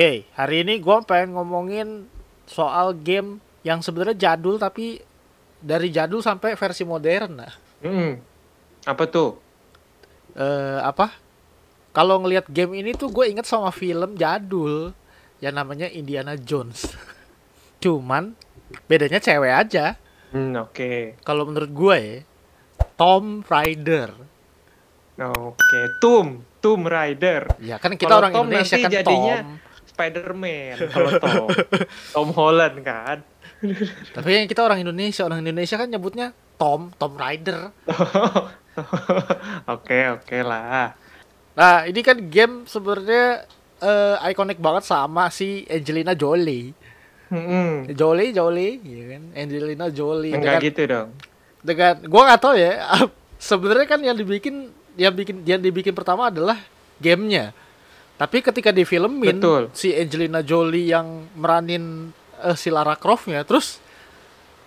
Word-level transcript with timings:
Oke, 0.00 0.24
hari 0.32 0.64
ini 0.64 0.80
gue 0.80 0.96
pengen 1.04 1.36
ngomongin 1.36 2.08
soal 2.48 2.96
game 2.96 3.36
yang 3.60 3.84
sebenarnya 3.84 4.32
jadul 4.32 4.56
tapi 4.56 4.96
dari 5.60 5.92
jadul 5.92 6.24
sampai 6.24 6.56
versi 6.56 6.88
modern. 6.88 7.36
Nah, 7.36 7.52
Hmm. 7.84 8.16
Apa 8.88 9.04
tuh? 9.12 9.36
eh, 10.40 10.80
apa? 10.80 11.12
Kalau 11.92 12.16
ngelihat 12.16 12.48
game 12.48 12.80
ini 12.80 12.96
tuh 12.96 13.12
gue 13.12 13.28
inget 13.28 13.44
sama 13.44 13.68
film 13.68 14.16
jadul 14.16 14.96
yang 15.36 15.52
namanya 15.52 15.84
Indiana 15.92 16.32
Jones. 16.32 16.96
Cuman 17.84 18.32
bedanya 18.88 19.20
cewek 19.20 19.52
aja. 19.52 20.00
Hmm, 20.32 20.56
oke. 20.64 21.20
Kalau 21.20 21.44
menurut 21.44 21.68
gue 21.76 21.96
ya, 22.00 22.16
Tom 22.96 23.44
Raider. 23.44 24.16
Oke, 25.20 25.80
Tomb, 26.00 26.40
Tomb 26.64 26.88
Raider. 26.88 27.52
Ya 27.60 27.76
kan 27.76 28.00
kita 28.00 28.08
Kalau 28.08 28.24
orang 28.24 28.32
Tom 28.32 28.48
Indonesia 28.48 28.80
nanti 28.80 28.84
kan 28.88 28.92
jadinya 28.96 29.36
Tom. 29.44 29.68
Spider-Man 30.00 30.76
kalau 30.88 31.10
Tom. 31.20 31.46
Tom 32.16 32.28
Holland 32.32 32.76
kan. 32.80 33.20
Tapi 34.16 34.28
yang 34.32 34.48
kita 34.48 34.64
orang 34.64 34.80
Indonesia, 34.80 35.28
orang 35.28 35.44
Indonesia 35.44 35.76
kan 35.76 35.92
nyebutnya 35.92 36.32
Tom, 36.56 36.88
Tom 36.96 37.12
Raider. 37.20 37.68
Oke, 39.68 39.98
oke 40.08 40.38
lah. 40.40 40.94
Nah, 41.52 41.84
ini 41.84 42.00
kan 42.00 42.16
game 42.32 42.64
sebenarnya 42.64 43.44
eh, 43.82 44.30
ikonik 44.32 44.56
banget 44.56 44.88
sama 44.88 45.28
si 45.28 45.68
Angelina 45.68 46.16
Jolie. 46.16 46.72
Hmm. 47.28 47.84
Jolie, 47.92 48.32
Jolie, 48.32 48.80
ya 48.80 49.04
kan? 49.16 49.22
Angelina 49.36 49.86
Jolie. 49.92 50.32
Enggak 50.32 50.64
dengan, 50.64 50.68
gitu 50.70 50.82
dong. 50.86 51.08
dengan 51.60 51.94
gua 52.08 52.22
nggak 52.30 52.40
tahu 52.40 52.54
ya. 52.56 52.72
sebenarnya 53.50 53.86
kan 53.90 54.00
yang 54.00 54.16
dibikin 54.16 54.72
yang 54.96 55.12
bikin 55.12 55.36
yang 55.44 55.60
dibikin 55.60 55.92
pertama 55.92 56.32
adalah 56.32 56.56
gamenya. 57.02 57.52
Tapi 58.20 58.44
ketika 58.44 58.68
difilmin 58.68 59.40
Betul. 59.40 59.72
si 59.72 59.96
Angelina 59.96 60.44
Jolie 60.44 60.92
yang 60.92 61.24
meranin 61.32 62.12
eh, 62.36 62.52
si 62.52 62.68
Lara 62.68 62.92
Croft-nya, 62.92 63.40
terus 63.42 63.80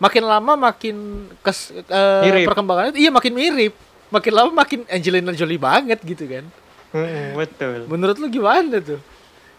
makin 0.02 0.26
lama 0.26 0.58
makin 0.58 0.96
kes, 1.40 1.70
eh, 1.70 2.22
Mirip. 2.26 2.50
perkembangannya 2.50 2.98
iya 2.98 3.14
makin 3.14 3.30
mirip. 3.32 3.78
Makin 4.10 4.34
lama 4.34 4.52
makin 4.56 4.82
Angelina 4.90 5.30
Jolie 5.32 5.62
banget 5.62 6.02
gitu 6.02 6.26
kan. 6.26 6.46
Hmm, 6.90 7.34
betul. 7.34 7.86
Menurut 7.86 8.18
lu 8.18 8.26
gimana 8.28 8.78
tuh? 8.78 8.98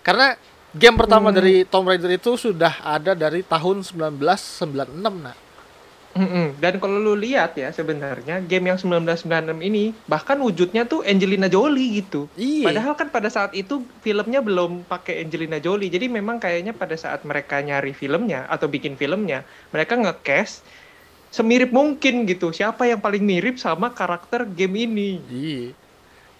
Karena 0.03 0.35
game 0.71 0.95
pertama 0.95 1.31
Hmm. 1.31 1.39
dari 1.39 1.63
Tomb 1.63 1.87
Raider 1.87 2.11
itu 2.11 2.35
sudah 2.35 2.83
ada 2.83 3.15
dari 3.15 3.43
tahun 3.43 3.83
1996, 3.83 5.15
nah. 5.19 5.35
Mm-mm. 6.15 6.63
Dan 6.63 6.79
kalau 6.79 7.03
lu 7.03 7.19
lihat 7.19 7.59
ya 7.59 7.75
sebenarnya 7.75 8.39
game 8.47 8.71
yang 8.71 8.79
1996 8.79 9.59
ini 9.67 9.91
bahkan 10.07 10.39
wujudnya 10.39 10.87
tuh 10.87 11.03
Angelina 11.03 11.51
Jolie 11.51 11.99
gitu. 12.03 12.31
Iya. 12.39 12.71
Padahal 12.71 12.95
kan 12.95 13.11
pada 13.11 13.27
saat 13.27 13.51
itu 13.51 13.83
filmnya 13.99 14.39
belum 14.39 14.87
pakai 14.87 15.27
Angelina 15.27 15.59
Jolie. 15.59 15.91
Jadi 15.91 16.07
memang 16.07 16.39
kayaknya 16.39 16.71
pada 16.71 16.95
saat 16.95 17.27
mereka 17.27 17.59
nyari 17.59 17.91
filmnya 17.91 18.47
atau 18.47 18.71
bikin 18.71 18.95
filmnya, 18.95 19.43
mereka 19.75 19.99
nge-cast 19.99 20.63
semirip 21.35 21.75
mungkin 21.75 22.31
gitu. 22.31 22.55
Siapa 22.55 22.87
yang 22.87 23.03
paling 23.03 23.27
mirip 23.27 23.59
sama 23.59 23.91
karakter 23.91 24.47
game 24.47 24.87
ini? 24.87 25.11
Iya. 25.27 25.75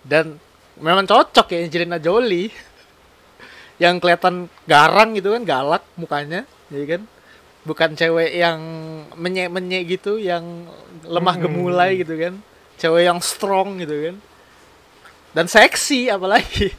Dan 0.07 0.39
memang 0.79 1.03
cocok 1.03 1.51
ya 1.51 1.59
Angelina 1.67 1.99
Jolie. 1.99 2.55
Yang 3.83 4.07
kelihatan 4.07 4.47
garang 4.71 5.19
gitu 5.19 5.35
kan, 5.35 5.43
galak 5.43 5.83
mukanya, 5.99 6.47
ya 6.71 6.85
kan? 6.87 7.03
Bukan 7.65 7.97
cewek 7.97 8.31
yang 8.31 8.61
menye-menye 9.17 9.89
gitu, 9.89 10.21
yang 10.21 10.69
lemah 11.03 11.37
Hmm. 11.37 11.45
gemulai 11.49 11.97
gitu 11.97 12.15
kan. 12.15 12.35
Cewek 12.77 13.09
yang 13.09 13.19
strong 13.19 13.81
gitu 13.81 14.13
kan. 14.13 14.17
Dan 15.33 15.47
seksi 15.49 16.09
apalagi. 16.09 16.71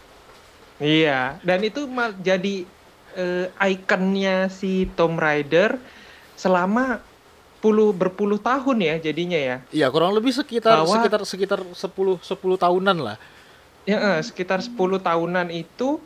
Iya, 0.75 1.39
dan 1.41 1.63
itu 1.63 1.87
jadi 2.19 2.67
eh, 3.15 3.47
ikonnya 3.47 4.51
si 4.51 4.91
Tomb 4.91 5.15
Raider 5.15 5.79
selama 6.35 6.99
puluh 7.63 7.95
berpuluh 7.95 8.35
tahun 8.37 8.83
ya 8.83 8.95
jadinya 8.99 9.39
ya. 9.39 9.57
Iya, 9.71 9.87
kurang 9.87 10.11
lebih 10.11 10.35
sekitar 10.35 10.83
Bahwa- 10.83 10.91
sekitar 10.99 11.21
sekitar 11.23 11.59
10 11.71 12.19
10 12.19 12.59
tahunan 12.59 12.97
lah. 12.99 13.17
Ya, 13.87 14.19
eh, 14.19 14.21
sekitar 14.21 14.59
10 14.59 14.99
tahunan 14.99 15.47
itu 15.49 15.97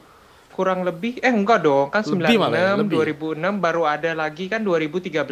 kurang 0.59 0.83
lebih 0.83 1.23
eh 1.23 1.31
enggak 1.31 1.63
dong, 1.63 1.87
kan 1.87 2.03
Lebih 2.03 2.35
96, 2.35 2.43
malah 2.43 2.59
ya, 2.59 2.71
lebih. 2.75 2.95
2006 3.15 3.63
baru 3.63 3.83
ada 3.87 4.11
lagi 4.11 4.51
kan 4.51 4.59
2013 4.59 5.23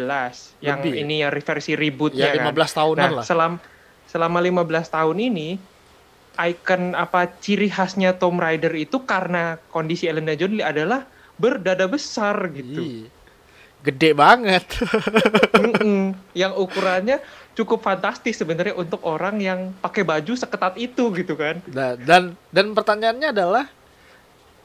yang 0.64 0.80
Lebih. 0.80 1.04
ini 1.04 1.16
yang 1.20 1.32
versi 1.36 1.76
rebootnya 1.76 2.32
Ya, 2.32 2.40
kan. 2.40 2.56
15 2.56 2.72
tahunan 2.72 3.04
Nah, 3.04 3.12
lah. 3.20 3.26
selam 3.28 3.54
selama 4.08 4.40
15 4.40 4.88
tahun 4.88 5.18
ini 5.20 5.50
icon 6.40 6.96
apa 6.96 7.28
ciri 7.38 7.68
khasnya 7.68 8.16
Tomb 8.16 8.40
Raider 8.40 8.72
itu 8.72 9.04
karena 9.04 9.60
kondisi 9.68 10.08
Elena 10.08 10.32
Jolie 10.32 10.64
adalah 10.64 11.04
berdada 11.36 11.84
besar 11.86 12.48
gitu. 12.50 12.80
Iya. 12.80 13.08
Gede 13.78 14.12
banget. 14.14 14.64
Mm-mm. 15.60 16.16
yang 16.34 16.54
ukurannya 16.54 17.20
cukup 17.54 17.82
fantastis 17.82 18.38
sebenarnya 18.38 18.74
untuk 18.74 19.02
orang 19.02 19.38
yang 19.38 19.60
pakai 19.78 20.02
baju 20.02 20.34
seketat 20.34 20.78
itu 20.78 21.10
gitu 21.12 21.36
kan. 21.36 21.60
Nah, 21.68 21.94
dan 21.98 22.32
dan 22.50 22.72
pertanyaannya 22.72 23.30
adalah 23.30 23.66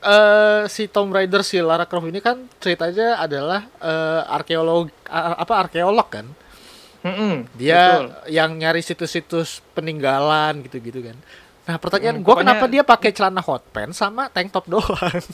eh 0.03 0.63
si 0.67 0.87
Tomb 0.87 1.11
Raider 1.11 1.41
si 1.41 1.59
Lara 1.59 1.87
Croft 1.87 2.05
ini 2.05 2.19
kan 2.19 2.43
ceritanya 2.59 3.17
adalah 3.17 3.63
eh, 3.79 4.23
arkeolog 4.29 4.91
a- 5.07 5.39
apa 5.39 5.55
arkeolog 5.61 6.09
kan. 6.09 6.27
Mm-mm, 7.03 7.51
Dia 7.53 7.99
betul. 7.99 8.07
yang 8.31 8.51
nyari 8.55 8.79
situs-situs 8.79 9.59
peninggalan 9.73 10.63
gitu-gitu 10.63 11.03
kan. 11.03 11.19
Nah, 11.63 11.77
pertanyaan 11.77 12.19
gua 12.19 12.37
pokoknya- 12.37 12.55
kenapa 12.55 12.65
dia 12.69 12.83
pakai 12.85 13.11
celana 13.11 13.39
hot 13.41 13.63
pants 13.69 13.97
sama 13.97 14.27
tank 14.29 14.51
top 14.51 14.67
doang? 14.67 15.23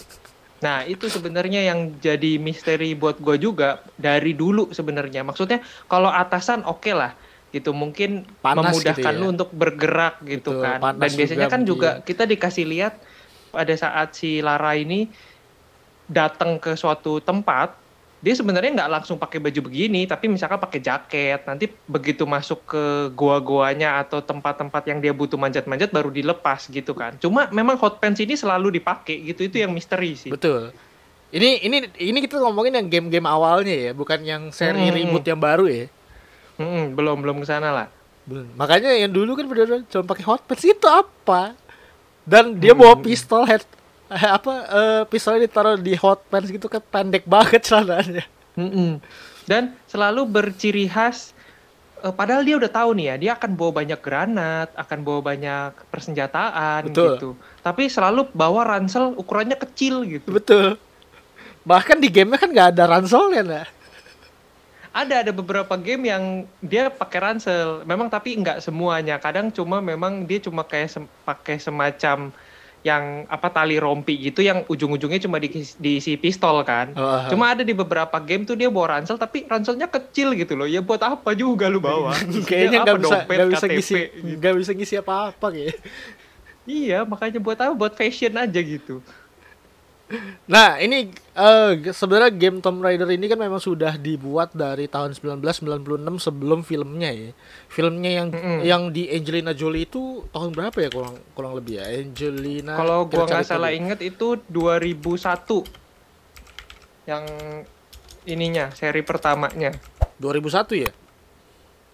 Nah, 0.58 0.82
itu 0.82 1.06
sebenarnya 1.06 1.62
yang 1.62 1.94
jadi 1.96 2.34
misteri 2.34 2.90
buat 2.92 3.14
gue 3.16 3.38
juga 3.38 3.78
dari 3.94 4.34
dulu 4.34 4.74
sebenarnya. 4.74 5.22
Maksudnya 5.22 5.62
kalau 5.86 6.10
atasan 6.10 6.66
oke 6.66 6.90
lah 6.90 7.14
gitu 7.48 7.70
mungkin 7.70 8.26
Panas 8.42 8.74
memudahkan 8.74 8.98
gitu 8.98 9.06
ya. 9.06 9.22
lu 9.22 9.26
untuk 9.30 9.54
bergerak 9.54 10.18
gitu 10.26 10.58
Betul, 10.58 10.66
kan. 10.66 10.98
Dan 10.98 11.10
biasanya 11.14 11.30
juga 11.38 11.46
kan 11.46 11.60
mungkin. 11.62 11.70
juga 11.70 11.90
kita 12.02 12.22
dikasih 12.26 12.64
lihat 12.66 12.98
pada 13.50 13.74
saat 13.74 14.14
si 14.14 14.44
Lara 14.44 14.76
ini 14.76 15.08
datang 16.08 16.56
ke 16.56 16.72
suatu 16.76 17.20
tempat 17.20 17.76
dia 18.18 18.34
sebenarnya 18.34 18.74
nggak 18.74 18.90
langsung 18.90 19.14
pakai 19.14 19.38
baju 19.38 19.70
begini, 19.70 20.02
tapi 20.02 20.26
misalkan 20.26 20.58
pakai 20.58 20.82
jaket. 20.82 21.46
Nanti 21.46 21.70
begitu 21.86 22.26
masuk 22.26 22.66
ke 22.66 23.14
gua-guanya 23.14 24.02
atau 24.02 24.18
tempat-tempat 24.18 24.82
yang 24.90 24.98
dia 24.98 25.14
butuh 25.14 25.38
manjat-manjat 25.38 25.94
baru 25.94 26.10
dilepas 26.10 26.66
gitu 26.66 26.98
kan. 26.98 27.14
Cuma 27.22 27.46
memang 27.54 27.78
hot 27.78 28.02
pants 28.02 28.18
ini 28.18 28.34
selalu 28.34 28.82
dipakai 28.82 29.22
gitu. 29.22 29.46
Itu 29.46 29.62
yang 29.62 29.70
misteri 29.70 30.18
sih. 30.18 30.34
Betul. 30.34 30.74
Ini 31.30 31.62
ini 31.62 31.76
ini 31.94 32.18
kita 32.18 32.42
ngomongin 32.42 32.74
yang 32.74 32.90
game-game 32.90 33.28
awalnya 33.28 33.76
ya, 33.86 33.92
bukan 33.94 34.18
yang 34.26 34.42
seri 34.50 34.90
Hmm. 34.90 34.96
reboot 34.98 35.22
yang 35.22 35.38
baru 35.38 35.70
ya. 35.70 35.86
Mm-mm, 36.58 36.98
belum 36.98 37.22
belum 37.22 37.36
ke 37.38 37.46
sana 37.46 37.70
lah. 37.70 37.88
Belum. 38.26 38.50
Makanya 38.58 38.98
yang 38.98 39.14
dulu 39.14 39.38
kan 39.38 39.46
bener-bener 39.46 39.86
cuma 39.86 40.02
pakai 40.02 40.24
hot 40.26 40.42
pants 40.42 40.66
itu 40.66 40.86
apa? 40.90 41.54
Dan 42.28 42.60
dia 42.60 42.76
Hmm. 42.76 42.84
bawa 42.84 42.94
pistol 43.00 43.48
head 43.48 43.64
eh, 44.08 44.24
apa 44.28 44.52
eh, 44.68 45.02
pistolnya 45.08 45.44
ditaruh 45.44 45.76
di 45.76 45.92
hot 45.92 46.20
pants 46.28 46.48
gitu 46.48 46.68
kan 46.68 46.80
pendek 46.82 47.24
banget 47.24 47.64
celananya. 47.64 48.24
Mm-mm. 48.52 49.00
Dan 49.44 49.72
selalu 49.84 50.28
berciri 50.28 50.84
khas. 50.84 51.32
eh, 51.98 52.14
padahal 52.14 52.46
dia 52.46 52.54
udah 52.54 52.70
tahu 52.70 52.94
nih 52.94 53.06
ya, 53.10 53.14
dia 53.18 53.30
akan 53.34 53.58
bawa 53.58 53.82
banyak 53.82 53.98
granat, 53.98 54.68
akan 54.76 54.98
bawa 55.02 55.20
banyak 55.24 55.72
persenjataan 55.90 56.86
Betul. 56.86 57.10
gitu. 57.16 57.30
Tapi 57.58 57.90
selalu 57.90 58.28
bawa 58.30 58.62
ransel 58.62 59.18
ukurannya 59.18 59.58
kecil 59.58 60.06
gitu. 60.06 60.30
Betul. 60.30 60.78
Bahkan 61.66 61.98
di 61.98 62.06
gamenya 62.06 62.38
kan 62.38 62.50
nggak 62.54 62.68
ada 62.70 62.84
ranselnya 62.86 63.42
nah. 63.42 63.66
Ada 64.98 65.22
ada 65.22 65.30
beberapa 65.30 65.78
game 65.78 66.10
yang 66.10 66.24
dia 66.58 66.90
pakai 66.90 67.18
ransel. 67.22 67.86
Memang 67.86 68.10
tapi 68.10 68.34
nggak 68.34 68.58
semuanya. 68.58 69.22
Kadang 69.22 69.54
cuma 69.54 69.78
memang 69.78 70.26
dia 70.26 70.42
cuma 70.42 70.66
kayak 70.66 70.90
sem- 70.90 71.10
pakai 71.22 71.62
semacam 71.62 72.34
yang 72.86 73.26
apa 73.26 73.50
tali 73.50 73.74
rompi 73.74 74.14
gitu 74.30 74.38
yang 74.38 74.62
ujung-ujungnya 74.70 75.18
cuma 75.18 75.42
diisi, 75.42 75.74
diisi 75.78 76.14
pistol 76.14 76.62
kan. 76.62 76.94
Oh, 76.94 77.26
Cuma 77.30 77.50
ada 77.50 77.66
di 77.66 77.74
beberapa 77.74 78.14
game 78.22 78.46
tuh 78.46 78.54
dia 78.54 78.70
bawa 78.70 78.98
ransel 78.98 79.18
tapi 79.18 79.46
ranselnya 79.46 79.90
kecil 79.90 80.34
gitu 80.34 80.54
loh. 80.54 80.66
Ya 80.66 80.78
buat 80.78 81.02
apa 81.02 81.34
juga 81.34 81.66
lu 81.66 81.82
bawa? 81.82 82.14
kayaknya 82.48 82.86
nggak 82.86 82.98
bisa 82.98 83.06
dompet, 83.06 83.36
nggak 83.38 83.50
bisa 83.50 83.66
ngisi 83.66 83.94
gitu. 83.98 84.34
nggak 84.38 84.54
bisa 84.62 84.70
ngisi 84.74 84.94
apa-apa 84.98 85.46
kayak. 85.50 85.76
Iya, 86.68 86.98
makanya 87.08 87.40
buat 87.40 87.58
apa? 87.58 87.72
Buat 87.72 87.94
fashion 87.96 88.36
aja 88.36 88.60
gitu. 88.60 89.00
Nah, 90.48 90.80
ini 90.80 91.12
eh, 91.12 91.70
g- 91.76 91.92
sebenarnya 91.92 92.32
game 92.32 92.64
Tomb 92.64 92.80
Raider 92.80 93.04
ini 93.12 93.28
kan 93.28 93.36
memang 93.36 93.60
sudah 93.60 93.92
dibuat 93.94 94.56
dari 94.56 94.88
tahun 94.88 95.12
1996 95.12 95.84
sebelum 96.16 96.64
filmnya 96.64 97.12
ya. 97.12 97.30
Filmnya 97.68 98.10
yang 98.16 98.28
Mm-mm. 98.32 98.58
yang 98.64 98.82
di 98.88 99.04
Angelina 99.12 99.52
Jolie 99.52 99.84
itu 99.84 100.24
tahun 100.32 100.56
berapa 100.56 100.78
ya 100.80 100.88
kurang 100.88 101.20
kurang 101.36 101.52
lebih 101.52 101.76
ya? 101.76 101.92
Angelina 101.92 102.72
Kalau 102.74 103.04
gua 103.04 103.28
nggak 103.28 103.44
salah 103.44 103.68
dulu. 103.68 103.80
inget 103.84 104.00
itu 104.00 104.28
2001 104.48 105.68
yang 107.04 107.24
ininya 108.24 108.72
seri 108.72 109.04
pertamanya. 109.04 109.76
2001 110.16 110.84
ya? 110.88 110.92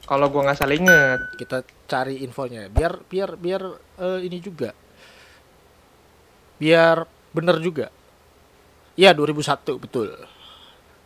Kalau 0.06 0.30
gua 0.30 0.46
nggak 0.46 0.58
salah 0.62 0.76
inget. 0.78 1.18
Kita 1.34 1.58
cari 1.90 2.22
infonya. 2.22 2.70
Biar 2.70 3.02
biar 3.10 3.34
biar 3.34 3.62
eh, 3.98 4.20
ini 4.22 4.38
juga. 4.38 4.70
Biar 6.56 7.02
bener 7.34 7.58
juga. 7.58 7.90
Iya 8.94 9.10
2001 9.10 9.42
betul. 9.78 10.10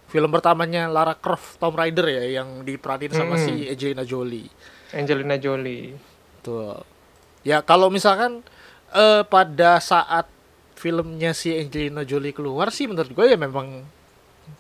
Film 0.06 0.28
pertamanya 0.28 0.86
Lara 0.86 1.12
Croft 1.12 1.56
Tomb 1.56 1.74
Raider 1.74 2.06
ya 2.06 2.40
yang 2.40 2.62
diperanin 2.62 3.10
sama 3.10 3.34
Mm-mm. 3.34 3.44
si 3.44 3.54
Angelina 3.66 4.02
Jolie. 4.02 4.48
Angelina 4.90 5.36
Jolie. 5.36 5.92
Betul. 6.36 6.80
Ya 7.42 7.60
kalau 7.60 7.88
misalkan 7.88 8.40
eh, 8.90 9.22
pada 9.22 9.76
saat 9.78 10.28
filmnya 10.74 11.32
si 11.32 11.52
Angelina 11.52 12.02
Jolie 12.02 12.32
keluar 12.32 12.68
sih 12.68 12.84
menurut 12.84 13.10
gue 13.10 13.26
ya 13.26 13.36
memang 13.36 13.84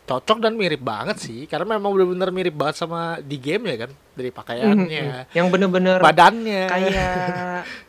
cocok 0.04 0.38
dan 0.38 0.52
mirip 0.52 0.80
banget 0.80 1.16
sih 1.16 1.44
karena 1.44 1.76
memang 1.76 1.88
benar-benar 1.90 2.28
mirip 2.28 2.52
banget 2.52 2.76
sama 2.76 3.16
di 3.18 3.36
game 3.36 3.64
ya 3.66 3.76
kan 3.78 3.90
dari 4.12 4.28
pakaiannya, 4.28 5.04
Mhm. 5.24 5.32
Yang 5.32 5.46
bener-bener 5.48 5.96
badannya. 5.98 6.62
kayak 6.66 7.64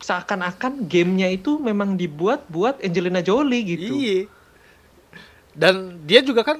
seakan-akan 0.00 0.84
gamenya 0.84 1.26
itu 1.28 1.56
memang 1.56 1.96
dibuat 1.96 2.44
buat 2.46 2.78
Angelina 2.78 3.18
Jolie 3.18 3.62
gitu. 3.64 3.94
Iya. 3.96 4.20
Dan 5.54 6.02
dia 6.02 6.20
juga 6.20 6.42
kan 6.42 6.58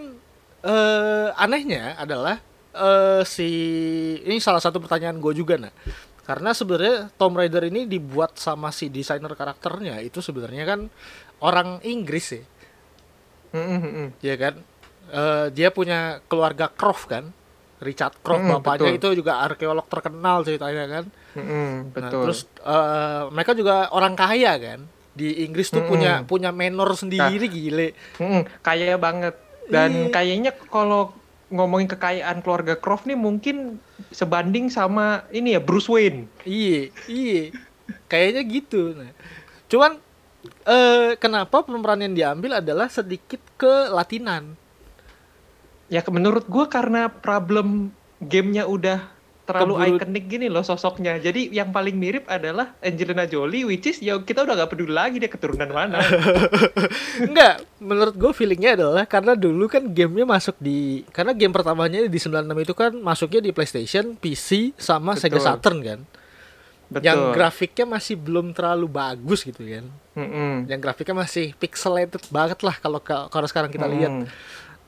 eh 0.65 1.29
anehnya 1.35 1.99
adalah 1.99 2.39
eh 2.73 3.23
si 3.27 3.49
ini 4.19 4.39
salah 4.39 4.59
satu 4.59 4.79
pertanyaan 4.79 5.19
gue 5.19 5.35
juga 5.35 5.59
nah. 5.59 5.75
Karena 6.25 6.57
sebenarnya 6.57 7.13
Tomb 7.15 7.37
Raider 7.37 7.69
ini 7.69 7.85
dibuat 7.85 8.41
sama 8.41 8.73
si 8.73 8.89
desainer 8.89 9.29
karakternya 9.31 10.01
itu 10.01 10.25
sebenarnya 10.25 10.65
kan 10.65 10.81
orang 11.39 11.85
Inggris 11.85 12.33
ya, 12.33 12.43
Mm, 13.53 13.61
mm, 13.61 13.81
mm. 13.85 14.09
ya 14.19 14.35
kan? 14.35 14.55
Eh 15.13 15.47
dia 15.53 15.69
punya 15.69 16.25
keluarga 16.25 16.67
Croft 16.67 17.07
kan, 17.07 17.29
Richard 17.79 18.19
Croft 18.19 18.41
Mm, 18.41 18.57
bapaknya 18.57 18.91
betul. 18.91 19.13
itu 19.15 19.21
juga 19.21 19.45
arkeolog 19.45 19.85
terkenal 19.85 20.43
ceritanya 20.43 20.85
kan. 20.89 21.05
Mm, 21.37 21.45
mm, 21.45 21.71
Nah, 21.93 21.93
betul. 21.93 22.21
terus 22.25 22.41
eh, 22.59 23.23
mereka 23.29 23.53
juga 23.53 23.93
orang 23.93 24.17
kaya 24.17 24.57
kan. 24.57 24.81
Di 25.15 25.47
Inggris 25.47 25.71
tuh 25.71 25.87
Mm-mm. 25.87 25.91
punya 25.91 26.13
punya 26.27 26.51
manor 26.51 26.99
sendiri 26.99 27.47
gile. 27.47 27.95
Mm, 28.19 28.43
kaya 28.61 28.99
banget. 28.99 29.35
Dan 29.65 30.11
Iya. 30.11 30.13
kayaknya 30.13 30.53
kalau 30.69 31.15
ngomongin 31.49 31.87
kekayaan 31.87 32.43
keluarga 32.43 32.75
Croft 32.75 33.07
nih 33.07 33.15
mungkin 33.15 33.79
sebanding 34.11 34.69
sama 34.69 35.23
ini 35.31 35.55
ya 35.55 35.61
Bruce 35.63 35.87
Wayne. 35.87 36.27
Iya, 36.43 36.91
iya. 37.07 37.43
Kayaknya 38.11 38.43
gitu. 38.51 38.93
Nah, 38.93 39.13
cuman 39.71 40.03
eh 40.67 41.17
kenapa 41.17 41.63
pemeran 41.63 42.03
yang 42.03 42.15
diambil 42.15 42.59
adalah 42.59 42.91
sedikit 42.91 43.41
ke 43.57 43.89
latinan. 43.89 44.59
Ya 45.87 46.03
menurut 46.11 46.49
gua 46.49 46.67
karena 46.67 47.07
problem 47.07 47.93
gamenya 48.19 48.67
udah 48.67 49.05
terlalu 49.45 49.73
Keburu- 49.77 49.97
ikonik 50.01 50.25
gini 50.25 50.47
loh 50.49 50.65
sosoknya. 50.65 51.21
Jadi 51.21 51.53
yang 51.53 51.69
paling 51.69 51.97
mirip 52.01 52.25
adalah 52.33 52.73
Angelina 52.81 53.29
Jolie, 53.29 53.69
which 53.69 53.85
is 53.85 54.01
ya 54.01 54.17
kita 54.17 54.43
udah 54.49 54.65
gak 54.65 54.73
peduli 54.73 54.93
lagi 54.93 55.21
dia 55.21 55.29
keturunan 55.29 55.69
mana. 55.69 56.01
Enggak, 57.29 57.61
menurut 57.77 58.17
gue 58.17 58.33
feelingnya 58.33 58.81
adalah 58.81 59.05
karena 59.05 59.37
dulu 59.37 59.69
kan 59.69 59.85
gamenya 59.93 60.25
masuk 60.25 60.57
di 60.57 61.05
karena 61.13 61.37
game 61.37 61.53
pertamanya 61.53 62.09
di 62.09 62.19
96 62.19 62.65
itu 62.65 62.75
kan 62.75 62.93
masuknya 62.97 63.41
di 63.45 63.51
PlayStation, 63.53 64.17
PC 64.17 64.73
sama 64.81 65.13
Sega 65.21 65.37
Betul. 65.37 65.47
Saturn 65.47 65.79
kan. 65.85 66.01
Betul. 66.89 67.05
Yang 67.05 67.21
grafiknya 67.37 67.87
masih 67.89 68.15
belum 68.17 68.57
terlalu 68.57 68.87
bagus 68.89 69.45
gitu 69.45 69.61
kan. 69.61 69.85
Mm-mm. 70.17 70.69
Yang 70.73 70.81
grafiknya 70.81 71.17
masih 71.21 71.53
pixelated 71.57 72.23
banget 72.33 72.61
lah 72.65 72.77
kalau 72.81 73.01
kalau 73.05 73.47
sekarang 73.49 73.69
kita 73.69 73.85
lihat. 73.89 74.13
Mm. 74.13 74.27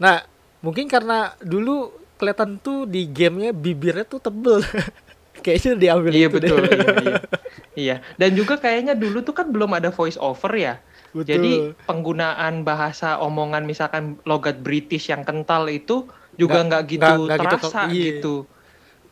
Nah, 0.00 0.24
mungkin 0.64 0.88
karena 0.88 1.36
dulu 1.44 2.05
kelihatan 2.16 2.58
tuh 2.58 2.84
di 2.84 3.06
gamenya 3.06 3.52
bibirnya 3.52 4.02
tuh 4.02 4.18
tebel. 4.18 4.60
Kayaknya 5.44 5.72
diambil 5.76 6.10
Iya 6.10 6.26
itu 6.26 6.36
deh. 6.38 6.48
betul, 6.48 6.64
iya, 6.64 6.90
iya. 6.96 7.16
Iya. 7.76 7.96
Dan 8.16 8.30
juga 8.32 8.56
kayaknya 8.56 8.92
dulu 8.92 9.20
tuh 9.20 9.32
kan 9.32 9.46
belum 9.46 9.68
ada 9.70 9.92
voice 9.92 10.16
over 10.16 10.48
ya. 10.50 10.80
Betul. 11.12 11.28
Jadi 11.28 11.52
penggunaan 11.84 12.60
bahasa 12.60 13.20
omongan 13.20 13.62
misalkan 13.62 14.16
logat 14.24 14.58
British 14.58 15.06
yang 15.06 15.22
kental 15.22 15.68
itu 15.68 16.08
juga 16.34 16.60
Nggak- 16.60 16.66
nggak 16.66 16.82
gitu 16.88 17.04
nggak- 17.04 17.20
nggak 17.20 17.38
gitu 17.38 17.56
terasa 17.60 17.78
ke- 17.78 17.92
iya. 17.92 18.04
gitu. 18.10 18.34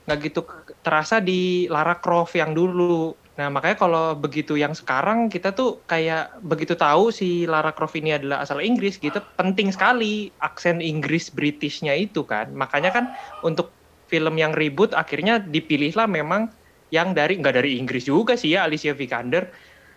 Nggak 0.05 0.19
gitu 0.21 0.41
terasa 0.81 1.17
di 1.19 1.41
Lara 1.69 1.97
Croft 1.97 2.35
yang 2.35 2.53
dulu. 2.53 3.13
Nah, 3.35 3.51
makanya 3.51 3.75
kalau 3.75 4.15
begitu 4.15 4.55
yang 4.55 4.79
sekarang 4.79 5.27
kita 5.27 5.51
tuh 5.51 5.83
kayak 5.91 6.39
begitu 6.39 6.79
tahu 6.79 7.11
si 7.11 7.51
Lara 7.51 7.75
Croft 7.75 7.99
ini 7.99 8.15
adalah 8.15 8.47
asal 8.47 8.63
Inggris 8.63 8.95
gitu, 9.03 9.19
penting 9.35 9.75
sekali 9.75 10.31
aksen 10.39 10.79
Inggris 10.79 11.35
Britishnya 11.35 11.99
itu 11.99 12.23
kan. 12.23 12.55
Makanya 12.55 12.95
kan 12.95 13.05
untuk 13.43 13.75
film 14.07 14.39
yang 14.39 14.55
ribut 14.55 14.95
akhirnya 14.95 15.43
dipilihlah 15.43 16.07
memang 16.07 16.47
yang 16.95 17.11
dari 17.11 17.35
nggak 17.43 17.59
dari 17.59 17.75
Inggris 17.83 18.07
juga 18.07 18.39
sih 18.39 18.55
ya 18.55 18.63
Alicia 18.71 18.95
Vikander, 18.95 19.51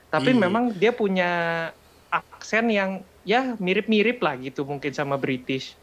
tapi 0.10 0.34
Iya. 0.34 0.42
memang 0.42 0.74
dia 0.74 0.90
punya 0.98 1.30
aksen 2.10 2.74
yang 2.74 3.06
ya 3.22 3.54
mirip-mirip 3.62 4.18
lah 4.18 4.34
gitu 4.42 4.66
mungkin 4.66 4.98
sama 4.98 5.14
British. 5.22 5.78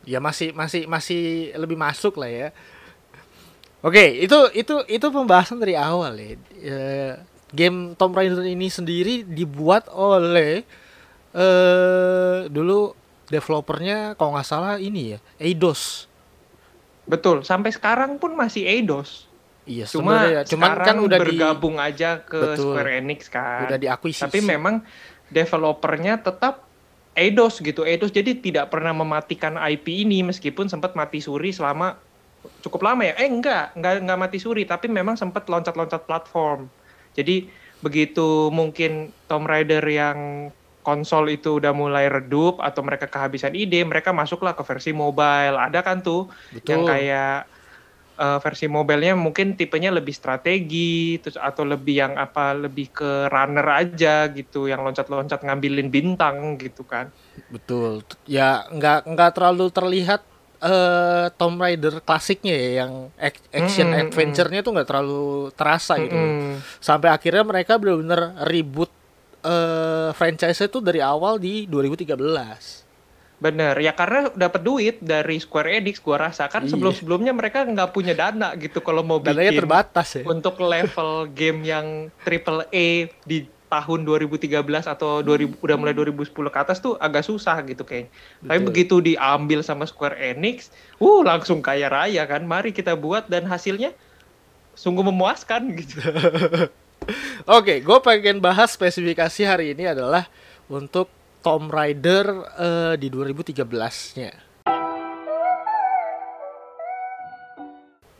ya 0.00 0.16
masih 0.16 0.56
masih 0.56 0.88
masih 0.88 1.52
lebih 1.60 1.76
masuk 1.76 2.16
lah 2.16 2.30
ya. 2.30 2.48
Oke, 3.80 4.20
itu 4.20 4.36
itu 4.52 4.84
itu 4.86 5.06
pembahasan 5.08 5.56
dari 5.56 5.72
awal 5.72 6.12
ya. 6.20 6.36
Eh, 6.60 7.12
game 7.56 7.96
Tomb 7.96 8.12
Raider 8.12 8.44
ini 8.44 8.68
sendiri 8.68 9.24
dibuat 9.24 9.88
oleh 9.88 10.62
eh 11.30 12.38
dulu 12.50 12.92
developernya 13.30 14.18
kalau 14.18 14.36
nggak 14.36 14.48
salah 14.48 14.76
ini 14.76 15.16
ya, 15.16 15.18
Eidos. 15.40 16.10
Betul, 17.08 17.42
sampai 17.42 17.72
sekarang 17.72 18.20
pun 18.20 18.36
masih 18.36 18.66
Eidos. 18.68 19.30
Iya, 19.64 19.86
Cuma 19.86 20.26
sebenarnya. 20.26 20.42
cuman 20.50 20.70
kan 20.82 20.96
udah 20.98 21.18
di 21.18 21.24
bergabung 21.30 21.76
aja 21.78 22.10
ke 22.26 22.36
Betul. 22.36 22.74
Square 22.74 22.90
Enix 23.00 23.20
kan. 23.30 23.70
udah 23.70 23.78
diakuisisi. 23.78 24.24
Tapi 24.26 24.38
memang 24.42 24.82
developernya 25.30 26.20
tetap 26.20 26.66
Eidos 27.14 27.62
gitu. 27.62 27.86
Eidos 27.86 28.10
jadi 28.10 28.34
tidak 28.36 28.68
pernah 28.68 28.90
mematikan 28.92 29.56
IP 29.56 30.04
ini 30.04 30.26
meskipun 30.26 30.66
sempat 30.66 30.98
mati 30.98 31.22
suri 31.22 31.54
selama 31.54 31.96
cukup 32.64 32.80
lama 32.86 33.02
ya. 33.04 33.14
Eh 33.20 33.28
enggak, 33.28 33.76
enggak 33.76 33.92
enggak 34.04 34.18
mati 34.20 34.38
suri 34.40 34.64
tapi 34.64 34.86
memang 34.88 35.16
sempat 35.16 35.48
loncat-loncat 35.48 36.04
platform. 36.08 36.68
Jadi 37.16 37.50
begitu 37.80 38.52
mungkin 38.52 39.12
Tomb 39.28 39.48
Raider 39.48 39.82
yang 39.84 40.50
konsol 40.80 41.28
itu 41.32 41.60
udah 41.60 41.76
mulai 41.76 42.08
redup 42.08 42.60
atau 42.64 42.80
mereka 42.80 43.08
kehabisan 43.08 43.52
ide, 43.52 43.84
mereka 43.84 44.16
masuklah 44.16 44.56
ke 44.56 44.64
versi 44.64 44.92
mobile. 44.96 45.56
Ada 45.60 45.84
kan 45.84 46.00
tuh 46.00 46.32
yang 46.64 46.84
Betul. 46.84 46.92
kayak 46.92 47.36
eh, 48.20 48.38
versi 48.44 48.66
mobilenya 48.68 49.16
mungkin 49.16 49.56
tipenya 49.56 49.90
lebih 49.92 50.12
strategi 50.16 51.20
terus 51.20 51.36
atau 51.40 51.64
lebih 51.68 51.94
yang 52.04 52.12
apa 52.16 52.52
lebih 52.56 52.92
ke 52.92 53.28
runner 53.32 53.66
aja 53.68 54.28
gitu 54.32 54.68
yang 54.68 54.84
loncat-loncat 54.84 55.40
ngambilin 55.44 55.88
bintang 55.92 56.56
gitu 56.60 56.84
kan 56.84 57.12
Betul. 57.50 58.06
Ya 58.30 58.62
nggak 58.70 59.10
nggak 59.10 59.30
terlalu 59.34 59.66
terlihat 59.74 60.29
eh 60.60 61.26
Tomb 61.32 61.56
Raider 61.56 62.00
klasiknya 62.00 62.52
ya 62.52 62.70
yang 62.78 62.92
ac- 63.16 63.48
action 63.50 63.88
Mm, 63.88 63.94
mm, 63.94 64.02
adventure-nya 64.04 64.60
tuh 64.60 64.72
nggak 64.72 64.86
terlalu 64.86 65.24
terasa 65.50 65.96
gitu. 65.96 66.12
Mm-mm. 66.12 66.60
Sampai 66.78 67.08
akhirnya 67.08 67.40
mereka 67.42 67.74
benar-benar 67.74 68.20
reboot 68.42 68.92
eh 69.40 70.12
franchise 70.12 70.60
itu 70.60 70.78
dari 70.78 71.00
awal 71.00 71.36
di 71.36 71.64
2013. 71.64 72.84
bener 73.40 73.72
ya 73.74 73.96
karena 73.96 74.28
dapat 74.30 74.60
duit 74.60 74.96
dari 75.00 75.40
Square 75.40 75.72
Enix 75.74 75.96
gua 75.96 76.28
rasa 76.28 76.44
kan 76.44 76.60
Iya. 76.60 76.76
sebelum-sebelumnya 76.76 77.32
mereka 77.32 77.64
nggak 77.64 77.88
punya 77.88 78.12
dana 78.12 78.52
gitu 78.52 78.84
kalau 78.84 79.00
mau 79.00 79.16
Dananya 79.16 79.48
bikin 79.48 79.64
terbatas 79.64 80.08
ya. 80.12 80.28
untuk 80.28 80.60
level 80.60 81.24
game 81.32 81.64
yang 81.64 81.86
triple 82.20 82.68
A 82.68 82.88
di 83.24 83.48
tahun 83.70 84.02
2013 84.02 84.50
atau 84.82 85.22
2000 85.22 85.62
udah 85.62 85.76
mulai 85.78 85.94
2010 85.94 86.34
ke 86.34 86.58
atas 86.58 86.82
tuh 86.82 86.98
agak 86.98 87.22
susah 87.22 87.54
gitu 87.62 87.86
kayaknya. 87.86 88.10
Tapi 88.42 88.58
Betul. 88.58 88.66
begitu 88.66 88.96
diambil 89.14 89.62
sama 89.62 89.86
Square 89.86 90.18
Enix, 90.18 90.74
uh 90.98 91.22
langsung 91.22 91.62
kaya 91.62 91.86
raya 91.86 92.26
kan. 92.26 92.42
Mari 92.42 92.74
kita 92.74 92.98
buat 92.98 93.30
dan 93.30 93.46
hasilnya 93.46 93.94
sungguh 94.74 95.06
memuaskan 95.06 95.70
gitu. 95.78 96.02
Oke, 97.56 97.80
gue 97.80 97.98
pengen 98.02 98.42
bahas 98.42 98.74
spesifikasi 98.74 99.46
hari 99.46 99.72
ini 99.72 99.88
adalah 99.88 100.26
untuk 100.66 101.08
Tomb 101.40 101.72
Raider 101.72 102.26
eh, 102.58 102.94
di 103.00 103.08
2013-nya. 103.08 104.50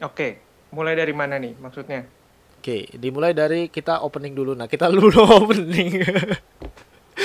Oke, 0.01 0.41
mulai 0.73 0.97
dari 0.97 1.13
mana 1.13 1.37
nih 1.37 1.53
maksudnya? 1.61 2.20
Oke, 2.61 2.93
dimulai 2.93 3.33
dari 3.33 3.73
kita 3.73 4.05
opening 4.05 4.37
dulu. 4.37 4.53
Nah, 4.53 4.69
kita 4.69 4.93
dulu 4.93 5.17
opening. 5.49 6.05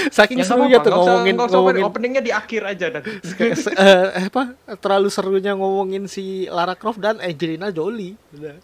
Saking 0.07 0.39
Ya 0.39 0.47
serunya 0.47 0.79
tuh 0.79 0.91
ngomongin 0.95 1.35
usah 1.35 1.55
ngomongin 1.59 1.83
openingnya 1.87 2.21
di 2.23 2.31
akhir 2.31 2.67
aja 2.67 2.99
se- 3.63 3.75
eh, 3.75 4.27
apa 4.27 4.55
terlalu 4.79 5.07
serunya 5.07 5.55
ngomongin 5.55 6.07
si 6.07 6.47
Lara 6.51 6.75
Croft 6.75 7.03
dan 7.03 7.19
Angelina 7.19 7.67
Jolie. 7.67 8.15
Udah. 8.31 8.59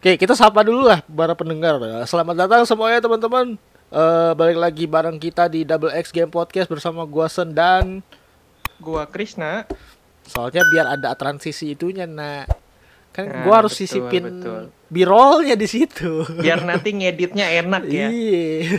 Oke, 0.00 0.20
kita 0.20 0.36
sapa 0.36 0.60
dulu 0.60 0.84
lah 0.84 1.00
para 1.08 1.32
pendengar. 1.32 1.80
Selamat 2.04 2.44
datang 2.44 2.68
semuanya 2.68 3.00
teman-teman. 3.00 3.56
Eh, 3.88 4.32
balik 4.36 4.58
lagi 4.60 4.84
bareng 4.84 5.16
kita 5.16 5.48
di 5.48 5.64
Double 5.64 5.92
X 5.96 6.12
Game 6.12 6.28
Podcast 6.28 6.68
bersama 6.68 7.08
gua 7.08 7.28
Sen 7.28 7.56
dan 7.56 8.04
Gua 8.82 9.06
Krishna, 9.08 9.64
soalnya 10.26 10.60
biar 10.68 10.86
ada 10.98 11.14
transisi 11.16 11.72
itunya 11.72 12.04
nah 12.04 12.44
kan 13.14 13.30
Nah, 13.30 13.46
gua 13.46 13.62
harus 13.62 13.78
betul, 13.78 13.86
sisipin 13.86 14.24
betul. 14.26 14.62
b-rollnya 14.90 15.54
di 15.54 15.70
situ 15.70 16.26
Biar 16.34 16.66
nanti 16.66 16.90
ngeditnya 16.90 17.46
enak 17.62 17.82
ya. 17.86 18.10
Iya. 18.10 18.74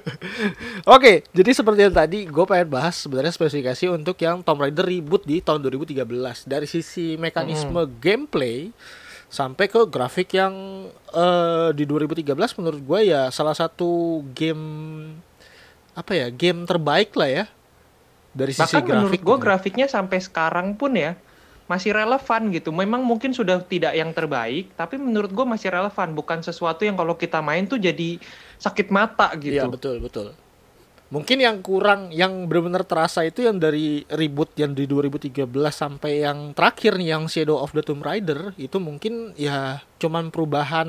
Oke, 0.94 1.26
jadi 1.30 1.50
seperti 1.50 1.80
yang 1.82 1.94
tadi 1.94 2.18
gue 2.24 2.44
pengen 2.44 2.70
bahas 2.70 2.94
sebenarnya 2.96 3.34
spesifikasi 3.34 3.90
untuk 3.90 4.16
yang 4.20 4.40
Tomb 4.40 4.62
Raider 4.62 4.84
reboot 4.84 5.24
di 5.24 5.40
tahun 5.40 5.58
2013 5.60 6.06
dari 6.46 6.66
sisi 6.66 7.18
mekanisme 7.18 7.82
gameplay 7.98 8.70
sampai 9.26 9.66
ke 9.66 9.82
grafik 9.90 10.30
yang 10.32 10.54
eh, 11.10 11.68
di 11.74 11.82
2013 11.82 12.30
menurut 12.54 12.80
gue 12.80 13.00
ya 13.10 13.26
salah 13.28 13.56
satu 13.56 14.22
game 14.30 14.62
apa 15.92 16.14
ya 16.14 16.30
game 16.30 16.62
terbaik 16.62 17.14
lah 17.14 17.30
ya 17.30 17.44
dari 18.30 18.50
sisi 18.50 18.74
Bahkan 18.78 18.86
menurut 18.86 19.10
grafik. 19.10 19.22
gue 19.22 19.36
gitu. 19.38 19.42
grafiknya 19.42 19.86
sampai 19.86 20.18
sekarang 20.18 20.74
pun 20.74 20.94
ya 20.94 21.14
masih 21.64 21.96
relevan 21.96 22.52
gitu. 22.52 22.70
Memang 22.70 23.00
mungkin 23.00 23.32
sudah 23.32 23.60
tidak 23.64 23.96
yang 23.96 24.12
terbaik, 24.12 24.72
tapi 24.76 25.00
menurut 25.00 25.32
gue 25.32 25.46
masih 25.48 25.72
relevan. 25.72 26.12
Bukan 26.12 26.44
sesuatu 26.44 26.84
yang 26.84 26.96
kalau 26.96 27.16
kita 27.16 27.40
main 27.40 27.64
tuh 27.64 27.80
jadi 27.80 28.20
sakit 28.60 28.92
mata 28.92 29.32
Iya 29.36 29.64
gitu. 29.64 29.68
betul 29.72 29.96
betul. 30.00 30.28
Mungkin 31.12 31.38
yang 31.38 31.62
kurang, 31.62 32.10
yang 32.10 32.50
benar-benar 32.50 32.82
terasa 32.82 33.22
itu 33.22 33.44
yang 33.46 33.60
dari 33.60 34.02
reboot 34.10 34.50
yang 34.58 34.74
di 34.74 34.88
2013 34.88 35.46
sampai 35.70 36.26
yang 36.26 36.56
terakhir 36.56 36.98
nih 36.98 37.14
yang 37.14 37.30
Shadow 37.30 37.60
of 37.60 37.70
the 37.70 37.86
Tomb 37.86 38.02
Raider 38.02 38.50
itu 38.58 38.82
mungkin 38.82 39.30
ya 39.38 39.84
cuman 40.02 40.34
perubahan 40.34 40.88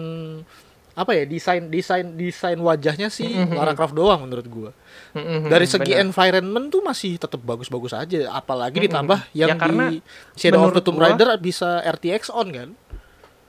apa 0.96 1.12
ya 1.12 1.24
desain 1.24 1.68
desain 1.68 2.08
desain 2.10 2.56
wajahnya 2.56 3.08
sih 3.10 3.28
Mhm. 3.28 3.52
Lara 3.52 3.76
Croft 3.76 3.92
doang 3.92 4.24
menurut 4.24 4.48
gua. 4.48 4.72
Mm-mm, 5.12 5.46
Dari 5.46 5.64
segi 5.66 5.92
benar. 5.92 6.08
environment 6.08 6.66
tuh 6.70 6.80
masih 6.80 7.16
tetap 7.16 7.38
bagus-bagus 7.38 7.92
aja, 7.92 8.32
apalagi 8.32 8.80
Mhm. 8.80 8.86
ditambah 8.86 9.20
yang 9.34 9.50
Ya, 9.50 9.56
karena 9.56 9.84
di 9.90 10.00
Shadow 10.34 10.64
of 10.64 10.72
the 10.72 10.80
Tomb 10.80 10.96
gua- 10.96 11.12
Raider 11.12 11.28
bisa 11.38 11.84
RTX 11.86 12.28
on 12.30 12.48
kan? 12.50 12.70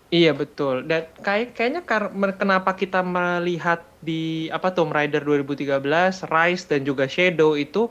Iya 0.09 0.31
betul. 0.33 0.83
Dan 0.83 1.07
kayak 1.17 1.51
kayaknya 1.53 1.83
kar- 1.83 2.11
kenapa 2.33 2.75
kita 2.75 3.01
melihat 3.01 3.83
di 4.01 4.47
apa 4.49 4.71
Tomb 4.71 4.91
Raider 4.91 5.19
2013, 5.21 5.87
Rise 6.23 6.65
dan 6.65 6.83
juga 6.83 7.07
Shadow 7.07 7.55
itu 7.55 7.91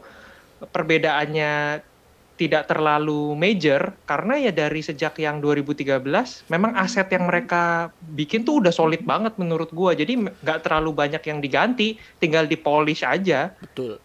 perbedaannya 0.65 1.83
tidak 2.35 2.67
terlalu 2.67 3.31
major 3.33 3.95
karena 4.03 4.35
ya 4.35 4.51
dari 4.51 4.83
sejak 4.83 5.15
yang 5.23 5.39
2013 5.39 6.03
memang 6.51 6.75
aset 6.75 7.07
yang 7.07 7.31
mereka 7.31 7.95
bikin 8.11 8.43
tuh 8.43 8.59
udah 8.59 8.75
solid 8.75 9.07
banget 9.07 9.39
menurut 9.39 9.71
gua. 9.71 9.95
Jadi 9.95 10.19
nggak 10.19 10.67
terlalu 10.67 10.91
banyak 10.91 11.23
yang 11.23 11.39
diganti, 11.39 11.95
tinggal 12.19 12.43
di 12.43 12.59
polish 12.59 13.07
aja. 13.07 13.55
Betul. 13.55 14.03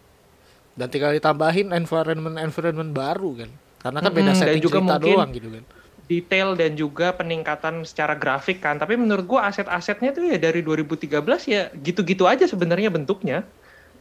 Dan 0.78 0.86
tinggal 0.88 1.10
ditambahin 1.18 1.74
environment-environment 1.74 2.90
baru 2.94 3.30
kan. 3.44 3.50
Karena 3.82 3.98
kan 3.98 4.12
beda 4.14 4.30
dan 4.30 4.36
setting 4.38 4.62
juga 4.62 4.78
cerita 4.78 4.94
mungkin- 4.94 5.16
doang 5.18 5.30
gitu 5.34 5.48
kan. 5.50 5.64
Detail 6.10 6.48
dan 6.58 6.72
juga 6.74 7.06
peningkatan 7.14 7.86
secara 7.86 8.18
grafik 8.18 8.62
kan. 8.62 8.78
Tapi 8.78 8.94
menurut 8.94 9.26
gua 9.26 9.50
aset-asetnya 9.50 10.14
tuh 10.14 10.26
ya 10.26 10.38
dari 10.38 10.62
2013 10.62 11.46
ya 11.50 11.70
gitu-gitu 11.74 12.30
aja 12.30 12.46
sebenarnya 12.46 12.94
bentuknya. 12.94 13.42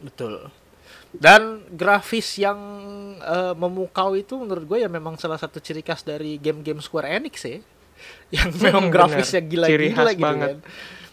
Betul. 0.05 0.53
Dan 1.09 1.65
grafis 1.71 2.37
yang 2.37 2.59
eh, 3.17 3.53
memukau 3.57 4.13
itu 4.13 4.37
menurut 4.37 4.63
gue 4.63 4.77
ya 4.79 4.87
memang 4.87 5.17
salah 5.17 5.35
satu 5.35 5.57
ciri 5.57 5.81
khas 5.81 6.01
dari 6.01 6.37
game-game 6.37 6.79
Square 6.79 7.09
Enix 7.09 7.41
ya. 7.43 7.59
Yang 8.35 8.49
memang 8.61 8.87
Hmm, 8.87 8.93
grafisnya 8.93 9.41
gila-gila 9.41 10.11
gitu 10.13 10.23
banget. 10.23 10.49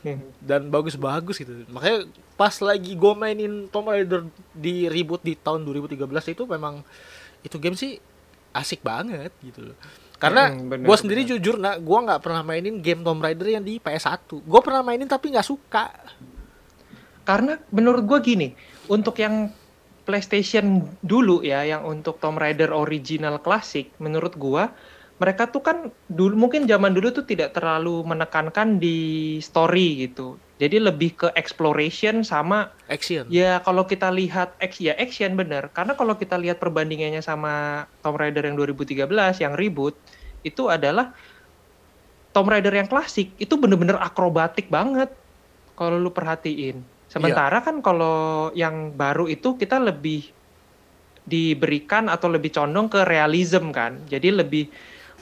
kan. 0.05 0.19
Dan 0.39 0.71
bagus-bagus 0.71 1.41
gitu. 1.41 1.67
Makanya 1.67 2.07
pas 2.37 2.55
lagi 2.61 2.95
gue 2.95 3.13
mainin 3.17 3.67
Tomb 3.67 3.89
Raider 3.89 4.23
di 4.53 4.87
reboot 4.87 5.19
di 5.21 5.35
tahun 5.35 5.65
2013 5.65 5.99
itu 6.31 6.45
memang 6.47 6.85
itu 7.43 7.57
game 7.59 7.75
sih 7.75 7.99
asik 8.53 8.81
banget 8.81 9.33
gitu 9.43 9.73
loh. 9.73 9.77
Karena 10.17 10.49
Hmm, 10.49 10.71
gue 10.71 10.97
sendiri 10.97 11.25
benar. 11.25 11.31
jujur 11.35 11.57
nak 11.59 11.77
gue 11.81 11.99
nggak 12.07 12.21
pernah 12.23 12.41
mainin 12.41 12.79
game 12.79 13.03
Tomb 13.03 13.19
Raider 13.19 13.49
yang 13.51 13.65
di 13.65 13.77
PS1. 13.77 14.29
Gue 14.31 14.61
pernah 14.63 14.81
mainin 14.81 15.09
tapi 15.09 15.35
nggak 15.35 15.45
suka. 15.45 15.91
Karena 17.27 17.59
menurut 17.69 18.07
gua 18.07 18.23
gini, 18.23 18.55
untuk 18.87 19.19
yang 19.19 19.51
PlayStation 20.07 20.87
dulu 21.03 21.43
ya, 21.43 21.67
yang 21.67 21.83
untuk 21.83 22.23
Tomb 22.23 22.39
Raider 22.39 22.71
original 22.71 23.43
klasik, 23.43 23.91
menurut 23.99 24.39
gua 24.39 24.71
mereka 25.17 25.49
tuh 25.49 25.65
kan 25.65 25.89
dulu 26.13 26.37
mungkin 26.37 26.69
zaman 26.69 26.93
dulu 26.93 27.09
tuh 27.09 27.25
tidak 27.25 27.57
terlalu 27.57 28.05
menekankan 28.05 28.77
di 28.77 29.41
story 29.41 30.09
gitu. 30.09 30.37
Jadi 30.57 30.81
lebih 30.81 31.17
ke 31.17 31.29
exploration 31.37 32.25
sama 32.25 32.73
Action. 32.89 33.29
ya 33.29 33.61
kalau 33.61 33.85
kita 33.85 34.09
lihat 34.13 34.57
ya 34.81 34.97
action 34.97 35.37
bener. 35.37 35.69
Karena 35.73 35.97
kalau 35.97 36.17
kita 36.17 36.37
lihat 36.37 36.61
perbandingannya 36.61 37.21
sama 37.25 37.85
Tomb 38.01 38.17
Raider 38.21 38.45
yang 38.45 38.57
2013 38.61 39.09
yang 39.41 39.53
reboot 39.57 39.97
itu 40.45 40.69
adalah 40.69 41.17
Tomb 42.37 42.53
Raider 42.53 42.73
yang 42.73 42.89
klasik 42.89 43.33
itu 43.41 43.57
bener-bener 43.57 43.97
akrobatik 43.97 44.69
banget 44.69 45.09
kalau 45.77 45.97
lu 45.97 46.13
perhatiin. 46.13 46.85
Sementara 47.17 47.65
kan 47.65 47.81
kalau 47.81 48.53
yang 48.53 48.93
baru 48.93 49.25
itu 49.25 49.57
kita 49.57 49.81
lebih 49.81 50.29
diberikan 51.27 52.13
atau 52.13 52.29
lebih 52.29 52.53
condong 52.53 52.93
ke 52.93 53.03
realism 53.09 53.73
kan. 53.73 54.05
Jadi 54.07 54.37
lebih 54.37 54.69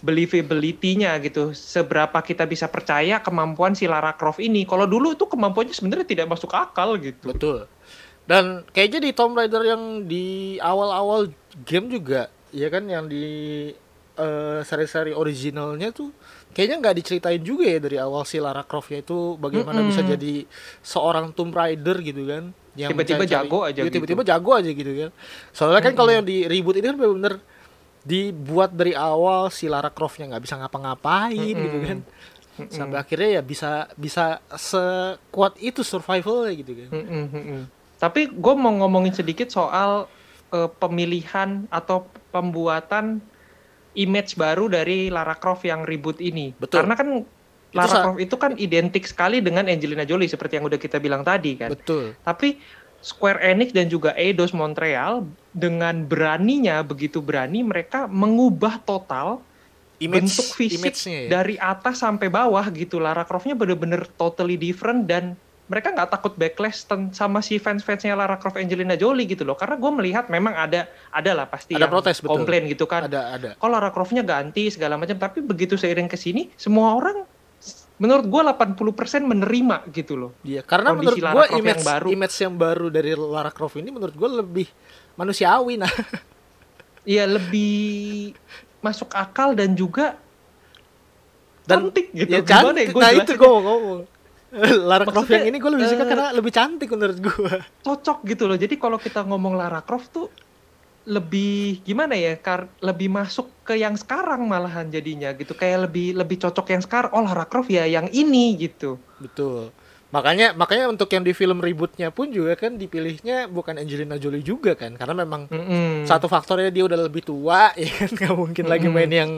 believability-nya 0.05 1.17
gitu. 1.25 1.57
Seberapa 1.57 2.21
kita 2.21 2.45
bisa 2.45 2.69
percaya 2.69 3.23
kemampuan 3.25 3.73
si 3.73 3.89
Lara 3.89 4.13
Croft 4.19 4.43
ini. 4.43 4.69
Kalau 4.69 4.85
dulu 4.85 5.17
itu 5.17 5.25
kemampuannya 5.25 5.73
sebenarnya 5.73 6.05
tidak 6.05 6.27
masuk 6.29 6.53
akal 6.53 6.99
gitu. 7.01 7.33
Betul. 7.33 7.71
Dan 8.25 8.65
kayaknya 8.73 9.01
di 9.05 9.11
Tomb 9.13 9.37
Raider 9.37 9.65
yang 9.65 10.09
di 10.09 10.57
awal-awal 10.57 11.29
game 11.69 11.93
juga, 11.93 12.33
ya 12.57 12.73
kan 12.73 12.89
yang 12.89 13.05
di 13.05 13.25
eh, 14.17 14.61
seri-seri 14.65 15.13
originalnya 15.13 15.93
tuh 15.93 16.09
kayaknya 16.55 16.77
nggak 16.81 16.97
diceritain 17.03 17.43
juga 17.43 17.67
ya 17.67 17.79
dari 17.83 17.99
awal 17.99 18.23
si 18.23 18.39
Lara 18.39 18.63
Croft 18.63 18.95
itu 18.95 19.35
bagaimana 19.37 19.83
Mm-mm. 19.83 19.91
bisa 19.91 20.07
jadi 20.07 20.47
seorang 20.81 21.35
Tomb 21.35 21.51
Raider 21.51 21.99
gitu 22.01 22.23
kan. 22.25 22.55
Yang 22.79 22.91
Tiba-tiba 22.95 23.25
jago 23.27 23.59
aja 23.67 23.83
Iya, 23.83 23.91
gitu. 23.91 23.95
Tiba-tiba 23.99 24.23
jago 24.23 24.51
aja 24.55 24.71
gitu 24.71 24.93
kan. 24.95 25.11
Soalnya 25.51 25.83
kan 25.83 25.95
kalau 25.99 26.11
yang 26.15 26.23
di 26.23 26.47
reboot 26.47 26.79
ini 26.79 26.87
kan 26.89 26.97
bener-bener 26.97 27.35
dibuat 28.05 28.71
dari 28.77 28.93
awal 28.95 29.49
si 29.49 29.67
Lara 29.67 29.89
Croftnya 29.91 30.31
nggak 30.31 30.45
bisa 30.47 30.55
ngapa-ngapain 30.63 31.35
Mm-mm. 31.35 31.65
gitu 31.67 31.79
kan. 31.83 31.99
Mm-mm. 32.55 32.71
Sampai 32.71 32.97
akhirnya 33.03 33.41
ya 33.41 33.43
bisa 33.43 33.91
bisa 33.99 34.39
sekuat 34.55 35.59
itu 35.59 35.83
survivalnya 35.83 36.55
gitu 36.55 36.73
kan. 36.87 36.89
Mm-mm, 36.95 37.25
mm-mm. 37.35 37.61
Tapi 37.99 38.31
gue 38.31 38.55
mau 38.55 38.71
ngomongin 38.79 39.11
sedikit 39.11 39.51
soal 39.51 40.07
eh, 40.55 40.71
pemilihan 40.79 41.67
atau 41.67 42.07
pembuatan 42.31 43.19
image 43.95 44.35
baru 44.39 44.67
dari 44.71 45.09
Lara 45.09 45.35
Croft 45.39 45.67
yang 45.67 45.87
reboot 45.87 46.19
ini. 46.19 46.55
Betul. 46.55 46.83
Karena 46.85 46.95
kan 46.95 47.09
Lara 47.75 47.91
sa- 47.91 48.03
Croft 48.07 48.21
itu 48.23 48.37
kan 48.39 48.53
identik 48.55 49.07
sekali 49.07 49.43
dengan 49.43 49.67
Angelina 49.67 50.07
Jolie 50.07 50.31
seperti 50.31 50.59
yang 50.59 50.67
udah 50.67 50.79
kita 50.79 51.03
bilang 51.03 51.27
tadi 51.27 51.59
kan. 51.59 51.75
Betul. 51.75 52.15
Tapi 52.23 52.59
Square 53.05 53.45
Enix 53.45 53.77
dan 53.77 53.93
juga 53.93 54.17
Eidos 54.17 54.57
Montreal 54.57 55.29
dengan 55.53 56.09
beraninya 56.09 56.81
begitu 56.81 57.21
berani 57.21 57.61
mereka 57.61 58.09
mengubah 58.09 58.81
total 58.81 59.45
Image, 60.01 60.25
bentuk 60.25 60.49
fisik 60.57 60.95
ya. 61.05 61.29
dari 61.29 61.55
atas 61.61 62.01
sampai 62.01 62.33
bawah 62.33 62.65
gitu. 62.73 62.97
Lara 62.99 63.23
Croft-nya 63.29 63.53
bener-bener 63.53 64.09
totally 64.17 64.57
different 64.57 65.05
dan 65.05 65.37
mereka 65.65 65.97
nggak 65.97 66.13
takut 66.13 66.37
backlash 66.37 66.85
sama 67.17 67.41
si 67.41 67.57
fans-fansnya 67.57 68.13
Lara 68.13 68.37
Croft 68.37 68.61
Angelina 68.61 69.01
Jolie 69.01 69.25
gitu 69.25 69.49
loh. 69.49 69.57
Karena 69.57 69.81
gue 69.81 69.91
melihat 69.97 70.29
memang 70.29 70.53
ada 70.53 70.85
ada 71.09 71.31
lah 71.33 71.47
pasti 71.49 71.73
Ada 71.73 71.89
protes, 71.89 72.21
betul. 72.21 72.45
komplain 72.45 72.69
gitu 72.69 72.85
kan. 72.85 73.09
ada 73.09 73.33
ada 73.33 73.49
Kok 73.57 73.69
Lara 73.73 73.89
Croft-nya 73.89 74.21
ganti 74.21 74.69
segala 74.69 75.01
macam. 75.01 75.17
Tapi 75.17 75.41
begitu 75.41 75.81
seiring 75.81 76.05
ke 76.05 76.21
sini 76.21 76.53
semua 76.61 76.93
orang 77.01 77.25
menurut 77.95 78.27
gue 78.27 78.41
80% 78.45 79.23
menerima 79.25 79.77
gitu 79.95 80.19
loh. 80.19 80.33
Iya, 80.43 80.67
karena 80.67 80.93
Kondisi 80.93 81.23
menurut 81.23 81.49
Croft 81.49 81.53
image 81.55 81.65
yang 81.65 81.83
baru. 81.87 82.07
image 82.11 82.37
yang 82.43 82.55
baru 82.59 82.87
dari 82.91 83.11
Lara 83.17 83.53
Croft 83.55 83.77
ini 83.81 83.89
menurut 83.95 84.15
gua 84.19 84.31
lebih 84.45 84.67
manusiawi 85.17 85.81
nah. 85.81 85.93
Iya 87.05 87.29
lebih 87.29 88.33
masuk 88.81 89.13
akal 89.13 89.53
dan 89.53 89.77
juga 89.77 90.17
Dan 91.69 91.89
cantik 91.89 92.13
gitu. 92.13 92.33
ya 92.33 92.41
Gimana 92.41 92.77
cantik. 92.77 92.87
Gua 92.93 93.01
nah 93.01 93.11
itu 93.13 93.33
gua 93.37 93.49
mau 93.49 93.63
ngomong. 93.65 94.01
Lara 94.89 95.05
Croft 95.05 95.27
Maksudnya, 95.27 95.43
yang 95.43 95.49
ini 95.51 95.59
gue 95.59 95.71
lebih 95.75 95.89
suka 95.91 96.05
eh, 96.07 96.09
karena 96.09 96.29
lebih 96.31 96.53
cantik 96.55 96.89
menurut 96.95 97.19
gua. 97.19 97.55
cocok 97.83 98.19
gitu 98.31 98.45
loh. 98.47 98.59
Jadi 98.59 98.75
kalau 98.79 98.99
kita 98.99 99.27
ngomong 99.27 99.59
Lara 99.59 99.83
Croft 99.83 100.09
tuh 100.15 100.27
lebih 101.05 101.83
gimana 101.83 102.15
ya? 102.15 102.39
Kar 102.39 102.71
lebih 102.81 103.11
masuk 103.11 103.51
ke 103.67 103.77
yang 103.77 103.99
sekarang 103.99 104.47
malahan 104.47 104.89
jadinya 104.89 105.35
gitu. 105.35 105.53
Kayak 105.59 105.91
lebih 105.91 106.15
lebih 106.15 106.37
cocok 106.39 106.67
yang 106.71 106.83
sekarang. 106.83 107.11
Oh 107.13 107.23
Lara 107.23 107.45
Croft 107.51 107.69
ya 107.69 107.85
yang 107.85 108.07
ini 108.15 108.55
gitu. 108.57 108.97
Betul. 109.19 109.75
Makanya 110.15 110.55
makanya 110.55 110.87
untuk 110.87 111.11
yang 111.11 111.27
di 111.27 111.35
film 111.35 111.59
rebootnya 111.59 112.15
pun 112.15 112.31
juga 112.31 112.55
kan 112.55 112.79
dipilihnya 112.79 113.51
bukan 113.51 113.83
Angelina 113.83 114.15
Jolie 114.15 114.47
juga 114.47 114.79
kan 114.79 114.95
karena 114.95 115.27
memang 115.27 115.51
Mm-mm. 115.51 116.07
satu 116.07 116.31
faktornya 116.31 116.71
dia 116.71 116.87
udah 116.87 117.11
lebih 117.11 117.27
tua 117.27 117.75
ya 117.83 117.91
kan 117.99 118.11
nggak 118.15 118.35
mungkin 118.39 118.71
lagi 118.71 118.87
Mm-mm. 118.87 118.95
main 118.95 119.11
yang 119.11 119.31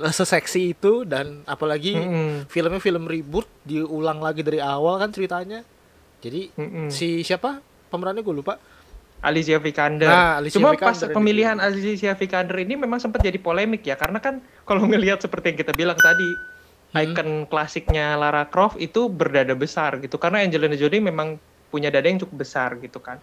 eh, 0.00 0.14
seseksi 0.16 0.72
itu 0.72 1.04
dan 1.04 1.44
apalagi 1.44 2.00
Mm-mm. 2.00 2.48
filmnya 2.48 2.80
film 2.80 3.04
reboot 3.04 3.44
diulang 3.60 4.24
lagi 4.24 4.40
dari 4.40 4.56
awal 4.56 4.96
kan 4.96 5.12
ceritanya 5.12 5.60
jadi 6.24 6.48
Mm-mm. 6.56 6.88
si 6.88 7.20
siapa 7.20 7.60
pemerannya 7.92 8.24
gue 8.24 8.36
lupa 8.40 8.56
Alicia 9.16 9.56
Vikander. 9.56 10.06
Nah, 10.06 10.38
Alicia 10.38 10.60
Cuma 10.60 10.76
Vikander 10.76 10.92
pas 10.92 10.98
ini. 11.08 11.14
pemilihan 11.16 11.56
Alicia 11.58 12.12
Vikander 12.14 12.56
ini 12.56 12.76
memang 12.76 13.00
sempat 13.00 13.20
jadi 13.20 13.36
polemik 13.36 13.84
ya 13.84 13.96
karena 13.96 14.20
kan 14.20 14.40
kalau 14.64 14.84
ngelihat 14.84 15.20
seperti 15.20 15.52
yang 15.52 15.58
kita 15.60 15.72
bilang 15.72 15.98
tadi 15.98 16.55
icon 17.04 17.44
klasiknya 17.50 18.16
Lara 18.16 18.48
Croft 18.48 18.80
itu 18.80 19.10
berdada 19.12 19.52
besar 19.52 20.00
gitu. 20.00 20.16
Karena 20.16 20.40
Angelina 20.40 20.74
Jolie 20.78 21.02
memang 21.02 21.36
punya 21.68 21.92
dada 21.92 22.06
yang 22.08 22.20
cukup 22.22 22.46
besar 22.46 22.78
gitu 22.80 23.02
kan. 23.02 23.20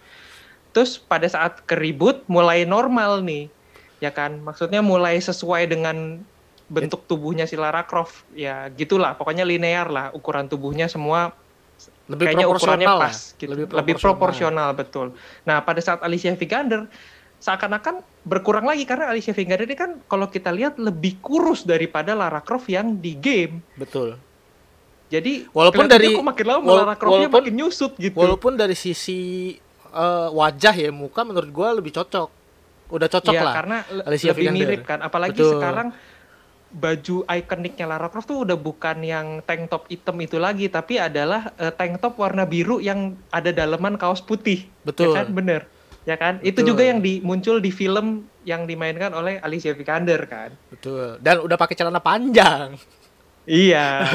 Terus 0.74 0.98
pada 0.98 1.26
saat 1.26 1.62
ke 1.66 1.74
reboot 1.78 2.26
mulai 2.26 2.66
normal 2.66 3.22
nih 3.22 3.50
ya 3.98 4.10
kan? 4.10 4.42
Maksudnya 4.42 4.82
mulai 4.82 5.18
sesuai 5.18 5.70
dengan 5.70 6.22
bentuk 6.66 7.04
tubuhnya 7.04 7.44
si 7.44 7.54
Lara 7.54 7.84
Croft 7.86 8.26
ya 8.34 8.68
gitulah. 8.74 9.14
Pokoknya 9.14 9.46
linear 9.46 9.90
lah 9.90 10.06
ukuran 10.16 10.50
tubuhnya 10.50 10.90
semua 10.90 11.34
lebih 12.04 12.30
kayaknya 12.30 12.46
ukurannya 12.46 12.84
proporsional 12.84 12.96
lah. 13.00 13.10
pas 13.10 13.18
gitu. 13.40 13.52
Lebih 13.54 13.94
proporsional. 13.96 14.68
betul. 14.76 15.06
Nah 15.48 15.64
pada 15.64 15.80
saat 15.80 16.00
Alicia 16.04 16.32
Vikander 16.36 16.84
seakan-akan 17.44 18.00
berkurang 18.24 18.64
lagi 18.64 18.88
karena 18.88 19.12
Alicia 19.12 19.36
Vikander 19.36 19.68
ini 19.68 19.76
kan 19.76 20.00
kalau 20.08 20.32
kita 20.32 20.48
lihat 20.48 20.80
lebih 20.80 21.20
kurus 21.20 21.68
daripada 21.68 22.16
Lara 22.16 22.40
Croft 22.40 22.72
yang 22.72 22.96
di 22.96 23.12
game. 23.12 23.60
Betul. 23.76 24.16
Jadi 25.12 25.44
walaupun 25.52 25.84
dari 25.84 26.16
kok 26.16 26.24
makin 26.24 26.46
lama 26.48 26.64
wala- 26.64 26.80
Lara 26.82 26.96
Croftnya 26.96 27.28
walaupun- 27.28 27.44
makin 27.44 27.54
nyusut 27.54 27.92
gitu. 28.00 28.16
walaupun 28.16 28.56
dari 28.56 28.72
sisi 28.72 29.52
eh, 29.92 30.28
wajah 30.32 30.74
ya 30.74 30.88
muka 30.88 31.20
menurut 31.20 31.50
gua 31.52 31.76
lebih 31.76 31.92
cocok. 31.92 32.32
Udah 32.88 33.08
cocok 33.08 33.30
Iya, 33.30 33.42
lah 33.44 33.54
karena 33.54 33.76
Alicia 34.02 34.32
lebih 34.32 34.40
Vikander. 34.40 34.60
mirip 34.64 34.80
kan. 34.82 34.98
Apalagi 35.00 35.36
Betul. 35.36 35.52
sekarang 35.54 35.88
baju 36.74 37.16
ikoniknya 37.28 37.86
Lara 37.86 38.08
Croft 38.08 38.26
tuh 38.26 38.42
udah 38.42 38.56
bukan 38.56 38.98
yang 38.98 39.38
tank 39.44 39.68
top 39.68 39.86
hitam 39.86 40.16
itu 40.18 40.40
lagi 40.40 40.66
tapi 40.66 40.96
adalah 40.96 41.52
eh, 41.54 41.70
tank 41.70 42.00
top 42.00 42.16
warna 42.16 42.42
biru 42.42 42.80
yang 42.80 43.14
ada 43.28 43.52
daleman 43.52 43.94
kaos 43.94 44.18
putih. 44.18 44.64
Betul. 44.80 45.12
ya 45.12 45.20
kan? 45.20 45.28
Bener 45.30 45.68
ya 46.04 46.16
kan? 46.16 46.40
Itu 46.40 46.62
Betul. 46.62 46.68
juga 46.72 46.82
yang 46.84 47.00
di, 47.00 47.20
muncul 47.24 47.58
di 47.60 47.72
film 47.72 48.28
yang 48.44 48.68
dimainkan 48.68 49.12
oleh 49.12 49.40
Alicia 49.40 49.72
Vikander 49.72 50.20
kan? 50.28 50.52
Betul. 50.68 51.20
Dan 51.20 51.44
udah 51.44 51.56
pakai 51.56 51.74
celana 51.76 52.00
panjang. 52.00 52.76
Iya. 53.44 54.08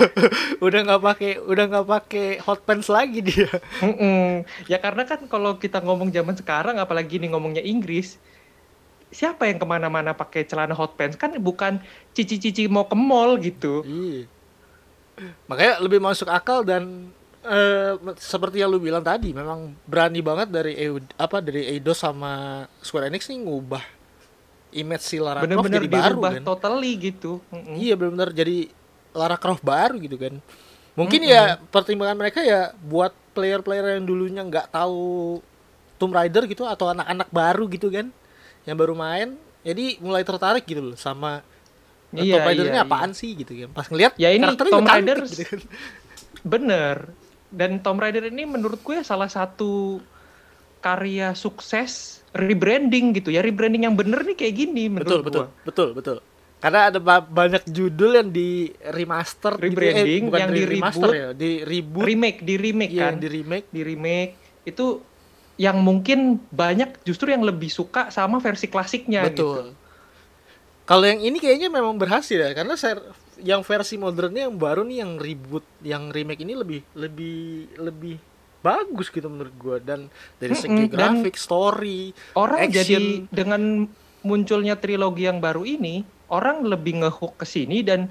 Udah 0.64 0.84
nggak 0.84 1.00
pakai 1.00 1.40
udah 1.40 1.64
nggak 1.72 1.88
pakai 1.88 2.28
hot 2.44 2.68
pants 2.68 2.92
lagi 2.92 3.24
dia. 3.24 3.48
Mm-mm. 3.80 4.44
ya 4.68 4.76
karena 4.76 5.08
kan 5.08 5.24
kalau 5.24 5.56
kita 5.56 5.80
ngomong 5.80 6.12
zaman 6.12 6.36
sekarang 6.36 6.76
apalagi 6.76 7.16
nih 7.16 7.32
ngomongnya 7.32 7.64
Inggris 7.64 8.20
siapa 9.08 9.48
yang 9.48 9.56
ke 9.56 9.64
mana-mana 9.64 10.12
pakai 10.12 10.44
celana 10.44 10.76
hot 10.76 11.00
pants? 11.00 11.16
Kan 11.16 11.32
bukan 11.40 11.80
cici-cici 12.12 12.68
mau 12.68 12.84
ke 12.84 12.92
mall 12.92 13.40
gitu. 13.40 13.80
Iya. 13.88 14.28
Makanya 15.48 15.80
lebih 15.80 16.02
masuk 16.02 16.28
akal 16.28 16.60
dan 16.66 17.08
eh, 17.44 17.92
seperti 18.16 18.58
yang 18.58 18.68
lu 18.68 18.78
bilang 18.78 19.00
tadi, 19.00 19.30
memang 19.30 19.76
berani 19.84 20.20
banget 20.20 20.48
dari 20.48 20.72
Eu- 20.74 21.12
apa 21.14 21.38
dari 21.38 21.68
Eidos 21.68 22.00
sama 22.00 22.64
Square 22.80 23.08
Enix 23.08 23.28
nih 23.28 23.38
ngubah 23.38 23.84
image 24.74 25.04
si 25.04 25.22
Lara 25.22 25.38
Croft 25.38 25.46
bener-bener 25.46 25.80
jadi 25.80 25.88
baru 25.88 26.18
kan. 26.20 26.42
totally 26.42 26.92
gitu 26.98 27.38
Mm-mm. 27.48 27.78
Iya 27.78 27.94
benar-benar 27.94 28.30
jadi 28.32 28.66
Lara 29.14 29.38
Croft 29.38 29.62
baru 29.62 30.02
gitu 30.02 30.18
kan. 30.18 30.34
Mungkin 30.94 31.20
ya 31.22 31.58
pertimbangan 31.70 32.18
mereka 32.18 32.42
ya 32.42 32.74
buat 32.80 33.14
player-player 33.34 33.98
yang 33.98 34.06
dulunya 34.06 34.42
nggak 34.42 34.70
tahu 34.70 35.38
Tomb 35.94 36.10
Raider 36.10 36.46
gitu 36.46 36.66
atau 36.66 36.90
anak-anak 36.90 37.30
baru 37.30 37.70
gitu 37.70 37.86
kan 37.86 38.10
yang 38.64 38.74
baru 38.74 38.94
main 38.94 39.34
jadi 39.62 39.98
mulai 39.98 40.22
tertarik 40.22 40.66
gitu 40.66 40.82
loh 40.82 40.98
sama 40.98 41.42
Iya, 42.14 42.38
Tomb 42.38 42.46
Raider 42.46 42.66
ini 42.66 42.78
iya, 42.78 42.86
apaan 42.86 43.10
sih 43.10 43.34
gitu 43.34 43.52
kan. 43.58 43.70
Pas 43.74 43.86
ngeliat 43.90 44.12
Ya, 44.14 44.30
ini 44.30 44.46
Tomb 44.54 44.86
Raider 44.86 45.18
gitu 45.26 45.42
kan. 45.50 45.60
Bener. 46.46 46.96
Dan 47.54 47.78
Tomb 47.78 48.02
Raider 48.02 48.26
ini 48.26 48.44
menurut 48.44 48.82
gue 48.82 49.00
salah 49.00 49.30
satu 49.30 50.02
karya 50.82 51.32
sukses 51.32 52.20
rebranding 52.34 53.14
gitu 53.14 53.30
ya. 53.30 53.40
Rebranding 53.40 53.86
yang 53.86 53.96
bener 53.96 54.20
nih 54.20 54.36
kayak 54.36 54.54
gini 54.58 54.90
betul 54.90 55.22
menurut 55.22 55.24
betul 55.24 55.44
gue. 55.46 55.46
betul 55.64 55.88
betul 55.94 56.18
karena 56.58 56.88
ada 56.88 56.96
ba- 56.96 57.20
banyak 57.20 57.68
judul 57.68 58.16
yang 58.16 58.32
di 58.32 58.72
remaster 58.88 59.52
gitu, 59.60 59.68
Rebranding, 59.68 60.22
bukan 60.32 60.40
yang 60.40 60.50
di 60.50 60.62
remaster 60.64 61.10
reboot. 61.12 61.20
ya 61.20 61.28
di 61.36 61.50
reboot 61.60 62.04
Remake, 62.08 62.38
di 62.40 62.54
remake 62.56 62.92
iya, 62.92 63.00
kan. 63.04 63.08
yang 63.12 63.18
di 63.20 63.28
remake 63.28 63.66
Di 63.68 63.80
remake 63.84 64.32
itu 64.64 64.86
yang 65.60 65.76
mungkin 65.84 66.40
banyak 66.48 67.04
justru 67.04 67.30
yang 67.30 67.44
lebih 67.44 67.68
suka 67.68 68.08
sama 68.08 68.40
versi 68.40 68.66
klasiknya 68.66 69.28
gitu. 69.28 69.60
betul 69.60 69.66
kalau 70.84 71.04
yang 71.04 71.20
ini 71.20 71.36
kayaknya 71.36 71.68
memang 71.68 71.96
berhasil 71.96 72.36
ya 72.36 72.50
karena 72.52 72.74
ser 72.74 72.96
yang 73.44 73.60
versi 73.60 74.00
modernnya 74.00 74.48
yang 74.48 74.56
baru 74.56 74.82
nih 74.88 74.98
yang 75.04 75.12
reboot 75.20 75.64
yang 75.84 76.08
remake 76.08 76.40
ini 76.40 76.56
lebih 76.56 76.80
lebih 76.96 77.68
lebih 77.76 78.16
bagus 78.64 79.12
gitu 79.12 79.28
menurut 79.28 79.52
gua 79.60 79.76
dan 79.76 80.08
dari 80.40 80.56
segi 80.56 80.88
Mm-mm, 80.88 80.96
dan 80.96 81.20
grafik 81.20 81.36
story 81.36 82.16
Orang 82.32 82.64
action. 82.64 82.72
jadi 82.72 83.04
dengan 83.28 83.84
munculnya 84.24 84.80
trilogi 84.80 85.28
yang 85.28 85.38
baru 85.38 85.68
ini, 85.68 86.00
orang 86.32 86.64
lebih 86.64 87.04
ngehook 87.04 87.36
ke 87.36 87.44
sini 87.44 87.84
dan 87.84 88.08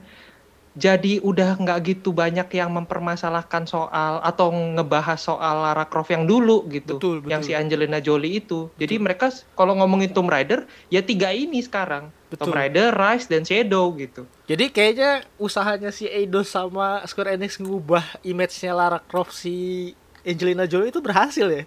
jadi 0.74 1.22
udah 1.22 1.62
nggak 1.62 1.80
gitu 1.86 2.10
banyak 2.18 2.50
yang 2.50 2.74
mempermasalahkan 2.74 3.70
soal 3.70 4.18
atau 4.26 4.50
ngebahas 4.50 5.22
soal 5.22 5.62
Lara 5.62 5.86
Croft 5.86 6.10
yang 6.10 6.26
dulu 6.26 6.66
gitu, 6.74 6.98
Betul, 6.98 7.22
betul. 7.22 7.30
yang 7.30 7.42
si 7.46 7.54
Angelina 7.54 8.02
Jolie 8.02 8.42
itu. 8.42 8.74
Jadi 8.82 8.98
mereka 8.98 9.30
kalau 9.54 9.78
ngomongin 9.78 10.10
Tomb 10.10 10.34
Raider 10.34 10.66
ya 10.90 11.06
tiga 11.06 11.30
ini 11.30 11.62
sekarang, 11.62 12.10
Betul. 12.26 12.50
Tomb 12.50 12.58
Raider, 12.58 12.90
Rise 12.90 13.30
dan 13.30 13.46
Shadow 13.46 13.94
gitu. 14.02 14.26
Jadi 14.50 14.74
kayaknya 14.74 15.22
usahanya 15.38 15.94
si 15.94 16.10
Eidos 16.10 16.50
sama 16.50 17.06
Square 17.06 17.38
Enix 17.38 17.62
ngubah 17.62 18.18
image-nya 18.26 18.74
Lara 18.74 18.98
Croft 18.98 19.38
si 19.38 19.94
Angelina 20.26 20.66
Jolie 20.66 20.90
itu 20.90 21.06
berhasil 21.06 21.46
ya. 21.46 21.64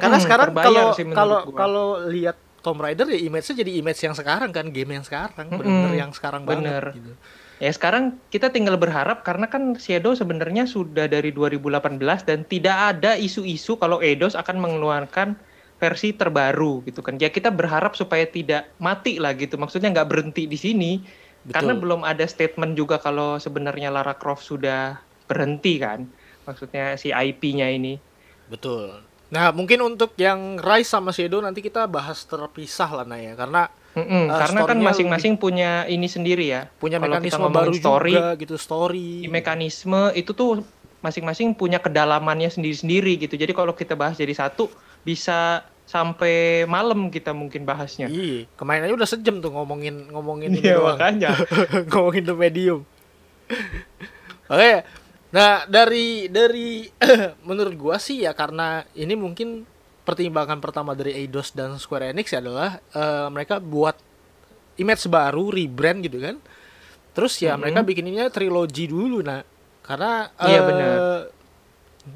Karena 0.00 0.16
Mm-mm, 0.16 0.24
sekarang 0.24 0.46
terbayar 0.48 0.96
kalau 0.96 0.96
kalau 1.12 1.40
kalau 1.52 1.88
lihat 2.08 2.40
Tomb 2.64 2.80
Raider 2.80 3.04
ya 3.12 3.20
image-nya 3.20 3.60
jadi 3.60 3.72
image 3.84 4.00
yang 4.00 4.16
sekarang 4.16 4.48
kan, 4.48 4.72
game 4.72 4.96
yang 4.96 5.04
sekarang, 5.04 5.52
Mm-mm, 5.52 5.60
bener-bener 5.60 5.92
yang 6.00 6.10
sekarang 6.16 6.48
bener. 6.48 6.80
banget 6.80 7.04
gitu. 7.04 7.12
Ya 7.64 7.72
sekarang 7.72 8.20
kita 8.28 8.52
tinggal 8.52 8.76
berharap 8.76 9.24
karena 9.24 9.48
kan 9.48 9.72
Shadow 9.80 10.12
sebenarnya 10.12 10.68
sudah 10.68 11.08
dari 11.08 11.32
2018 11.32 11.96
dan 12.28 12.44
tidak 12.44 12.76
ada 12.76 13.16
isu-isu 13.16 13.80
kalau 13.80 14.04
Eidos 14.04 14.36
akan 14.36 14.60
mengeluarkan 14.60 15.32
versi 15.80 16.12
terbaru 16.12 16.84
gitu 16.84 17.00
kan. 17.00 17.16
Ya 17.16 17.32
kita 17.32 17.48
berharap 17.48 17.96
supaya 17.96 18.28
tidak 18.28 18.68
mati 18.76 19.16
lah 19.16 19.32
gitu. 19.32 19.56
Maksudnya 19.56 19.96
nggak 19.96 20.12
berhenti 20.12 20.44
di 20.44 20.60
sini 20.60 21.00
karena 21.48 21.72
belum 21.72 22.04
ada 22.04 22.28
statement 22.28 22.76
juga 22.76 23.00
kalau 23.00 23.40
sebenarnya 23.40 23.88
Lara 23.88 24.12
Croft 24.12 24.44
sudah 24.44 25.00
berhenti 25.24 25.80
kan. 25.80 26.04
Maksudnya 26.44 27.00
si 27.00 27.16
IP-nya 27.16 27.72
ini. 27.72 27.96
Betul. 28.52 29.00
Nah, 29.32 29.56
mungkin 29.56 29.80
untuk 29.80 30.12
yang 30.20 30.60
Rise 30.60 30.92
sama 30.92 31.16
Shadow 31.16 31.40
nanti 31.40 31.64
kita 31.64 31.88
bahas 31.88 32.28
terpisah 32.28 32.92
lah 32.92 33.08
nah 33.08 33.16
ya, 33.16 33.32
karena 33.94 34.02
Mm-mm, 34.02 34.24
Eh, 34.26 34.34
karena 34.36 34.60
kan 34.64 34.78
masing-masing 34.80 35.32
punya 35.34 35.70
ini 35.86 36.04
sendiri 36.04 36.44
ya. 36.44 36.66
punya 36.76 36.98
Kalau 36.98 37.16
kita 37.16 37.38
mekanisme 37.38 37.46
baru 37.48 37.72
story, 37.72 38.12
juga 38.12 38.26
gitu 38.34 38.54
story. 38.56 39.10
mekanisme 39.28 40.10
itu 40.12 40.30
tuh 40.30 40.66
masing-masing 40.98 41.52
punya 41.52 41.78
kedalamannya 41.78 42.48
sendiri-sendiri 42.48 43.16
gitu. 43.18 43.34
Jadi 43.34 43.52
kalau 43.52 43.70
kita 43.70 43.94
bahas 43.94 44.14
jadi 44.14 44.34
satu 44.34 44.66
bisa 45.02 45.62
sampai 45.84 46.64
malam 46.64 47.06
kita 47.06 47.30
mungkin 47.30 47.62
bahasnya. 47.62 48.08
Iya, 48.08 48.48
kemarin 48.56 48.88
aja 48.88 48.94
udah 48.96 49.06
sejam 49.06 49.38
tuh 49.38 49.52
ngomongin 49.52 50.10
ngomongin 50.10 50.50
ini 50.50 50.64
Iya 50.64 50.80
doang. 50.80 50.96
makanya. 50.96 51.30
ngomongin 51.92 52.24
The 52.24 52.34
Medium. 52.34 52.80
Oke. 54.48 54.72
Nah, 55.28 55.66
dari 55.66 56.26
dari 56.26 56.88
menurut 57.48 57.74
gua 57.74 57.96
sih 57.98 58.22
ya 58.22 58.32
karena 58.32 58.82
ini 58.94 59.12
mungkin 59.12 59.66
pertimbangan 60.04 60.60
pertama 60.60 60.92
dari 60.92 61.16
Eidos 61.16 61.50
dan 61.50 61.76
Square 61.76 62.12
Enix 62.12 62.30
adalah 62.32 62.78
eh, 62.92 63.28
mereka 63.28 63.58
buat 63.58 63.96
image 64.76 65.08
baru, 65.08 65.48
rebrand 65.50 66.04
gitu 66.04 66.20
kan. 66.20 66.36
Terus 67.14 67.38
ya 67.38 67.54
Mhm. 67.54 67.60
mereka 67.60 67.80
bikininnya 67.82 68.26
trilogi 68.28 68.86
dulu 68.86 69.24
nah. 69.24 69.40
Karena 69.84 70.28
Iya, 70.40 70.60
eh, 70.60 70.64
benar. 70.64 70.96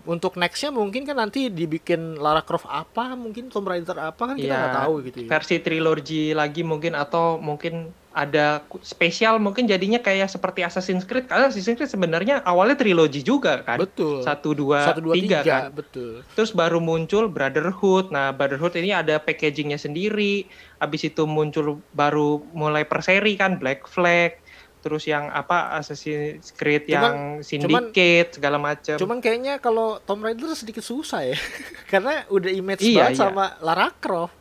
Untuk 0.05 0.37
nextnya 0.37 0.68
mungkin 0.68 1.09
kan 1.09 1.16
nanti 1.16 1.48
dibikin 1.48 2.20
Lara 2.20 2.44
Croft 2.44 2.68
apa, 2.68 3.16
mungkin 3.16 3.48
Tomb 3.48 3.64
Raider 3.64 3.96
apa 3.96 4.20
kan 4.20 4.37
kita 4.37 4.53
Iya, 4.53 4.59
nggak 4.61 4.79
tahu 4.85 4.94
gitu 5.09 5.18
ya. 5.24 5.29
Versi 5.33 5.57
trilogi 5.64 6.22
lagi 6.37 6.61
mungkin 6.61 6.92
atau 6.92 7.40
mungkin 7.40 7.88
ada 8.12 8.66
spesial 8.83 9.38
mungkin 9.38 9.70
jadinya 9.70 10.03
kayak 10.03 10.27
seperti 10.27 10.66
Assassin's 10.66 11.07
Creed 11.07 11.31
karena 11.31 11.48
Assassin's 11.48 11.79
Creed 11.79 11.87
sebenarnya 11.87 12.42
awalnya 12.42 12.74
trilogi 12.74 13.24
juga 13.24 13.62
kan. 13.62 13.79
Betul. 13.81 14.20
Satu 14.27 14.53
dua, 14.53 14.90
Satu 14.92 15.01
dua 15.09 15.14
tiga, 15.14 15.40
tiga, 15.40 15.57
kan. 15.68 15.72
betul. 15.72 16.20
Terus 16.35 16.51
baru 16.51 16.83
muncul 16.83 17.31
Brotherhood. 17.31 18.11
Nah, 18.11 18.35
Brotherhood 18.35 18.74
ini 18.77 18.90
ada 18.92 19.16
packagingnya 19.22 19.79
sendiri. 19.79 20.51
Habis 20.83 21.09
itu 21.09 21.24
muncul 21.24 21.79
baru 21.94 22.42
mulai 22.53 22.83
per 22.85 23.01
seri 23.01 23.38
kan 23.38 23.57
Black 23.57 23.87
Flag. 23.87 24.37
Terus 24.79 25.03
yang 25.05 25.27
apa 25.27 25.75
Assassin's 25.75 26.51
Creed 26.51 26.87
Cuman- 26.87 26.95
yang 26.95 27.17
Syndicate 27.41 28.31
segala 28.33 28.57
macam. 28.57 28.95
Cuman 28.95 29.19
kayaknya 29.19 29.59
kalau 29.59 29.99
Tomb 30.01 30.23
Raider 30.23 30.55
sedikit 30.55 30.81
susah 30.81 31.25
ya. 31.25 31.35
Karena 31.91 32.23
udah 32.27 32.47
image 32.49 32.83
Iya, 32.83 33.09
banget 33.09 33.12
iya. 33.12 33.21
sama 33.21 33.59
Lara 33.59 33.91
Croft. 33.93 34.35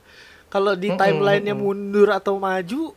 Kalau 0.48 0.74
di 0.74 0.88
Mm-mm, 0.88 0.96
timelinenya 0.96 1.52
mm-mm. 1.52 1.66
mundur 1.66 2.10
atau 2.10 2.38
maju 2.38 2.94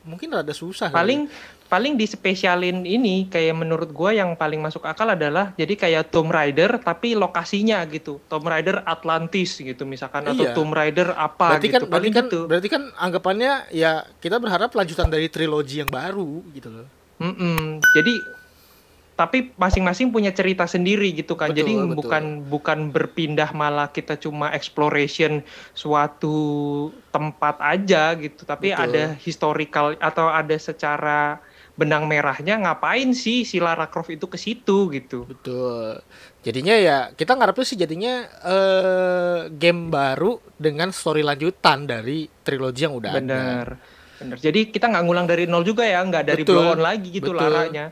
mungkin 0.00 0.32
rada 0.32 0.50
susah. 0.50 0.88
kali. 0.88 1.28
Paling 1.70 1.94
paling 1.94 1.94
dispesialin 1.96 2.82
ini 2.84 3.30
kayak 3.30 3.54
menurut 3.56 3.94
gua 3.94 4.10
yang 4.12 4.34
paling 4.34 4.58
masuk 4.60 4.84
akal 4.84 5.06
adalah 5.08 5.54
jadi 5.54 5.74
kayak 5.78 6.10
Tomb 6.12 6.28
Raider 6.28 6.76
tapi 6.82 7.14
lokasinya 7.14 7.80
gitu. 7.88 8.18
Tomb 8.28 8.44
Raider 8.44 8.82
Atlantis 8.84 9.56
gitu 9.56 9.86
misalkan 9.86 10.26
atau 10.26 10.44
Iya. 10.44 10.52
Tomb 10.52 10.74
Raider 10.74 11.14
apa 11.16 11.56
berarti 11.56 11.70
gitu. 11.70 11.74
kan 11.78 11.82
berarti 11.86 11.94
Paling 11.96 12.12
kan 12.12 12.26
gitu. 12.28 12.40
berarti 12.50 12.68
kan 12.68 12.82
anggapannya 12.98 13.52
ya 13.72 14.02
kita 14.20 14.36
berharap 14.42 14.74
lanjutan 14.76 15.08
dari 15.08 15.30
trilogi 15.32 15.80
yang 15.80 15.88
baru 15.88 16.42
gitu 16.52 16.68
loh. 16.68 16.86
Mm-mm. 17.22 17.80
Jadi 17.96 18.14
tapi 19.20 19.52
masing-masing 19.52 20.08
punya 20.08 20.32
cerita 20.32 20.64
sendiri 20.64 21.12
gitu 21.12 21.36
kan. 21.36 21.52
Betul, 21.52 21.60
Jadi 21.60 21.72
betul. 21.76 21.96
bukan 22.00 22.24
bukan 22.48 22.78
berpindah 22.88 23.52
malah 23.52 23.92
kita 23.92 24.16
cuma 24.16 24.48
exploration 24.56 25.44
suatu 25.76 26.88
tempat 27.12 27.60
aja 27.60 28.16
gitu, 28.16 28.48
tapi 28.48 28.72
Betul. 28.72 28.84
ada 28.88 29.02
historical 29.20 29.86
atau 30.00 30.32
ada 30.32 30.56
secara 30.56 31.36
benang 31.80 32.04
merahnya 32.04 32.60
ngapain 32.60 33.16
sih 33.16 33.48
si 33.48 33.56
Lara 33.56 33.88
Croft 33.88 34.12
itu 34.12 34.28
ke 34.28 34.36
situ 34.36 34.92
gitu. 34.92 35.24
Betul. 35.24 36.04
Jadinya 36.44 36.76
ya 36.76 36.98
kita 37.16 37.32
ngarepnya 37.32 37.64
sih 37.64 37.78
jadinya 37.80 38.28
eh 38.44 39.40
game 39.48 39.88
baru 39.88 40.36
dengan 40.60 40.92
story 40.92 41.24
lanjutan 41.24 41.88
dari 41.88 42.28
trilogi 42.44 42.84
yang 42.84 43.00
udah 43.00 43.10
ada. 43.16 43.20
Bener. 43.24 43.66
Bener. 44.20 44.36
Jadi 44.36 44.68
kita 44.68 44.92
nggak 44.92 45.04
ngulang 45.08 45.24
dari 45.24 45.48
nol 45.48 45.64
juga 45.64 45.88
ya, 45.88 46.04
nggak 46.04 46.24
dari 46.28 46.42
Betul. 46.44 46.60
blow 46.60 46.76
on 46.76 46.80
lagi 46.84 47.08
gitu 47.08 47.32
Betul. 47.32 47.40
laranya. 47.48 47.86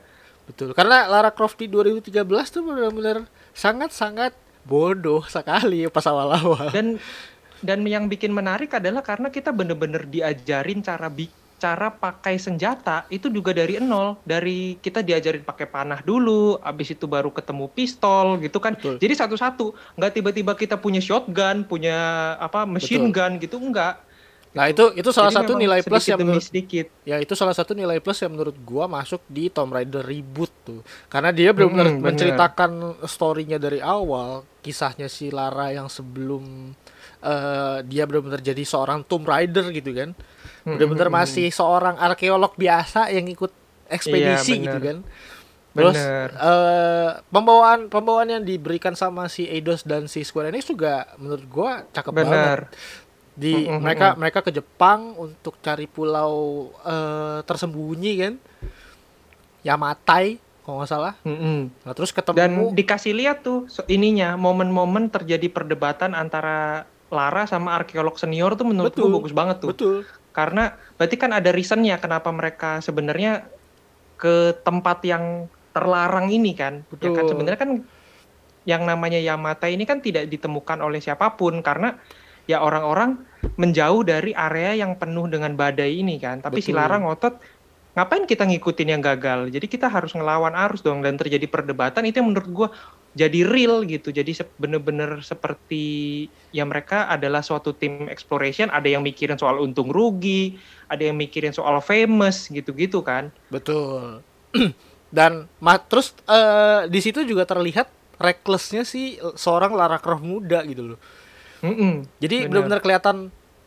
Betul. 0.45 0.69
Karena 0.77 1.09
Lara 1.09 1.33
Croft 1.33 1.57
di 1.57 1.73
2013 1.73 2.13
tuh 2.53 2.61
benar-benar 2.69 3.25
sangat-sangat 3.57 4.37
bodoh 4.69 5.25
sekali 5.25 5.89
pas 5.89 6.05
awal-awal. 6.05 6.69
dan 6.77 7.01
dan 7.65 7.83
yang 7.89 8.07
bikin 8.07 8.31
menarik 8.31 8.71
adalah 8.77 9.01
karena 9.01 9.33
kita 9.33 9.51
bener-bener 9.51 10.05
diajarin 10.05 10.85
cara 10.85 11.09
bi 11.09 11.27
cara 11.59 11.91
pakai 11.91 12.39
senjata 12.39 13.05
itu 13.11 13.27
juga 13.29 13.51
dari 13.51 13.83
nol 13.83 14.23
dari 14.23 14.79
kita 14.79 15.03
diajarin 15.03 15.43
pakai 15.43 15.67
panah 15.67 16.01
dulu 16.07 16.57
abis 16.63 16.95
itu 16.95 17.11
baru 17.11 17.35
ketemu 17.35 17.67
pistol 17.75 18.39
gitu 18.39 18.59
kan 18.63 18.79
Betul. 18.79 18.97
jadi 19.03 19.15
satu-satu 19.19 19.75
nggak 19.99 20.13
tiba-tiba 20.15 20.53
kita 20.55 20.79
punya 20.79 21.03
shotgun 21.03 21.67
punya 21.67 21.99
apa 22.39 22.63
machine 22.65 23.11
Betul. 23.11 23.15
gun 23.15 23.33
gitu 23.43 23.57
enggak 23.59 24.07
Nah, 24.57 24.65
itu 24.73 24.97
itu 24.97 25.11
salah 25.13 25.29
Jadi 25.29 25.39
satu 25.45 25.53
nilai 25.55 25.85
plus 25.85 26.09
sedikit 26.09 26.09
yang 26.09 26.21
menurut 26.25 26.43
sedikit 26.43 26.87
ya 27.05 27.21
itu 27.21 27.37
salah 27.37 27.53
satu 27.53 27.77
nilai 27.77 28.01
plus 28.01 28.19
yang 28.25 28.33
menurut 28.33 28.57
gua 28.65 28.89
masuk 28.89 29.21
di 29.29 29.53
Tomb 29.53 29.71
Raider 29.77 30.01
reboot 30.01 30.51
tuh. 30.65 30.81
Karena 31.13 31.31
dia 31.37 31.53
benar-benar 31.53 31.93
Mm-mm, 31.95 32.01
bener. 32.01 32.05
menceritakan 32.11 32.71
story-nya 33.05 33.61
dari 33.61 33.79
awal, 33.85 34.49
kisahnya 34.65 35.07
si 35.13 35.29
Lara 35.29 35.71
yang 35.77 35.93
sebelum 35.93 36.73
eh, 37.23 37.79
dia 37.85 38.09
benar-benar 38.09 38.41
jadi 38.41 38.63
seorang 38.65 39.05
Tomb 39.05 39.29
Raider 39.29 39.69
gitu 39.71 39.93
kan. 39.93 40.17
Benar-benar 40.75 41.09
Mm-mm. 41.09 41.21
masih 41.23 41.49
seorang 41.49 41.97
arkeolog 41.97 42.53
biasa 42.53 43.09
yang 43.09 43.25
ikut 43.25 43.49
ekspedisi 43.87 44.53
Iya, 44.55 44.63
gitu 44.67 44.79
bener. 44.79 44.85
kan. 44.85 44.99
Terus 45.71 45.95
Bener. 45.95 46.29
eh, 46.35 47.11
pembawaan 47.29 47.81
pembawaan 47.87 48.29
yang 48.31 48.43
diberikan 48.43 48.93
sama 48.93 49.29
si 49.29 49.47
Eidos 49.47 49.83
dan 49.83 50.05
si 50.05 50.21
Square 50.21 50.51
Enix 50.51 50.67
juga 50.67 51.07
menurut 51.17 51.45
gua 51.47 51.71
cakep 51.89 52.13
banget 52.13 52.33
benar 52.35 52.61
di 53.33 53.55
Mm-mm, 53.55 53.79
mereka 53.79 54.07
mereka 54.13 54.41
ke 54.43 54.51
Jepang 54.51 55.15
untuk 55.15 55.63
cari 55.63 55.87
pulau 55.87 56.35
eh, 56.83 57.47
tersembunyi 57.47 58.13
kan 58.19 58.35
Yamatai 59.63 60.39
kalau 60.63 60.83
nggak 60.83 60.91
salah 60.91 61.15
Mm-mm. 61.23 61.71
nah 61.83 61.93
terus 61.95 62.11
dan 62.11 62.19
ketemu 62.51 62.75
dikasih 62.75 63.15
lihat 63.15 63.41
tuh 63.41 63.65
ininya 63.87 64.35
momen-momen 64.35 65.09
terjadi 65.09 65.49
perdebatan 65.49 66.13
antara 66.13 66.85
Lara 67.09 67.47
sama 67.47 67.73
arkeolog 67.73 68.19
senior 68.19 68.53
tuh 68.53 68.69
menurut 68.69 68.93
Betul. 68.93 69.07
gue 69.07 69.17
bagus 69.17 69.33
banget 69.33 69.57
tuh 69.63 69.71
betul 69.71 69.97
karena 70.39 70.79
berarti 70.95 71.19
kan 71.19 71.35
ada 71.35 71.51
reasonnya 71.51 71.99
kenapa 71.99 72.31
mereka 72.31 72.79
sebenarnya 72.79 73.51
ke 74.15 74.55
tempat 74.63 75.03
yang 75.03 75.51
terlarang 75.75 76.31
ini 76.31 76.55
kan 76.55 76.87
ya 77.03 77.11
kan 77.11 77.27
Betul. 77.27 77.31
sebenarnya 77.35 77.59
kan 77.59 77.73
yang 78.63 78.87
namanya 78.87 79.19
Yamata 79.19 79.67
ini 79.67 79.83
kan 79.83 79.99
tidak 79.99 80.31
ditemukan 80.31 80.79
oleh 80.79 81.03
siapa 81.03 81.35
pun 81.35 81.59
karena 81.59 81.99
ya 82.47 82.63
orang-orang 82.63 83.19
menjauh 83.59 84.07
dari 84.07 84.31
area 84.31 84.79
yang 84.79 84.95
penuh 84.95 85.27
dengan 85.27 85.59
badai 85.59 85.99
ini 85.99 86.23
kan 86.23 86.39
tapi 86.39 86.63
si 86.63 86.71
Betul. 86.71 86.87
Lara 86.87 86.97
ngotot 87.03 87.35
ngapain 87.99 88.23
kita 88.31 88.47
ngikutin 88.47 88.95
yang 88.95 89.03
gagal? 89.03 89.51
Jadi 89.51 89.67
kita 89.67 89.91
harus 89.91 90.15
ngelawan 90.15 90.55
arus 90.55 90.87
dong 90.87 91.03
dan 91.03 91.19
terjadi 91.19 91.51
perdebatan. 91.51 92.07
Itu 92.07 92.23
yang 92.23 92.31
menurut 92.31 92.51
gua 92.55 92.69
jadi 93.19 93.43
real 93.43 93.83
gitu. 93.83 94.15
Jadi 94.15 94.39
bener-bener 94.55 95.19
seperti 95.27 96.27
ya 96.55 96.63
mereka 96.63 97.11
adalah 97.11 97.43
suatu 97.43 97.75
tim 97.75 98.07
exploration. 98.07 98.71
Ada 98.71 98.95
yang 98.95 99.03
mikirin 99.03 99.35
soal 99.35 99.59
untung 99.59 99.91
rugi 99.91 100.55
ada 100.89 101.05
yang 101.05 101.17
mikirin 101.21 101.53
soal 101.53 101.79
famous 101.85 102.49
gitu-gitu 102.49 103.05
kan. 103.05 103.29
Betul. 103.53 104.25
Dan 105.17 105.49
terus 105.89 106.17
eh, 106.25 106.89
di 106.89 107.01
situ 107.01 107.25
juga 107.25 107.45
terlihat 107.45 107.89
recklessnya 108.19 108.83
si 108.83 109.17
seorang 109.39 109.73
Lara 109.73 110.01
Croft 110.01 110.25
muda 110.25 110.65
gitu 110.67 110.95
loh. 110.95 111.01
Mm-mm, 111.59 112.07
jadi 112.23 112.47
bener. 112.47 112.51
benar-benar 112.55 112.81
kelihatan 112.87 113.17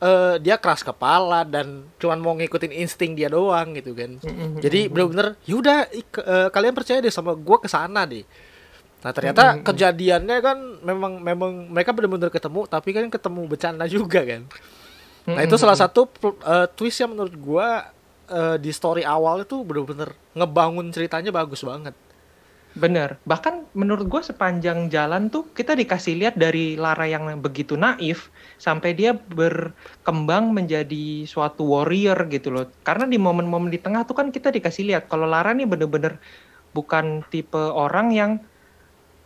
eh, 0.01 0.35
dia 0.37 0.57
keras 0.57 0.81
kepala 0.81 1.41
dan 1.43 1.67
cuman 1.95 2.17
mau 2.17 2.33
ngikutin 2.33 2.73
insting 2.75 3.13
dia 3.13 3.27
doang 3.27 3.71
gitu 3.71 3.93
kan 3.93 4.17
Jadi 4.57 4.79
bener-bener 4.87 5.27
yaudah 5.43 5.85
ik- 5.89 6.17
eh, 6.19 6.49
kalian 6.49 6.73
percaya 6.73 6.99
deh 6.99 7.09
sama 7.09 7.31
gua 7.33 7.57
ke 7.57 7.67
sana 7.67 8.03
deh. 8.03 8.25
Nah 8.99 9.11
ternyata 9.11 9.41
kejadiannya 9.63 10.37
kan 10.39 10.57
memang 10.81 11.13
memang 11.19 11.51
mereka 11.67 11.89
bener-bener 11.91 12.29
ketemu 12.29 12.65
tapi 12.65 12.89
kan 12.91 13.05
ketemu 13.07 13.41
bercanda 13.45 13.85
juga 13.87 14.21
kan. 14.21 14.45
Nah 15.27 15.41
itu 15.43 15.53
salah 15.55 15.77
satu 15.79 16.09
eh, 16.23 16.67
twist 16.71 16.97
yang 16.97 17.11
menurut 17.11 17.33
gua 17.35 17.89
eh, 18.27 18.57
di 18.57 18.69
story 18.69 19.01
awal 19.01 19.41
itu 19.41 19.57
bener-bener 19.59 20.09
ngebangun 20.31 20.89
ceritanya 20.89 21.29
bagus 21.31 21.61
banget. 21.61 21.93
Bener. 22.71 23.19
Bahkan 23.27 23.75
menurut 23.75 24.07
gue 24.07 24.21
sepanjang 24.23 24.87
jalan 24.87 25.27
tuh 25.27 25.51
kita 25.51 25.75
dikasih 25.75 26.15
lihat 26.15 26.35
dari 26.39 26.79
Lara 26.79 27.03
yang 27.03 27.27
begitu 27.43 27.75
naif 27.75 28.31
sampai 28.55 28.95
dia 28.95 29.11
berkembang 29.11 30.55
menjadi 30.55 31.27
suatu 31.27 31.67
warrior 31.67 32.15
gitu 32.31 32.53
loh. 32.53 32.71
Karena 32.87 33.03
di 33.03 33.19
momen-momen 33.19 33.67
di 33.67 33.79
tengah 33.79 34.07
tuh 34.07 34.15
kan 34.15 34.31
kita 34.31 34.55
dikasih 34.55 34.87
lihat 34.87 35.11
kalau 35.11 35.27
Lara 35.27 35.51
nih 35.51 35.67
bener-bener 35.67 36.15
bukan 36.71 37.27
tipe 37.27 37.59
orang 37.59 38.15
yang 38.15 38.31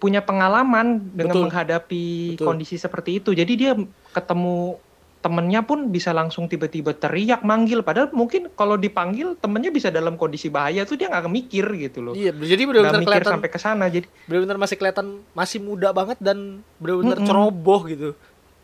punya 0.01 0.25
pengalaman 0.25 1.13
dengan 1.13 1.37
Betul. 1.39 1.43
menghadapi 1.47 2.05
Betul. 2.35 2.45
kondisi 2.45 2.75
seperti 2.75 3.23
itu. 3.23 3.31
Jadi 3.31 3.53
dia 3.55 3.73
ketemu 4.11 4.81
temennya 5.25 5.65
pun 5.65 5.89
bisa 5.89 6.13
langsung 6.13 6.45
tiba-tiba 6.45 6.93
teriak 6.93 7.41
manggil 7.41 7.81
padahal 7.81 8.13
mungkin 8.13 8.45
kalau 8.53 8.77
dipanggil 8.77 9.33
temennya 9.41 9.73
bisa 9.73 9.89
dalam 9.89 10.21
kondisi 10.21 10.53
bahaya 10.53 10.85
tuh 10.85 11.01
dia 11.01 11.09
nggak 11.09 11.25
mikir 11.25 11.65
gitu 11.81 12.05
loh 12.05 12.13
Iya, 12.13 12.29
jadi 12.29 12.61
mikir 12.69 12.85
kelihatan 13.01 13.41
sampai 13.41 13.49
ke 13.49 13.57
sana 13.57 13.89
jadi 13.89 14.05
bener-bener 14.29 14.61
masih 14.61 14.77
kelihatan 14.77 15.25
masih 15.33 15.65
muda 15.65 15.89
banget 15.89 16.21
dan 16.21 16.61
bener-bener 16.77 17.17
Mm-mm. 17.17 17.25
ceroboh 17.25 17.81
gitu. 17.89 18.13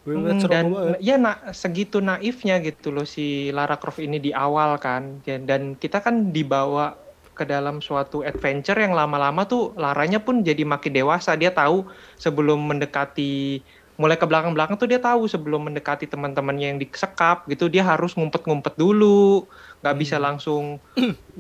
Bener-bener 0.06 0.38
Mm, 0.38 0.42
ceroboh 0.42 0.54
dan 0.54 0.66
banget. 0.70 0.98
ya 1.02 1.16
na, 1.18 1.32
segitu 1.50 1.98
naifnya 1.98 2.62
gitu 2.62 2.94
loh 2.94 3.10
si 3.10 3.50
Lara 3.50 3.82
Croft 3.82 3.98
ini 3.98 4.22
di 4.22 4.30
awal 4.30 4.78
kan 4.78 5.18
dan, 5.26 5.50
dan 5.50 5.62
kita 5.74 5.98
kan 5.98 6.30
dibawa 6.30 6.94
ke 7.32 7.42
dalam 7.42 7.82
suatu 7.82 8.22
adventure 8.22 8.78
yang 8.78 8.94
lama-lama 8.94 9.50
tuh 9.50 9.74
Laranya 9.74 10.22
pun 10.22 10.46
jadi 10.46 10.62
makin 10.62 10.94
dewasa 10.94 11.34
dia 11.34 11.50
tahu 11.50 11.90
sebelum 12.14 12.62
mendekati 12.62 13.66
mulai 14.02 14.18
ke 14.18 14.26
belakang-belakang 14.26 14.82
tuh 14.82 14.90
dia 14.90 14.98
tahu 14.98 15.30
sebelum 15.30 15.70
mendekati 15.70 16.10
teman-temannya 16.10 16.74
yang 16.74 16.80
disekap 16.82 17.46
gitu 17.46 17.70
dia 17.70 17.86
harus 17.86 18.18
ngumpet-ngumpet 18.18 18.74
dulu 18.74 19.46
nggak 19.86 19.96
bisa 20.02 20.18
Hmm. 20.18 20.26
langsung 20.26 20.64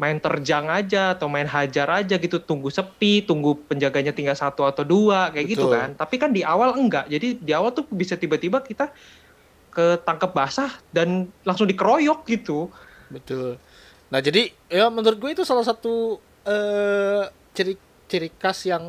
main 0.01 0.21
terjang 0.21 0.69
aja 0.69 1.17
atau 1.17 1.25
main 1.25 1.49
hajar 1.49 1.89
aja 1.89 2.21
gitu 2.21 2.37
tunggu 2.37 2.69
sepi 2.69 3.25
tunggu 3.25 3.65
penjaganya 3.65 4.13
tinggal 4.13 4.37
satu 4.37 4.61
atau 4.69 4.85
dua 4.85 5.33
kayak 5.33 5.57
gitu 5.57 5.65
Betul. 5.65 5.73
kan 5.73 5.89
tapi 5.97 6.15
kan 6.21 6.29
di 6.29 6.45
awal 6.45 6.77
enggak 6.77 7.09
jadi 7.09 7.41
di 7.41 7.51
awal 7.57 7.73
tuh 7.73 7.89
bisa 7.89 8.13
tiba-tiba 8.13 8.61
kita 8.61 8.93
ketangkep 9.73 10.31
basah 10.31 10.71
dan 10.93 11.33
langsung 11.41 11.65
dikeroyok 11.65 12.21
gitu 12.29 12.69
Betul. 13.11 13.59
Nah 14.11 14.19
jadi 14.19 14.51
ya 14.67 14.87
menurut 14.87 15.19
gue 15.19 15.31
itu 15.35 15.43
salah 15.43 15.63
satu 15.67 16.19
eh 16.47 17.23
ciri 17.51 17.75
ciri 18.11 18.27
khas 18.35 18.67
yang 18.67 18.83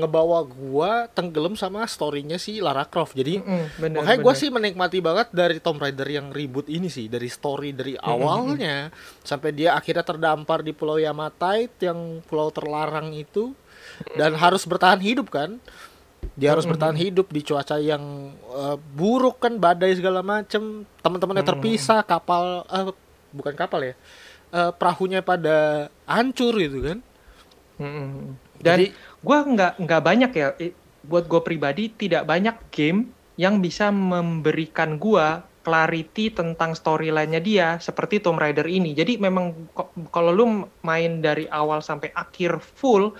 ngebawa 0.00 0.40
gua 0.48 1.04
tenggelam 1.12 1.52
sama 1.60 1.84
storynya 1.84 2.40
si 2.40 2.64
Lara 2.64 2.88
Croft. 2.88 3.12
Jadi 3.12 3.44
Mm-mm, 3.44 3.76
bener, 3.76 4.00
makanya 4.00 4.18
gua 4.24 4.32
bener. 4.32 4.40
sih 4.40 4.48
menikmati 4.48 4.98
banget 5.04 5.28
dari 5.36 5.60
Tomb 5.60 5.76
Raider 5.76 6.08
yang 6.08 6.32
ribut 6.32 6.72
ini 6.72 6.88
sih 6.88 7.12
dari 7.12 7.28
story 7.28 7.76
dari 7.76 8.00
awalnya 8.00 8.88
sampai 9.20 9.52
dia 9.52 9.76
akhirnya 9.76 10.08
terdampar 10.08 10.64
di 10.64 10.72
Pulau 10.72 10.96
Yamatai 10.96 11.68
yang 11.84 12.24
pulau 12.24 12.48
terlarang 12.48 13.12
itu 13.12 13.52
dan 14.16 14.32
harus 14.40 14.64
bertahan 14.64 15.04
hidup 15.04 15.28
kan. 15.28 15.60
Dia 16.34 16.56
harus 16.56 16.64
Mm-mm. 16.64 16.74
bertahan 16.74 16.96
hidup 16.98 17.28
di 17.30 17.40
cuaca 17.44 17.76
yang 17.78 18.34
eh, 18.34 18.76
buruk 18.96 19.38
kan 19.38 19.60
badai 19.60 19.94
segala 19.94 20.24
macem 20.24 20.88
teman-temannya 21.04 21.44
Mm-mm. 21.44 21.52
terpisah 21.60 22.00
kapal 22.02 22.64
eh, 22.66 22.90
bukan 23.30 23.54
kapal 23.54 23.80
ya 23.84 23.94
eh, 24.50 24.70
perahunya 24.74 25.22
pada 25.22 25.86
hancur 26.08 26.56
gitu 26.58 26.82
kan 26.82 26.98
Mm-mm. 27.76 28.34
Dan 28.60 28.78
Jadi- 28.84 28.90
gua 29.22 29.38
nggak 29.44 29.72
nggak 29.82 30.02
banyak 30.02 30.30
ya, 30.32 30.48
buat 31.06 31.30
gue 31.30 31.40
pribadi 31.42 31.90
tidak 31.94 32.26
banyak 32.26 32.56
game 32.74 33.10
yang 33.38 33.62
bisa 33.62 33.94
memberikan 33.94 34.98
gua 34.98 35.46
clarity 35.66 36.30
tentang 36.30 36.78
storyline-nya 36.78 37.42
dia 37.42 37.68
seperti 37.82 38.22
Tomb 38.22 38.38
Raider 38.38 38.70
ini. 38.70 38.94
Jadi 38.94 39.18
memang 39.18 39.50
kalau 40.14 40.30
lu 40.30 40.46
main 40.86 41.18
dari 41.18 41.50
awal 41.50 41.82
sampai 41.82 42.14
akhir 42.14 42.62
full 42.62 43.10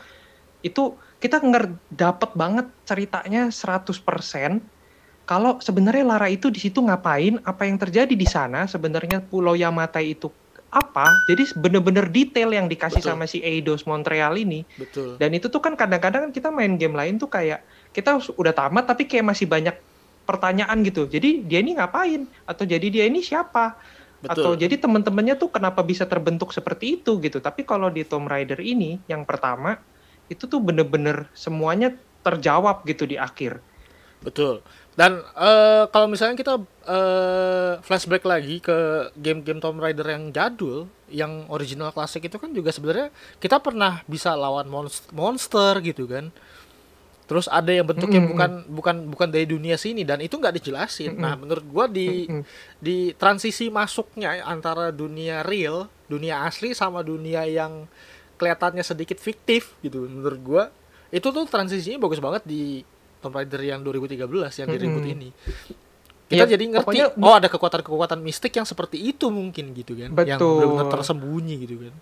itu 0.63 0.95
kita 1.19 1.43
nger 1.43 1.75
dapet 1.91 2.31
banget 2.39 2.71
ceritanya 2.87 3.51
100% 3.51 4.63
kalau 5.27 5.59
sebenarnya 5.59 6.07
Lara 6.07 6.31
itu 6.31 6.55
di 6.55 6.63
situ 6.63 6.79
ngapain, 6.79 7.43
apa 7.43 7.67
yang 7.67 7.83
terjadi 7.83 8.15
di 8.15 8.29
sana, 8.31 8.71
sebenarnya 8.71 9.19
Pulau 9.27 9.59
Yamatai 9.59 10.15
itu 10.15 10.31
apa. 10.77 11.09
Jadi 11.25 11.57
bener-bener 11.57 12.05
detail 12.13 12.53
yang 12.53 12.69
dikasih 12.69 13.01
Betul. 13.01 13.11
sama 13.17 13.25
si 13.25 13.41
Eidos 13.41 13.89
Montreal 13.89 14.37
ini. 14.37 14.69
betul 14.77 15.17
Dan 15.17 15.33
itu 15.33 15.49
tuh 15.49 15.65
kan 15.65 15.73
kadang-kadang 15.73 16.29
kan 16.29 16.33
kita 16.37 16.53
main 16.53 16.77
game 16.77 16.93
lain 16.93 17.17
tuh 17.17 17.33
kayak 17.33 17.65
kita 17.97 18.21
udah 18.37 18.53
tamat 18.53 18.85
tapi 18.85 19.09
kayak 19.09 19.33
masih 19.33 19.49
banyak 19.49 19.73
pertanyaan 20.29 20.85
gitu. 20.85 21.09
Jadi 21.09 21.49
dia 21.49 21.65
ini 21.65 21.81
ngapain? 21.81 22.29
Atau 22.45 22.69
jadi 22.69 22.85
dia 22.93 23.09
ini 23.09 23.25
siapa? 23.25 23.81
Atau 24.27 24.53
betul 24.53 24.69
jadi 24.69 24.77
teman-temannya 24.77 25.41
tuh 25.41 25.49
kenapa 25.49 25.81
bisa 25.81 26.05
terbentuk 26.05 26.53
seperti 26.53 27.01
itu 27.01 27.17
gitu. 27.25 27.41
Tapi 27.41 27.65
kalau 27.65 27.89
di 27.89 28.05
Tomb 28.05 28.29
Raider 28.29 28.61
ini 28.61 29.01
yang 29.09 29.25
pertama 29.25 29.81
itu 30.29 30.45
tuh 30.45 30.61
bener-bener 30.61 31.31
semuanya 31.33 31.95
terjawab 32.27 32.85
gitu 32.85 33.07
di 33.09 33.17
akhir. 33.17 33.63
Betul. 34.21 34.61
Dan 34.97 35.21
eh, 35.21 35.85
kalau 35.93 36.09
misalnya 36.09 36.41
kita 36.41 36.57
eh, 36.89 37.73
flashback 37.85 38.25
lagi 38.25 38.65
ke 38.65 39.13
game-game 39.13 39.61
Tomb 39.61 39.77
Raider 39.77 40.09
yang 40.09 40.33
jadul, 40.33 40.89
yang 41.13 41.45
original 41.53 41.93
klasik 41.93 42.25
itu 42.25 42.41
kan 42.41 42.49
juga 42.57 42.73
sebenarnya 42.73 43.13
kita 43.37 43.61
pernah 43.61 44.01
bisa 44.09 44.33
lawan 44.33 44.67
monster, 44.73 45.13
monster 45.13 45.85
gitu 45.85 46.09
kan. 46.09 46.33
Terus 47.29 47.51
ada 47.51 47.69
yang 47.75 47.85
bentuknya 47.85 48.23
Mm-mm. 48.23 48.33
bukan 48.33 48.51
bukan 48.73 48.97
bukan 49.13 49.29
dari 49.29 49.45
dunia 49.45 49.77
sini 49.77 50.07
dan 50.07 50.23
itu 50.25 50.39
nggak 50.39 50.63
dijelasin. 50.63 51.19
Nah, 51.19 51.37
menurut 51.37 51.67
gua 51.69 51.85
di 51.91 52.25
Mm-mm. 52.25 52.47
di 52.81 53.13
transisi 53.21 53.69
masuknya 53.69 54.47
antara 54.49 54.95
dunia 54.95 55.45
real, 55.45 55.91
dunia 56.09 56.47
asli 56.49 56.73
sama 56.73 57.05
dunia 57.05 57.45
yang 57.45 57.85
kelihatannya 58.41 58.81
sedikit 58.81 59.21
fiktif 59.21 59.77
gitu 59.85 60.09
menurut 60.09 60.41
gua. 60.41 60.65
Itu 61.11 61.35
tuh 61.35 61.45
transisinya 61.51 61.99
bagus 62.01 62.23
banget 62.23 62.47
di 62.47 62.87
Tomb 63.27 63.35
Raider 63.35 63.59
yang 63.61 63.83
2013 63.83 64.23
yang 64.57 64.69
di 64.69 64.79
reboot 64.79 65.03
Mm-mm. 65.03 65.15
ini. 65.19 65.29
Kita 66.27 66.43
Ya, 66.43 66.47
jadi 66.47 66.65
ngerti, 66.67 66.87
pokoknya- 66.87 67.11
oh 67.19 67.35
ada 67.35 67.47
kekuatan-kekuatan 67.47 68.19
mistik 68.19 68.55
yang 68.55 68.67
seperti 68.67 68.99
itu 68.99 69.27
mungkin 69.29 69.75
gitu 69.75 69.95
kan. 69.95 70.11
Yang 70.11 70.39
Betul. 70.39 70.55
benar-benar 70.57 70.87
tersembunyi 70.93 71.55
gitu 71.61 71.75
kan. 71.87 71.95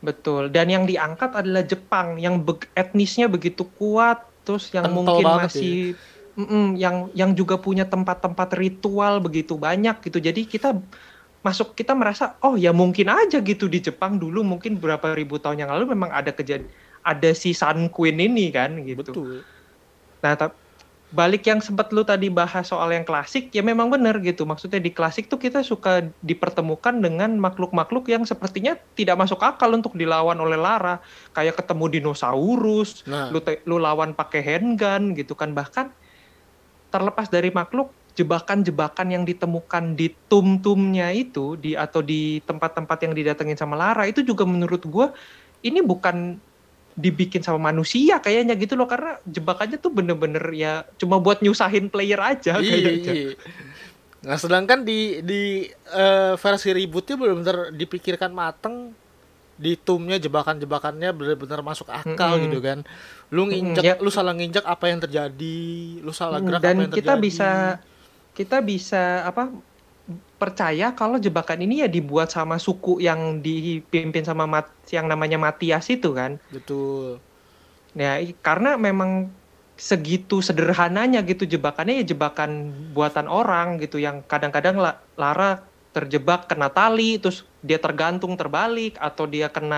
Betul. 0.00 0.42
Dan 0.48 0.68
yang 0.68 0.84
diangkat 0.84 1.32
adalah 1.32 1.64
Jepang 1.64 2.16
yang 2.16 2.40
be- 2.40 2.68
etnisnya 2.72 3.24
begitu 3.24 3.64
kuat, 3.64 4.20
terus 4.44 4.68
yang 4.68 4.84
Kental 4.84 4.96
mungkin 4.96 5.24
masih 5.40 5.96
Mm-mm, 6.34 6.74
yang 6.74 7.08
yang 7.14 7.30
juga 7.32 7.56
punya 7.56 7.86
tempat-tempat 7.86 8.52
ritual 8.52 9.22
begitu 9.22 9.54
banyak 9.54 10.02
gitu. 10.02 10.18
Jadi 10.18 10.44
kita 10.44 10.74
masuk 11.40 11.72
kita 11.72 11.94
merasa 11.94 12.34
oh 12.40 12.56
ya 12.56 12.74
mungkin 12.74 13.06
aja 13.06 13.38
gitu 13.38 13.68
di 13.68 13.78
Jepang 13.78 14.18
dulu 14.18 14.42
mungkin 14.42 14.76
berapa 14.76 15.12
ribu 15.14 15.38
tahun 15.38 15.62
yang 15.62 15.70
lalu 15.70 15.92
memang 15.92 16.08
ada 16.10 16.32
kejadian 16.32 16.66
ada 17.00 17.30
si 17.32 17.52
Sun 17.52 17.86
Queen 17.86 18.18
ini 18.18 18.50
kan 18.50 18.76
gitu. 18.82 19.14
Betul. 19.14 19.34
Nah, 20.24 20.40
balik 21.14 21.44
yang 21.46 21.60
sempat 21.60 21.92
lu 21.92 22.00
tadi 22.02 22.32
bahas 22.32 22.66
soal 22.66 22.90
yang 22.90 23.04
klasik, 23.04 23.52
ya 23.52 23.60
memang 23.60 23.92
benar 23.92 24.18
gitu. 24.24 24.48
Maksudnya 24.48 24.80
di 24.80 24.88
klasik 24.88 25.28
tuh 25.28 25.36
kita 25.36 25.60
suka 25.60 26.08
dipertemukan 26.24 26.96
dengan 26.96 27.36
makhluk-makhluk 27.36 28.08
yang 28.08 28.24
sepertinya 28.24 28.74
tidak 28.96 29.20
masuk 29.20 29.38
akal 29.44 29.68
untuk 29.70 29.92
dilawan 29.94 30.34
oleh 30.40 30.56
Lara. 30.56 30.98
Kayak 31.36 31.60
ketemu 31.60 32.00
dinosaurus, 32.00 33.04
Nah, 33.04 33.28
lu, 33.28 33.38
lu 33.68 33.76
lawan 33.76 34.16
pakai 34.16 34.40
handgun 34.40 35.12
gitu 35.12 35.36
kan. 35.36 35.52
Bahkan 35.52 35.92
terlepas 36.88 37.28
dari 37.28 37.52
makhluk, 37.52 37.92
jebakan-jebakan 38.14 39.10
yang 39.10 39.24
ditemukan 39.26 39.98
di 39.98 40.14
tum-tumnya 40.30 41.10
itu 41.10 41.58
di 41.58 41.74
atau 41.74 41.98
di 42.00 42.38
tempat-tempat 42.46 42.98
yang 43.02 43.12
didatengin 43.14 43.58
sama 43.58 43.74
Lara 43.74 44.06
itu 44.06 44.22
juga 44.22 44.46
menurut 44.46 44.86
gua 44.86 45.10
ini 45.66 45.82
bukan 45.82 46.38
dibikin 46.94 47.42
sama 47.42 47.58
manusia 47.70 48.22
kayaknya 48.22 48.54
gitu 48.54 48.78
loh 48.78 48.86
karena 48.86 49.18
jebakannya 49.26 49.78
tuh 49.82 49.90
bener-bener 49.90 50.44
ya 50.54 50.86
cuma 50.94 51.18
buat 51.18 51.42
nyusahin 51.42 51.90
player 51.90 52.20
aja 52.22 52.62
iya, 52.62 52.70
kayaknya. 52.70 53.14
iya. 53.14 53.34
Nah, 54.24 54.36
sedangkan 54.40 54.88
di 54.88 55.20
di 55.20 55.68
eh, 55.92 56.32
versi 56.40 56.68
rebootnya 56.72 57.16
benar-benar 57.20 57.58
dipikirkan 57.76 58.32
mateng 58.32 58.96
di 59.54 59.78
tumnya 59.78 60.18
jebakan-jebakannya 60.18 61.10
benar-benar 61.14 61.60
masuk 61.62 61.88
akal 61.92 62.40
Mm-mm. 62.40 62.44
gitu 62.48 62.58
kan. 62.64 62.78
Lu 63.34 63.46
nginjek, 63.50 63.84
ya. 63.84 63.94
lu 64.02 64.10
salah 64.10 64.34
nginjek 64.34 64.64
apa 64.64 64.84
yang 64.90 65.00
terjadi, 65.04 65.58
lu 66.02 66.10
salah 66.10 66.40
Hmm, 66.40 66.46
gerak 66.46 66.64
dan 66.64 66.76
apa 66.76 66.80
yang 66.88 66.92
kita 66.92 67.14
terjadi. 67.14 67.22
bisa 67.22 67.50
kita 68.34 68.58
bisa 68.64 69.22
apa 69.22 69.42
percaya 70.40 70.84
kalau 70.98 71.16
jebakan 71.26 71.58
ini 71.64 71.74
ya 71.82 71.88
dibuat 71.96 72.28
sama 72.36 72.56
suku 72.66 72.90
yang 73.06 73.20
dipimpin 73.46 74.24
sama 74.28 74.44
mat, 74.52 74.66
yang 74.96 75.06
namanya 75.12 75.38
Matias 75.44 75.86
itu 75.94 76.08
kan 76.18 76.32
betul. 76.54 77.24
ya 78.00 78.08
karena 78.46 78.68
memang 78.86 79.10
segitu 79.88 80.34
sederhananya 80.48 81.18
gitu 81.30 81.42
jebakannya 81.54 81.92
ya 82.00 82.04
jebakan 82.12 82.50
buatan 82.94 83.26
orang 83.36 83.66
gitu 83.82 83.96
yang 84.06 84.16
kadang-kadang 84.30 84.76
La- 84.84 84.98
Lara 85.20 85.44
terjebak 85.94 86.38
kena 86.50 86.68
tali 86.76 87.02
terus 87.22 87.36
dia 87.68 87.78
tergantung 87.84 88.32
terbalik 88.40 88.90
atau 89.06 89.24
dia 89.34 89.46
kena 89.54 89.76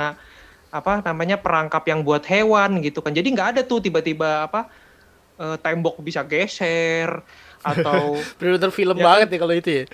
apa 0.76 0.90
namanya 1.08 1.36
perangkap 1.44 1.82
yang 1.90 2.00
buat 2.06 2.22
hewan 2.32 2.70
gitu 2.86 2.98
kan 3.04 3.12
jadi 3.18 3.28
nggak 3.34 3.48
ada 3.52 3.60
tuh 3.70 3.78
tiba-tiba 3.86 4.26
apa 4.46 4.58
eh, 5.40 5.56
tembok 5.64 5.94
bisa 6.06 6.22
geser 6.30 7.10
atau 7.66 8.14
Benar-benar 8.38 8.70
film 8.70 8.96
Ya 8.96 9.02
kan? 9.02 9.06
banget 9.08 9.28
ya 9.34 9.38
kalau 9.38 9.54
itu 9.54 9.70
ya. 9.70 9.84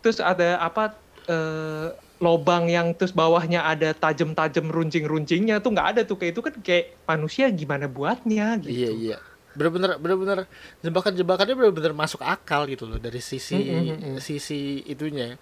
Terus 0.00 0.18
ada 0.20 0.60
apa 0.60 0.92
eh, 1.24 1.88
lobang 2.18 2.68
yang 2.68 2.92
terus 2.92 3.10
bawahnya 3.10 3.64
ada 3.64 3.92
tajam-tajam 3.92 4.68
runcing-runcingnya 4.68 5.60
tuh 5.60 5.72
nggak 5.72 5.88
ada 5.96 6.00
tuh 6.04 6.16
kayak 6.16 6.32
itu 6.32 6.40
kan 6.40 6.54
kayak 6.60 6.84
manusia 7.04 7.48
gimana 7.50 7.84
buatnya 7.84 8.60
gitu 8.60 8.70
Iya, 8.70 8.90
iya. 8.92 9.16
Benar-benar 9.54 9.98
benar-benar 9.98 10.38
jebakan-jebakannya 10.80 11.54
benar-benar 11.54 11.92
masuk 11.92 12.20
akal 12.20 12.64
gitu 12.66 12.84
loh 12.84 12.98
dari 12.98 13.20
sisi 13.20 13.54
Mm-mm, 13.54 13.82
mm-mm. 13.86 14.14
sisi 14.18 14.82
itunya. 14.84 15.36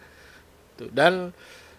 Tuh. 0.74 0.88
Dan 0.90 1.30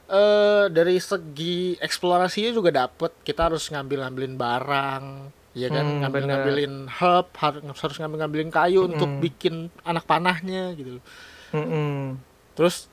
eh 0.04 0.66
dari 0.68 1.00
segi 1.00 1.80
eksplorasinya 1.80 2.52
juga 2.52 2.70
dapet 2.70 3.12
kita 3.24 3.48
harus 3.50 3.70
ngambil-ngambilin 3.70 4.36
barang 4.36 5.04
ya 5.54 5.70
kan 5.70 5.86
Hmm, 5.86 6.00
ngambil-ngambilin 6.02 6.74
herb 6.92 7.28
har- 7.34 7.62
harus 7.62 7.98
ngambil-ngambilin 7.98 8.50
kayu 8.50 8.86
untuk 8.86 9.06
Mm-mm. 9.08 9.22
bikin 9.22 9.54
anak 9.82 10.04
panahnya 10.04 10.74
gitu 10.74 10.98
loh. 10.98 11.04
Mm-mm. 11.52 12.18
Terus 12.54 12.90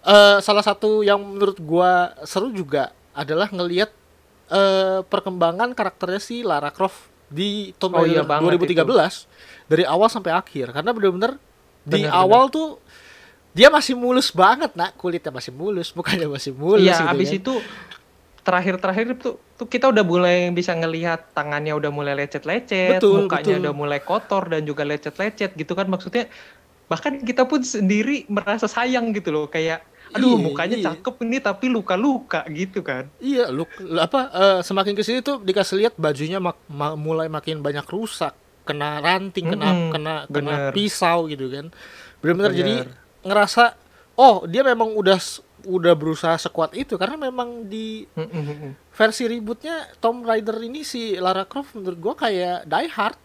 eh 0.00 0.38
salah 0.40 0.60
satu 0.60 1.00
yang 1.00 1.20
menurut 1.20 1.60
gua 1.60 1.90
seru 2.24 2.50
juga 2.50 2.90
adalah 3.12 3.46
ngelihat 3.46 3.90
eh 4.48 5.00
perkembangan 5.04 5.70
karakternya 5.70 6.18
si 6.18 6.42
Lara 6.42 6.68
Croft 6.68 7.06
di 7.28 7.70
Tomb 7.76 7.94
Oh 7.94 8.02
iya 8.02 8.26
Raider 8.26 8.26
banget 8.26 8.74
2013 8.74 9.70
dari 9.70 9.86
awal 9.86 10.10
sampai 10.10 10.34
akhir 10.34 10.74
karena 10.74 10.90
bener-bener 10.90 11.38
di 11.80 12.02
Bener, 12.02 12.10
awal 12.10 12.50
tuh 12.50 12.82
dia 13.50 13.66
masih 13.66 13.94
mulus 13.94 14.30
banget 14.30 14.74
nak 14.74 14.94
kulitnya 14.94 15.30
masih 15.30 15.50
mulus 15.50 15.90
bukannya 15.90 16.26
masih 16.26 16.50
mulus 16.50 16.82
Iya, 16.82 16.98
gitu 16.98 17.06
abis 17.08 17.28
kan. 17.30 17.38
itu 17.38 17.54
terakhir-terakhir 18.40 19.06
tuh, 19.20 19.34
tuh 19.54 19.68
kita 19.68 19.92
udah 19.92 20.04
mulai 20.04 20.48
bisa 20.50 20.72
ngelihat 20.72 21.32
tangannya 21.36 21.76
udah 21.76 21.90
mulai 21.92 22.14
lecet-lecet, 22.16 22.98
Betul, 22.98 23.28
mukanya 23.28 23.54
betul. 23.56 23.62
udah 23.66 23.72
mulai 23.76 24.00
kotor 24.00 24.42
dan 24.48 24.62
juga 24.64 24.82
lecet-lecet 24.82 25.52
gitu 25.54 25.72
kan 25.72 25.86
maksudnya 25.86 26.26
bahkan 26.90 27.22
kita 27.22 27.46
pun 27.46 27.62
sendiri 27.62 28.26
merasa 28.26 28.66
sayang 28.66 29.14
gitu 29.14 29.30
loh 29.30 29.46
kayak 29.46 29.84
aduh 30.10 30.34
Iya, 30.34 30.42
mukanya 30.42 30.76
iya. 30.76 30.86
cakep 30.90 31.14
ini 31.22 31.38
tapi 31.38 31.70
luka-luka 31.70 32.42
gitu 32.50 32.82
kan. 32.82 33.06
Iya, 33.22 33.46
lu 33.54 33.62
lu 33.78 33.98
apa 34.02 34.26
eh, 34.34 34.58
semakin 34.66 34.98
ke 34.98 35.02
sini 35.06 35.22
tuh 35.22 35.38
dikasih 35.38 35.76
lihat 35.78 35.94
bajunya 35.94 36.42
mak- 36.42 36.66
ma- 36.66 36.98
mulai 36.98 37.30
makin 37.30 37.62
banyak 37.62 37.86
rusak, 37.86 38.34
kena 38.66 38.98
ranting, 38.98 39.46
kena 39.46 39.70
Mm-mm, 39.70 39.90
kena 39.94 40.14
kena 40.26 40.54
bener. 40.66 40.70
pisau 40.74 41.30
gitu 41.30 41.46
kan. 41.46 41.70
Benar-benar 42.18 42.52
jadi 42.52 42.74
ngerasa 43.22 43.78
oh, 44.18 44.42
dia 44.50 44.66
memang 44.66 44.90
udah 44.98 45.14
udah 45.68 45.92
berusaha 45.92 46.40
sekuat 46.40 46.72
itu 46.72 46.96
karena 46.96 47.28
memang 47.28 47.68
di 47.68 48.08
versi 48.94 49.28
rebootnya 49.28 49.92
Tomb 50.00 50.24
Raider 50.24 50.56
ini 50.64 50.80
si 50.86 51.16
Lara 51.20 51.44
Croft 51.44 51.76
menurut 51.76 51.98
gua 52.00 52.14
kayak 52.16 52.64
Die 52.64 52.90
Hard, 52.90 53.18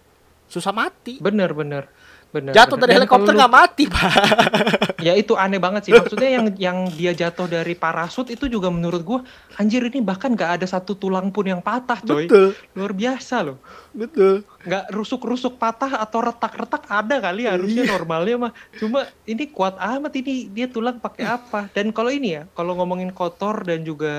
susah 0.51 0.75
mati. 0.75 1.17
Bener 1.23 1.55
bener 1.55 1.94
bener. 2.35 2.51
Jatuh 2.51 2.75
bener. 2.75 2.81
dari 2.83 2.91
Dan 2.91 2.97
helikopter 2.99 3.31
nggak 3.33 3.53
mati, 3.53 3.83
Pak. 3.87 4.03
ya 4.99 5.13
itu 5.13 5.33
aneh 5.33 5.55
banget 5.57 5.81
sih 5.85 5.93
maksudnya 5.93 6.29
yang 6.29 6.45
yang 6.57 6.77
dia 6.89 7.13
jatuh 7.13 7.45
dari 7.45 7.71
parasut 7.73 8.27
itu 8.27 8.45
juga 8.45 8.67
menurut 8.67 9.01
gua 9.01 9.19
anjir 9.55 9.79
ini 9.81 10.01
bahkan 10.01 10.33
nggak 10.33 10.59
ada 10.59 10.65
satu 10.65 10.93
tulang 10.93 11.29
pun 11.29 11.45
yang 11.45 11.61
patah 11.61 12.01
coy 12.01 12.25
Betul, 12.25 12.57
luar 12.73 12.91
biasa 12.91 13.45
loh 13.45 13.57
betul. 13.91 14.41
nggak 14.65 14.89
rusuk-rusuk 14.89 15.55
patah 15.55 16.01
atau 16.01 16.19
retak-retak 16.21 16.83
ada 16.85 17.15
kali 17.21 17.45
harusnya 17.45 17.85
Iya. 17.85 17.91
normalnya 17.93 18.35
mah 18.39 18.51
cuma 18.75 18.99
ini 19.23 19.45
kuat 19.47 19.77
amat 19.77 20.09
ini 20.15 20.49
dia 20.49 20.65
tulang 20.65 20.97
pakai 20.97 21.25
apa 21.29 21.69
dan 21.69 21.93
kalau 21.93 22.09
ini 22.09 22.35
ya 22.35 22.43
kalau 22.51 22.73
ngomongin 22.73 23.13
kotor 23.13 23.61
dan 23.61 23.85
juga 23.85 24.13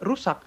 rusak 0.00 0.40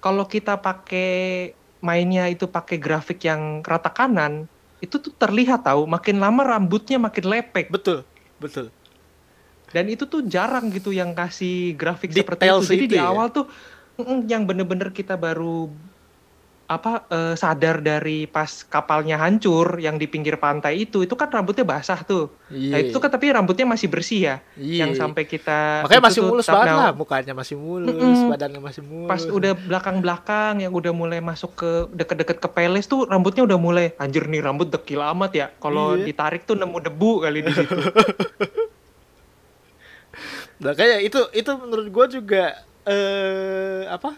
kalau 0.00 0.24
kita 0.24 0.56
pakai 0.56 1.52
mainnya 1.78 2.26
itu 2.26 2.48
pakai 2.48 2.80
grafik 2.80 3.20
yang 3.20 3.60
rata 3.60 3.92
kanan 3.92 4.48
itu 4.78 4.96
tuh 4.98 5.12
terlihat 5.14 5.66
tahu 5.66 5.86
makin 5.90 6.22
lama 6.22 6.42
rambutnya 6.46 6.98
makin 7.02 7.24
lepek 7.26 7.66
Betul, 7.70 8.06
betul. 8.38 8.70
dan 9.74 9.84
itu 9.90 10.06
tuh 10.08 10.24
jarang 10.24 10.70
gitu 10.72 10.94
yang 10.94 11.12
kasih 11.12 11.74
grafik 11.76 12.14
Detail 12.14 12.24
seperti 12.24 12.44
itu 12.46 12.62
jadi 12.64 12.86
segitu 12.86 12.94
di 12.94 12.98
ya? 12.98 13.10
awal 13.10 13.26
tuh 13.34 13.46
mm, 13.98 14.30
yang 14.30 14.42
bener-bener 14.48 14.88
kita 14.94 15.18
baru 15.18 15.68
apa 16.68 17.08
eh, 17.08 17.32
sadar 17.32 17.80
dari 17.80 18.28
pas 18.28 18.44
kapalnya 18.62 19.16
hancur 19.16 19.80
yang 19.80 19.96
di 19.96 20.04
pinggir 20.04 20.36
pantai 20.36 20.84
itu 20.84 21.00
itu 21.00 21.16
kan 21.16 21.26
rambutnya 21.26 21.64
basah 21.64 21.96
tuh 21.98 22.28
Iya. 22.48 22.70
nah 22.70 22.78
itu 22.78 22.96
kan 22.96 23.08
tapi 23.08 23.28
rambutnya 23.28 23.64
masih 23.64 23.88
bersih 23.88 24.20
ya 24.22 24.36
Iya. 24.54 24.84
yang 24.84 24.92
sampai 24.92 25.24
kita 25.24 25.80
makanya 25.82 26.04
masih 26.04 26.20
tuh 26.20 26.28
mulus 26.28 26.44
banget 26.46 26.68
lah 26.70 26.92
mukanya 26.92 27.32
masih 27.32 27.56
mulus 27.56 27.92
Mm-mm. 27.94 28.28
badannya 28.28 28.60
masih 28.60 28.82
mulus 28.84 29.08
pas 29.08 29.22
udah 29.24 29.52
belakang-belakang 29.58 30.54
yang 30.60 30.70
udah 30.70 30.92
mulai 30.92 31.20
masuk 31.20 31.56
ke 31.56 31.70
deket-deket 31.90 32.36
ke 32.36 32.48
peles 32.48 32.84
tuh 32.84 33.04
rambutnya 33.04 33.42
udah 33.42 33.56
mulai 33.56 33.86
anjir 33.96 34.24
nih 34.24 34.44
rambut 34.44 34.68
dekil 34.68 35.00
amat 35.02 35.32
ya 35.32 35.46
kalau 35.56 35.96
Iya. 35.96 36.04
ditarik 36.04 36.44
tuh 36.44 36.52
nemu 36.52 36.84
debu 36.84 37.12
kali 37.22 37.40
di 37.42 37.50
situ 37.50 37.74
Nah, 40.58 40.74
kayak 40.74 41.06
itu 41.06 41.20
itu 41.32 41.50
menurut 41.54 41.86
gua 41.88 42.06
juga 42.06 42.44
eh 42.82 43.86
apa? 43.86 44.10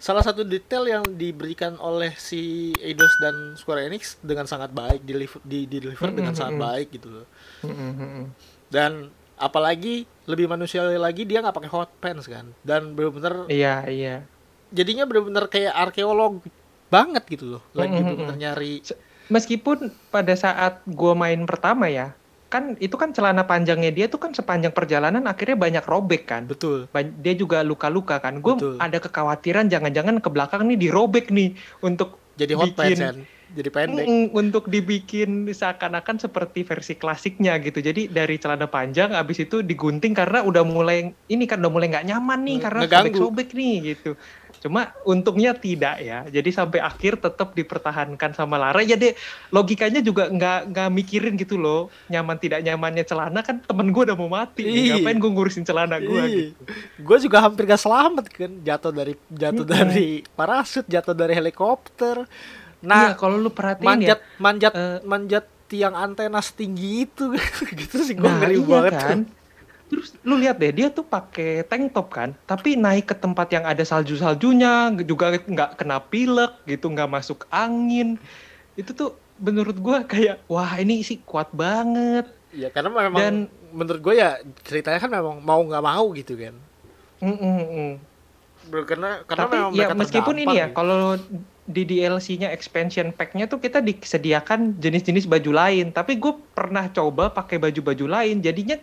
Salah 0.00 0.24
satu 0.24 0.48
detail 0.48 0.88
yang 0.88 1.04
diberikan 1.04 1.76
oleh 1.76 2.16
si 2.16 2.72
Eidos 2.80 3.12
dan 3.20 3.52
Square 3.60 3.84
Enix 3.84 4.16
dengan 4.24 4.48
sangat 4.48 4.72
baik 4.72 5.04
di 5.04 5.12
di, 5.44 5.68
di 5.68 5.76
deliver 5.76 6.08
dengan 6.08 6.32
Mm-mm, 6.32 6.40
sangat 6.40 6.56
mm-mm. 6.56 6.66
baik 6.72 6.88
gitu 6.96 7.08
loh. 7.12 7.26
Mm-mm. 7.68 8.32
Dan 8.72 9.12
apalagi 9.36 10.08
lebih 10.24 10.48
manusiawi 10.48 10.96
lagi 10.96 11.28
dia 11.28 11.44
nggak 11.44 11.52
pakai 11.52 11.68
hot 11.68 11.92
pants 12.00 12.24
kan. 12.24 12.48
Dan 12.64 12.96
bener-bener 12.96 13.44
iya 13.52 13.84
iya 13.84 14.24
jadinya 14.72 15.04
bener-bener 15.04 15.44
kayak 15.52 15.76
arkeolog 15.76 16.40
banget 16.88 17.24
gitu 17.28 17.60
loh. 17.60 17.62
Lagi 17.76 18.00
Mm-mm, 18.00 18.08
bener-bener 18.08 18.36
nyari 18.40 18.80
meskipun 19.28 19.92
pada 20.08 20.32
saat 20.32 20.80
gua 20.88 21.12
main 21.12 21.44
pertama 21.44 21.92
ya 21.92 22.16
kan 22.50 22.74
itu 22.82 22.98
kan 22.98 23.14
celana 23.14 23.46
panjangnya 23.46 23.94
dia 23.94 24.10
tuh 24.10 24.18
kan 24.18 24.34
sepanjang 24.34 24.74
perjalanan 24.74 25.22
akhirnya 25.24 25.54
banyak 25.54 25.84
robek 25.86 26.26
kan 26.26 26.50
betul. 26.50 26.90
Dia 27.22 27.34
juga 27.38 27.62
luka-luka 27.62 28.18
kan 28.18 28.42
gue 28.42 28.54
ada 28.76 28.98
kekhawatiran 28.98 29.70
jangan-jangan 29.70 30.18
ke 30.18 30.28
belakang 30.28 30.66
nih 30.66 30.90
dirobek 30.90 31.30
nih 31.30 31.54
untuk 31.80 32.18
Jadi 32.34 32.52
hot 32.58 32.74
Bikin- 32.74 32.76
pants 32.76 33.00
kan. 33.00 33.16
Jadi 33.50 33.68
pendek. 33.68 34.06
Untuk 34.30 34.70
dibikin 34.70 35.46
seakan-akan 35.50 36.22
seperti 36.22 36.62
versi 36.62 36.94
klasiknya 36.94 37.58
gitu. 37.58 37.82
Jadi 37.82 38.06
dari 38.06 38.38
celana 38.38 38.70
panjang 38.70 39.14
abis 39.14 39.46
itu 39.46 39.62
digunting 39.64 40.14
karena 40.14 40.46
udah 40.46 40.62
mulai 40.62 41.10
ini 41.26 41.44
kan 41.50 41.58
udah 41.58 41.72
mulai 41.72 41.90
nggak 41.90 42.06
nyaman 42.06 42.40
nih 42.46 42.58
karena 42.62 42.80
sobek-sobek 42.86 43.48
nih 43.54 43.74
gitu. 43.94 44.14
Cuma 44.60 44.92
untungnya 45.08 45.56
tidak 45.56 46.04
ya. 46.04 46.28
Jadi 46.28 46.50
sampai 46.52 46.84
akhir 46.84 47.18
tetap 47.24 47.56
dipertahankan 47.56 48.36
sama 48.36 48.60
Lara. 48.60 48.84
Ya 48.84 48.94
deh 48.94 49.16
logikanya 49.48 50.04
juga 50.04 50.28
nggak 50.28 50.70
nggak 50.70 50.88
mikirin 50.92 51.34
gitu 51.40 51.56
loh. 51.56 51.88
Nyaman 52.12 52.36
tidak 52.36 52.60
nyamannya 52.60 53.04
celana 53.08 53.40
kan 53.40 53.58
temen 53.64 53.88
gue 53.88 54.02
udah 54.04 54.18
mau 54.20 54.28
mati 54.28 54.68
nih. 54.68 55.00
Ngapain 55.00 55.16
gue 55.16 55.30
ngurusin 55.32 55.64
celana 55.64 55.96
gue 55.96 56.22
gitu? 56.28 56.62
Gue 57.00 57.16
juga 57.18 57.40
hampir 57.40 57.64
gak 57.64 57.80
selamat 57.80 58.26
kan, 58.28 58.52
jatuh 58.60 58.92
dari 58.92 59.14
jatuh 59.32 59.64
Mm-mm. 59.64 59.74
dari 59.80 60.08
parasut, 60.36 60.84
jatuh 60.84 61.16
dari 61.16 61.32
helikopter. 61.32 62.28
Nah 62.80 63.12
Nah, 63.12 63.14
kalau 63.14 63.36
lu 63.36 63.52
perhatiin 63.52 63.86
manjat 63.86 64.18
ya 64.18 64.40
manjat 64.40 64.72
eh, 64.72 64.98
manjat 65.04 65.44
tiang 65.68 65.94
antena 65.94 66.40
setinggi 66.40 67.06
itu 67.06 67.30
gitu 67.80 67.96
sih 68.02 68.16
gue 68.16 68.24
Nah, 68.24 68.40
ngeri 68.42 68.56
iya 68.56 68.66
banget 68.66 68.92
kan. 68.96 69.18
Terus 69.90 70.14
lu 70.22 70.38
lihat 70.38 70.62
deh, 70.62 70.70
dia 70.70 70.86
tuh 70.86 71.02
pakai 71.02 71.66
tank 71.66 71.90
top 71.90 72.14
kan, 72.14 72.30
tapi 72.46 72.78
naik 72.78 73.10
ke 73.10 73.14
tempat 73.14 73.50
yang 73.50 73.66
ada 73.66 73.82
salju-saljunya, 73.82 74.94
juga 75.02 75.34
nggak 75.34 75.74
kena 75.74 75.98
pilek 75.98 76.62
gitu, 76.62 76.86
nggak 76.86 77.10
masuk 77.10 77.42
angin. 77.50 78.14
Itu 78.78 78.94
tuh 78.94 79.10
menurut 79.42 79.74
gua 79.82 80.06
kayak 80.06 80.46
wah 80.46 80.78
ini 80.78 81.02
sih 81.02 81.18
kuat 81.26 81.50
banget. 81.50 82.22
Ya 82.54 82.70
karena 82.70 82.86
memang 82.86 83.18
Dan- 83.18 83.50
menurut 83.70 84.02
gue 84.02 84.14
ya 84.18 84.38
ceritanya 84.62 84.98
kan 84.98 85.10
memang 85.10 85.38
mau 85.42 85.58
nggak 85.62 85.82
mau 85.82 86.06
gitu 86.14 86.34
kan. 86.34 86.54
Mm, 87.22 87.38
mm, 87.38 87.92
Karena 88.86 89.22
karena 89.26 89.42
Tapi 89.46 89.56
memang 89.58 89.74
ya 89.74 89.86
meskipun 89.94 90.34
ini 90.38 90.54
ya, 90.54 90.66
gitu. 90.70 90.76
kalau 90.78 91.18
di 91.70 91.86
DLC-nya 91.86 92.50
expansion 92.50 93.14
pack-nya 93.14 93.46
tuh 93.46 93.62
kita 93.62 93.78
disediakan 93.78 94.76
jenis-jenis 94.82 95.30
baju 95.30 95.54
lain, 95.54 95.94
tapi 95.94 96.18
gue 96.18 96.34
pernah 96.52 96.90
coba 96.90 97.30
pakai 97.30 97.62
baju-baju 97.62 98.06
lain, 98.10 98.42
jadinya 98.42 98.76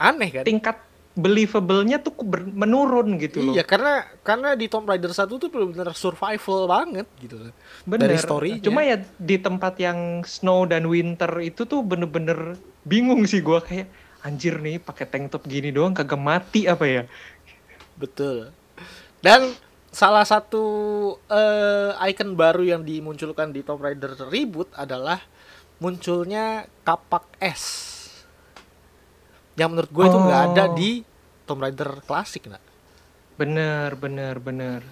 aneh 0.00 0.30
kan. 0.32 0.44
tingkat 0.48 0.76
believable-nya 1.14 2.02
tuh 2.02 2.10
ber- 2.26 2.50
menurun 2.50 3.14
gitu 3.22 3.38
loh. 3.38 3.54
Iya 3.54 3.62
karena 3.62 4.02
karena 4.26 4.58
di 4.58 4.66
Tomb 4.66 4.90
Raider 4.90 5.14
1 5.14 5.30
tuh 5.30 5.46
benar-benar 5.46 5.94
survival 5.94 6.66
banget 6.66 7.06
gitu. 7.22 7.54
Bener. 7.86 8.10
Dari 8.10 8.18
story-nya. 8.18 8.66
Cuma 8.66 8.82
ya 8.82 8.98
di 8.98 9.36
tempat 9.38 9.78
yang 9.78 10.26
snow 10.26 10.66
dan 10.66 10.90
winter 10.90 11.30
itu 11.38 11.62
tuh 11.70 11.86
bener-bener 11.86 12.58
bingung 12.82 13.22
sih 13.30 13.38
gua 13.38 13.62
kayak 13.62 13.86
anjir 14.26 14.58
nih 14.58 14.82
pakai 14.82 15.06
tank 15.06 15.30
top 15.30 15.46
gini 15.46 15.70
doang 15.70 15.94
kagak 15.94 16.18
mati 16.18 16.66
apa 16.66 16.82
ya? 16.82 17.02
Betul. 17.94 18.50
Dan 19.22 19.54
salah 19.94 20.26
satu 20.26 20.64
eh, 21.30 22.10
icon 22.10 22.34
baru 22.34 22.66
yang 22.66 22.82
dimunculkan 22.82 23.54
di 23.54 23.62
Tomb 23.62 23.78
Raider 23.78 24.18
Reboot 24.26 24.74
adalah 24.74 25.22
munculnya 25.78 26.66
kapak 26.82 27.38
es. 27.38 27.62
Yang 29.54 29.68
menurut 29.70 29.90
gue 29.94 30.04
itu 30.10 30.18
nggak 30.18 30.42
ada 30.50 30.64
Oh. 30.66 30.74
di 30.74 30.90
Tomb 31.46 31.62
Raider 31.62 32.02
klasik, 32.02 32.50
nak. 32.50 32.58
Bener, 33.38 33.94
bener, 33.94 34.42
bener. 34.42 34.82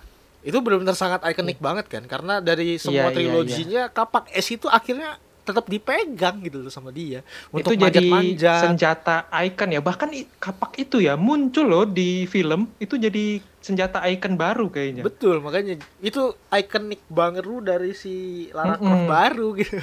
Itu 0.42 0.62
benar-benar 0.62 0.94
sangat 0.94 1.26
ikonik 1.26 1.58
banget 1.58 1.86
kan, 1.90 2.06
karena 2.06 2.38
dari 2.38 2.78
semua 2.78 3.10
Iya, 3.10 3.10
iya, 3.10 3.14
triloginya 3.14 3.82
kapak 3.90 4.30
es 4.30 4.46
itu 4.50 4.66
akhirnya 4.70 5.18
tetap 5.42 5.66
dipegang 5.66 6.38
gitu 6.46 6.62
loh 6.62 6.70
sama 6.70 6.94
dia 6.94 7.26
untuk 7.50 7.74
itu 7.74 7.82
jadi 7.82 8.06
manjat-manjat. 8.06 8.60
senjata 8.62 9.16
icon 9.42 9.74
ya. 9.74 9.80
Bahkan 9.82 10.08
kapak 10.38 10.78
itu 10.78 11.02
ya 11.02 11.18
muncul 11.18 11.66
loh 11.66 11.84
di 11.86 12.30
film 12.30 12.70
itu 12.78 12.94
jadi 12.94 13.42
senjata 13.58 14.02
icon 14.06 14.38
baru 14.38 14.70
kayaknya. 14.70 15.02
Betul, 15.02 15.42
makanya 15.42 15.78
itu 15.98 16.34
ikonik 16.50 17.02
banget 17.10 17.42
lu 17.46 17.58
dari 17.58 17.94
si 17.94 18.46
Lara 18.54 18.78
Mm-mm. 18.78 18.86
Croft 18.86 19.06
baru 19.10 19.48
gitu. 19.58 19.76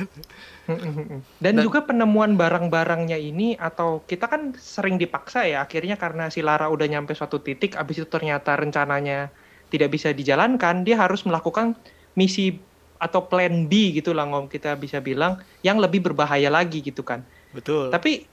Dan, 1.39 1.59
Dan- 1.59 1.65
juga 1.65 1.83
penemuan 1.83 2.39
barang-barangnya 2.39 3.19
ini 3.19 3.59
atau 3.59 4.03
kita 4.07 4.31
kan 4.31 4.55
sering 4.55 4.95
dipaksa 4.95 5.43
ya 5.43 5.65
akhirnya 5.65 5.99
karena 5.99 6.31
si 6.31 6.39
Lara 6.39 6.71
udah 6.71 6.87
nyampe 6.87 7.11
suatu 7.15 7.43
titik 7.43 7.75
abis 7.75 8.03
itu 8.03 8.07
ternyata 8.07 8.55
rencananya 8.55 9.33
tidak 9.73 9.91
bisa 9.91 10.13
dijalankan 10.13 10.87
dia 10.87 10.97
harus 10.99 11.25
melakukan 11.25 11.73
misi 12.17 12.57
atau 12.99 13.25
plan 13.25 13.65
B 13.71 13.95
gitu 13.95 14.11
lah 14.11 14.27
ngom 14.27 14.51
kita 14.51 14.75
bisa 14.75 14.99
bilang 14.99 15.39
yang 15.63 15.79
lebih 15.79 16.03
berbahaya 16.03 16.51
lagi 16.51 16.83
gitu 16.83 17.01
kan. 17.01 17.23
Betul. 17.55 17.89
Tapi 17.89 18.27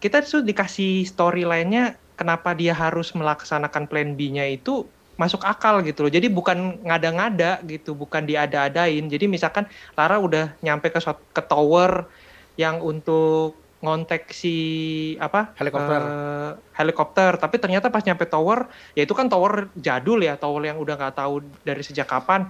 kita 0.00 0.24
tuh 0.24 0.40
dikasih 0.40 1.04
storyline-nya 1.04 2.00
kenapa 2.16 2.56
dia 2.56 2.72
harus 2.72 3.12
melaksanakan 3.12 3.84
plan 3.86 4.16
B-nya 4.16 4.48
itu 4.48 4.88
masuk 5.16 5.44
akal 5.44 5.80
gitu 5.84 6.08
loh. 6.08 6.12
Jadi 6.12 6.28
bukan 6.28 6.80
ngada-ngada 6.84 7.60
gitu, 7.64 7.96
bukan 7.96 8.24
diada-adain. 8.24 9.04
Jadi 9.08 9.24
misalkan 9.28 9.68
Lara 9.96 10.20
udah 10.20 10.56
nyampe 10.60 10.92
ke 10.92 11.00
ke 11.32 11.42
tower 11.44 12.08
yang 12.56 12.80
untuk 12.80 13.60
ngontek 13.84 14.32
si 14.32 14.56
apa 15.20 15.52
Helikopter. 15.60 16.00
eh, 16.00 16.50
helikopter 16.80 17.32
tapi 17.36 17.60
ternyata 17.60 17.92
pas 17.92 18.00
nyampe 18.00 18.24
tower 18.24 18.72
ya 18.96 19.04
itu 19.04 19.12
kan 19.12 19.28
tower 19.28 19.68
jadul 19.76 20.16
ya 20.24 20.40
tower 20.40 20.64
yang 20.64 20.80
udah 20.80 20.96
nggak 20.96 21.14
tahu 21.14 21.44
dari 21.60 21.84
sejak 21.84 22.08
kapan 22.08 22.48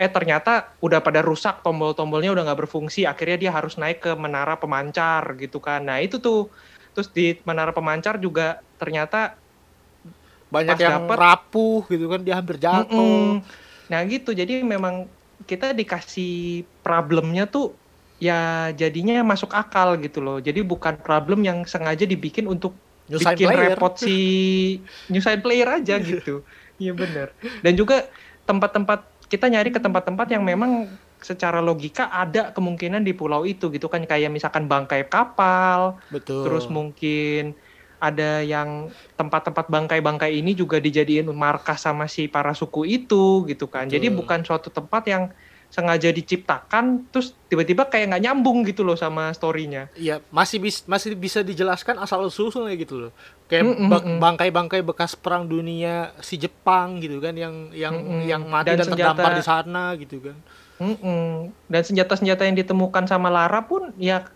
eh 0.00 0.10
ternyata 0.10 0.74
udah 0.82 1.00
pada 1.00 1.20
rusak 1.22 1.60
tombol-tombolnya 1.62 2.32
udah 2.34 2.42
nggak 2.48 2.60
berfungsi 2.66 3.06
akhirnya 3.06 3.38
dia 3.48 3.50
harus 3.54 3.76
naik 3.78 4.02
ke 4.02 4.12
menara 4.18 4.56
pemancar 4.58 5.36
gitu 5.38 5.58
kan. 5.62 5.84
Nah 5.84 5.98
itu 6.02 6.18
tuh. 6.18 6.50
Terus 6.92 7.08
di 7.08 7.40
menara 7.48 7.72
pemancar 7.72 8.20
juga 8.20 8.60
ternyata 8.76 9.40
banyak 10.52 10.76
yang 10.76 11.08
dapet- 11.08 11.18
rapuh 11.18 11.80
gitu 11.88 12.04
kan 12.12 12.20
dia 12.20 12.36
hampir 12.36 12.56
jatuh. 12.60 13.40
Mm-mm. 13.40 13.42
nah 13.88 14.00
gitu. 14.04 14.36
Jadi 14.36 14.60
memang 14.64 15.08
kita 15.48 15.72
dikasih 15.72 16.62
problemnya 16.84 17.48
tuh 17.48 17.72
ya 18.20 18.70
jadinya 18.76 19.24
masuk 19.24 19.52
akal 19.56 19.96
gitu 19.98 20.20
loh. 20.20 20.38
Jadi 20.38 20.60
bukan 20.62 21.00
problem 21.00 21.42
yang 21.42 21.64
sengaja 21.64 22.04
dibikin 22.04 22.46
untuk 22.46 22.76
nyusahin 23.08 23.34
bikin 23.34 23.48
player. 23.50 23.68
repot 23.74 23.92
si 23.98 24.16
nyusahin 25.12 25.40
player 25.40 25.68
aja 25.80 25.96
gitu. 26.00 26.42
Iya 26.82 26.98
bener. 26.98 27.30
Dan 27.62 27.78
juga 27.78 28.10
tempat-tempat 28.42 29.11
kita 29.32 29.48
nyari 29.48 29.72
ke 29.72 29.80
tempat-tempat 29.80 30.28
yang 30.28 30.44
memang 30.44 30.92
secara 31.24 31.64
logika 31.64 32.12
ada 32.12 32.52
kemungkinan 32.52 33.00
di 33.00 33.16
pulau 33.16 33.48
itu 33.48 33.72
gitu 33.72 33.88
kan. 33.88 34.04
Kayak 34.04 34.28
misalkan 34.36 34.68
bangkai 34.68 35.08
kapal 35.08 35.96
betul. 36.12 36.44
terus 36.44 36.68
mungkin 36.68 37.56
ada 38.02 38.42
yang 38.44 38.92
tempat-tempat 39.16 39.70
bangkai-bangkai 39.70 40.34
ini 40.42 40.52
juga 40.58 40.82
dijadiin 40.82 41.30
markas 41.32 41.86
sama 41.86 42.10
si 42.10 42.26
para 42.28 42.52
suku 42.52 42.84
itu 42.84 43.46
gitu 43.48 43.70
kan. 43.72 43.88
Jadi 43.88 44.12
Betul. 44.12 44.18
bukan 44.20 44.40
suatu 44.44 44.68
tempat 44.74 45.02
yang 45.08 45.24
sengaja 45.72 46.12
diciptakan 46.12 47.08
terus 47.08 47.32
tiba-tiba 47.48 47.84
kayak 47.84 48.12
nggak 48.12 48.22
nyambung 48.22 48.60
gitu 48.62 48.82
loh 48.82 48.92
sama 48.92 49.32
storynya 49.32 49.88
Iya, 49.94 50.20
masih 50.28 50.60
bis, 50.60 50.84
masih 50.84 51.16
bisa 51.16 51.40
dijelaskan 51.40 51.96
asal 51.96 52.20
usulnya 52.22 52.76
gitu 52.76 53.00
loh. 53.00 53.12
Kayak 53.46 53.64
Mm, 53.66 53.74
mm, 53.74 53.88
bak- 53.88 54.04
mm. 54.06 54.18
bangkai-bangkai 54.20 54.80
bekas 54.82 55.12
perang 55.14 55.44
dunia 55.44 56.12
si 56.18 56.36
Jepang 56.36 56.96
gitu 56.98 57.18
kan 57.18 57.32
yang 57.32 57.72
yang 57.72 57.94
Mm, 57.94 58.04
mm. 58.04 58.22
yang 58.26 58.42
mati 58.44 58.68
Dan 58.68 58.76
dan, 58.78 58.86
terdampar 58.86 59.16
senjata- 59.24 59.32
di 59.34 59.42
sana 59.42 59.84
gitu 59.96 60.16
kan. 60.20 60.36
Mm-mm. 60.76 61.28
Dan 61.66 61.82
senjata-senjata 61.82 62.42
yang 62.42 62.56
ditemukan 62.58 63.04
sama 63.06 63.28
Lara 63.28 63.62
pun 63.62 63.96
ya 63.96 64.28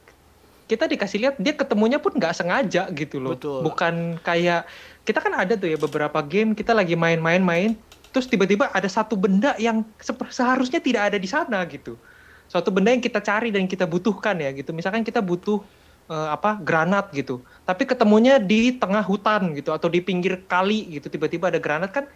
kita 0.64 0.84
dikasih 0.84 1.18
lihat 1.20 1.34
dia 1.36 1.52
ketemunya 1.52 1.96
pun 1.96 2.10
nggak 2.12 2.32
sengaja 2.32 2.88
gitu 2.90 3.18
loh. 3.18 3.34
Betul. 3.34 3.60
Bukan 3.62 3.94
kayak 4.20 4.64
kita 5.02 5.20
kan 5.20 5.36
ada 5.36 5.52
tuh 5.52 5.68
ya 5.68 5.76
beberapa 5.76 6.18
game 6.20 6.52
kita 6.52 6.72
lagi 6.72 6.94
main-main 6.94 7.38
main 7.38 7.70
terus 8.16 8.32
tiba-tiba 8.32 8.72
ada 8.72 8.88
satu 8.88 9.12
benda 9.12 9.52
yang 9.60 9.84
seharusnya 10.32 10.80
tidak 10.80 11.12
ada 11.12 11.20
di 11.20 11.28
sana 11.28 11.60
gitu. 11.68 12.00
Suatu 12.48 12.72
benda 12.72 12.88
yang 12.88 13.04
kita 13.04 13.20
cari 13.20 13.52
dan 13.52 13.68
kita 13.68 13.84
butuhkan 13.84 14.40
ya 14.40 14.56
gitu. 14.56 14.72
Misalkan 14.72 15.04
kita 15.04 15.20
butuh 15.20 15.60
eh, 16.08 16.28
apa 16.32 16.56
granat 16.56 17.12
gitu, 17.12 17.44
tapi 17.68 17.84
ketemunya 17.84 18.40
di 18.40 18.72
tengah 18.72 19.04
hutan 19.04 19.52
gitu 19.52 19.68
atau 19.76 19.92
di 19.92 20.00
pinggir 20.00 20.48
kali 20.48 20.96
gitu. 20.96 21.12
Tiba-tiba 21.12 21.52
ada 21.52 21.60
granat 21.60 21.92
kan. 21.92 22.08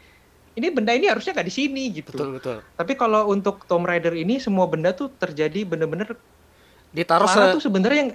Ini 0.57 0.72
benda 0.72 0.96
ini 0.96 1.07
harusnya 1.07 1.36
nggak 1.36 1.46
di 1.46 1.55
sini 1.55 1.82
gitu. 1.94 2.16
betul 2.16 2.34
betul 2.34 2.57
Tapi 2.74 2.98
kalau 2.98 3.28
untuk 3.30 3.68
Tomb 3.68 3.86
Raider 3.86 4.16
ini 4.16 4.40
semua 4.40 4.66
benda 4.66 4.90
tuh 4.90 5.12
terjadi 5.14 5.62
bener-bener 5.62 6.16
ditaruh 6.90 7.28
Lara 7.28 7.55
se 7.55 7.55
tuh 7.55 7.62
sebenarnya 7.70 7.98
yang 8.03 8.12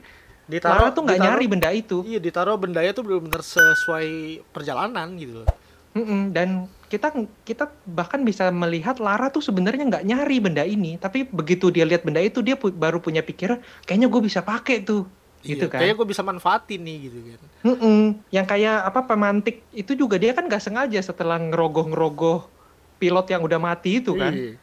ditaruh 0.49 0.83
Lara 0.83 0.91
tuh 0.91 1.01
nggak 1.07 1.21
nyari 1.21 1.45
benda 1.47 1.71
itu. 1.71 2.03
iya 2.03 2.19
ditaruh 2.19 2.59
bendanya 2.59 2.91
tuh 2.91 3.07
benar-benar 3.07 3.39
sesuai 3.39 4.43
perjalanan 4.51 5.15
gitu 5.15 5.47
loh 5.47 5.49
Mm-mm, 5.95 6.35
dan 6.35 6.67
kita 6.95 7.11
kita 7.43 7.67
bahkan 7.83 8.23
bisa 8.23 8.47
melihat 8.47 8.95
Lara 8.97 9.27
tuh 9.27 9.43
sebenarnya 9.43 9.83
nggak 9.83 10.05
nyari 10.07 10.37
benda 10.39 10.63
ini, 10.63 10.95
tapi 10.95 11.27
begitu 11.27 11.67
dia 11.67 11.83
lihat 11.83 12.07
benda 12.07 12.23
itu 12.23 12.39
dia 12.39 12.55
pu- 12.55 12.71
baru 12.71 12.97
punya 12.97 13.19
pikiran, 13.19 13.59
kayaknya 13.83 14.07
gue 14.07 14.21
bisa 14.23 14.39
pakai 14.39 14.79
tuh, 14.79 15.03
gitu 15.43 15.67
Iya, 15.67 15.71
kan? 15.75 15.79
kayaknya 15.83 15.95
gue 15.99 16.07
bisa 16.07 16.21
manfaatin 16.23 16.79
nih 16.79 16.97
gitu 17.05 17.17
kan 17.21 17.39
Mm-mm, 17.67 17.99
yang 18.31 18.45
kayak 18.45 18.81
apa 18.81 19.03
pemantik 19.03 19.61
itu 19.69 19.93
juga 19.93 20.15
dia 20.15 20.31
kan 20.31 20.47
nggak 20.47 20.63
sengaja 20.63 20.97
setelah 21.03 21.35
ngerogoh-ngerogoh 21.37 22.47
pilot 22.95 23.27
yang 23.27 23.43
udah 23.43 23.59
mati 23.59 23.99
itu 23.99 24.15
kan, 24.15 24.31
Iya. 24.31 24.55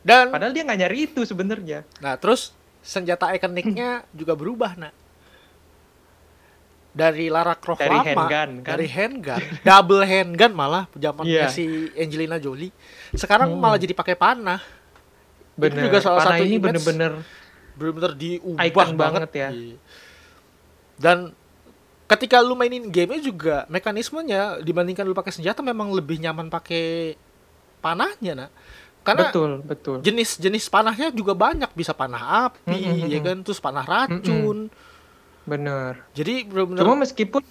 dan 0.00 0.30
padahal 0.30 0.54
dia 0.54 0.62
nggak 0.62 0.80
nyari 0.80 0.98
itu 1.04 1.20
sebenarnya. 1.22 1.82
Nah, 1.98 2.14
terus 2.14 2.54
senjata 2.80 3.30
ikoniknya 3.30 4.02
juga 4.10 4.34
berubah, 4.34 4.74
nak. 4.74 4.94
Dari 6.92 7.32
Lara 7.32 7.56
Croft 7.56 7.80
Dari 7.80 7.88
lama, 7.88 8.04
handgun, 8.04 8.50
kan? 8.60 8.68
dari 8.68 8.84
handgun, 8.84 9.40
double 9.64 10.04
handgun 10.04 10.52
malah 10.52 10.84
zamannya 10.92 11.32
Iya. 11.32 11.48
si 11.48 11.64
Angelina 11.96 12.36
Jolie. 12.36 12.68
Sekarang 13.12 13.48
Hmm. 13.48 13.60
malah 13.60 13.80
jadi 13.80 13.92
pakai 13.92 14.12
panah. 14.12 14.60
Itu 15.52 15.68
Bener, 15.68 15.88
juga 15.88 15.98
salah 16.00 16.20
Panah 16.20 16.36
satu 16.36 16.44
ini 16.44 16.56
bener-bener 16.56 17.12
bener-bener 17.72 18.12
diubah 18.12 18.60
Icon 18.62 18.92
banget, 18.92 19.24
banget 19.24 19.30
ya. 19.32 19.48
Iya. 19.48 19.76
Dan 20.94 21.18
ketika 22.04 22.38
lu 22.38 22.52
mainin 22.52 22.84
gamenya 22.88 23.22
juga 23.22 23.56
mekanismenya 23.66 24.60
dibandingkan 24.60 25.04
lu 25.04 25.16
pakai 25.16 25.32
senjata 25.32 25.64
memang 25.64 25.88
lebih 25.90 26.20
nyaman 26.20 26.48
pakai 26.48 27.16
panahnya, 27.80 28.36
nak. 28.36 28.50
Karena 29.02 29.32
betul 29.32 29.50
betul. 29.64 29.96
jenis-jenis 29.98 30.68
panahnya 30.68 31.10
juga 31.10 31.34
banyak 31.34 31.72
bisa 31.72 31.90
panah 31.90 32.46
api 32.46 32.70
Mm, 32.70 33.02
mm, 33.02 33.10
ya 33.10 33.18
mm. 33.18 33.24
kan 33.26 33.36
terus 33.42 33.58
panah 33.58 33.82
racun 33.82 34.70
Bener. 35.42 35.98
jadi 36.14 36.46
benar-benar 36.46 36.80
Cuma 36.86 36.94
meskipun 37.02 37.42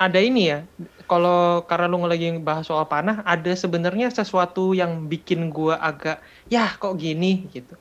ada 0.00 0.16
ini 0.16 0.48
ya, 0.48 0.64
kalau 1.04 1.60
karena 1.68 1.84
lu 1.84 2.00
lagi 2.08 2.32
bahas 2.40 2.64
soal 2.64 2.88
panah, 2.88 3.20
ada 3.28 3.52
sebenarnya 3.52 4.08
sesuatu 4.08 4.72
yang 4.72 5.04
bikin 5.04 5.52
gua 5.52 5.76
agak, 5.76 6.24
ya 6.48 6.72
kok 6.80 6.96
gini 6.96 7.44
gitu. 7.52 7.76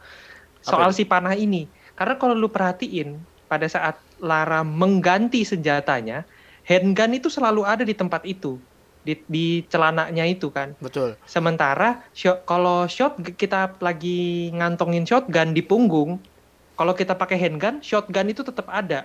Soal 0.59 0.91
si 0.91 1.07
panah 1.07 1.31
ini. 1.31 1.71
Karena 1.95 2.19
kalau 2.19 2.35
lu 2.35 2.51
perhatiin, 2.51 3.15
pada 3.47 3.63
saat 3.71 3.95
Lara 4.19 4.67
mengganti 4.67 5.47
senjatanya, 5.47 6.27
handgun 6.67 7.15
itu 7.15 7.31
selalu 7.31 7.63
ada 7.63 7.87
di 7.87 7.95
tempat 7.95 8.27
itu. 8.27 8.59
Di, 8.99 9.15
di 9.31 9.63
celananya 9.71 10.27
itu 10.27 10.51
kan. 10.51 10.75
betul 10.83 11.15
Sementara 11.23 12.03
shot, 12.11 12.43
kalau 12.43 12.83
shot 12.83 13.15
kita 13.39 13.79
lagi 13.79 14.51
ngantongin 14.51 15.07
shotgun 15.07 15.55
di 15.55 15.63
punggung, 15.63 16.19
kalau 16.79 16.93
kita 16.93 17.11
pakai 17.11 17.35
handgun, 17.37 17.83
shotgun 17.83 18.31
itu 18.31 18.39
tetap 18.39 18.63
ada. 18.65 19.03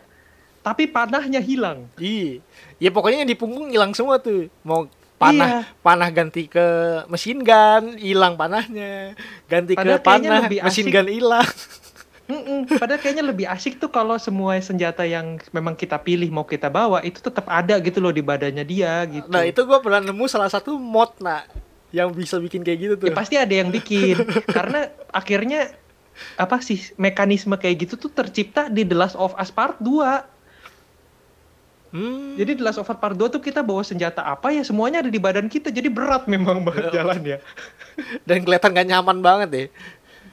Tapi 0.63 0.87
panahnya 0.87 1.43
hilang. 1.43 1.91
iya 1.99 2.39
ya 2.79 2.89
pokoknya 2.89 3.21
yang 3.21 3.29
di 3.29 3.35
punggung 3.35 3.69
hilang 3.69 3.91
semua 3.91 4.17
tuh 4.17 4.47
mau 4.63 4.87
panah 5.15 5.61
Iya. 5.61 5.61
panah 5.79 6.09
ganti 6.09 6.47
ke 6.47 6.67
mesin 7.07 7.39
gun 7.41 7.95
hilang 7.97 8.35
panahnya 8.35 9.13
ganti 9.45 9.75
Padahal 9.75 9.99
ke 9.99 10.05
panah 10.05 10.39
lebih 10.43 10.59
mesin 10.61 10.85
asik. 10.85 10.93
gun 10.93 11.09
hilang 11.09 11.49
Mm-mm, 12.25 12.65
Padahal 12.73 12.97
kayaknya 12.99 13.21
lebih 13.23 13.45
asik 13.45 13.77
tuh 13.77 13.87
kalau 13.89 14.17
semua 14.17 14.57
senjata 14.59 15.05
yang 15.05 15.37
memang 15.51 15.77
kita 15.77 15.99
pilih 15.99 16.27
mau 16.31 16.43
kita 16.43 16.67
bawa 16.69 17.05
itu 17.05 17.21
tetap 17.21 17.45
ada 17.45 17.77
gitu 17.79 18.01
loh 18.01 18.09
di 18.11 18.25
badannya 18.25 18.65
dia 18.65 19.05
gitu. 19.05 19.29
nah 19.29 19.45
itu 19.45 19.61
gua 19.63 19.79
pernah 19.79 20.01
nemu 20.01 20.25
salah 20.25 20.49
satu 20.49 20.75
mod 20.75 21.13
nak 21.21 21.45
yang 21.93 22.09
bisa 22.11 22.41
bikin 22.41 22.65
kayak 22.65 22.79
gitu 22.81 22.95
tuh 22.97 23.07
Ya, 23.07 23.15
pasti 23.15 23.37
ada 23.37 23.53
yang 23.53 23.69
bikin 23.69 24.17
karena 24.57 24.81
akhirnya 25.11 25.69
apa 26.39 26.63
sih 26.63 26.95
mekanisme 26.97 27.55
kayak 27.59 27.89
gitu 27.89 27.95
tuh 28.07 28.11
tercipta 28.13 28.71
di 28.71 28.87
The 28.87 28.97
Last 28.97 29.17
of 29.19 29.35
Us 29.35 29.51
Part 29.51 29.83
2. 29.83 30.35
Hmm, 31.95 32.35
Jadi 32.35 32.59
The 32.59 32.65
Last 32.67 32.83
of 32.83 32.91
Us 32.91 32.99
Part 32.99 33.15
2 33.15 33.31
tuh 33.31 33.43
kita 33.43 33.63
bawa 33.63 33.87
senjata 33.87 34.27
apa 34.27 34.51
ya 34.51 34.67
semuanya 34.67 35.03
ada 35.03 35.11
di 35.11 35.21
badan 35.23 35.47
kita. 35.47 35.71
Jadi 35.71 35.87
berat 35.91 36.27
memang 36.27 36.67
banget 36.67 36.95
jalannya. 36.95 37.39
dan 38.29 38.43
kelihatan 38.43 38.75
gak 38.75 38.89
nyaman 38.91 39.19
banget 39.23 39.49
deh 39.51 39.69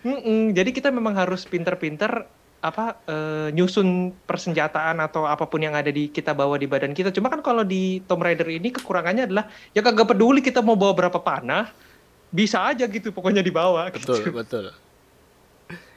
Mm-mm, 0.01 0.57
jadi 0.57 0.69
kita 0.73 0.89
memang 0.89 1.13
harus 1.13 1.45
pinter-pinter 1.45 2.25
apa 2.61 3.01
eh, 3.09 3.49
nyusun 3.53 4.13
persenjataan 4.25 5.01
atau 5.01 5.25
apa 5.25 5.49
pun 5.49 5.61
yang 5.61 5.73
ada 5.73 5.89
di 5.89 6.09
kita 6.09 6.33
bawa 6.33 6.57
di 6.57 6.69
badan 6.69 6.93
kita. 6.93 7.13
Cuma 7.13 7.29
kan 7.29 7.41
kalau 7.41 7.65
di 7.65 8.01
Tomb 8.05 8.21
Raider 8.21 8.45
ini 8.49 8.69
kekurangannya 8.69 9.29
adalah 9.29 9.49
ya 9.73 9.81
kagak 9.81 10.13
peduli 10.13 10.45
kita 10.45 10.61
mau 10.61 10.77
bawa 10.77 10.93
berapa 10.93 11.19
panah, 11.21 11.73
bisa 12.29 12.61
aja 12.65 12.85
gitu 12.85 13.13
pokoknya 13.13 13.45
dibawa. 13.45 13.89
betul 13.93 14.21
gitu. 14.21 14.33
betul 14.33 14.65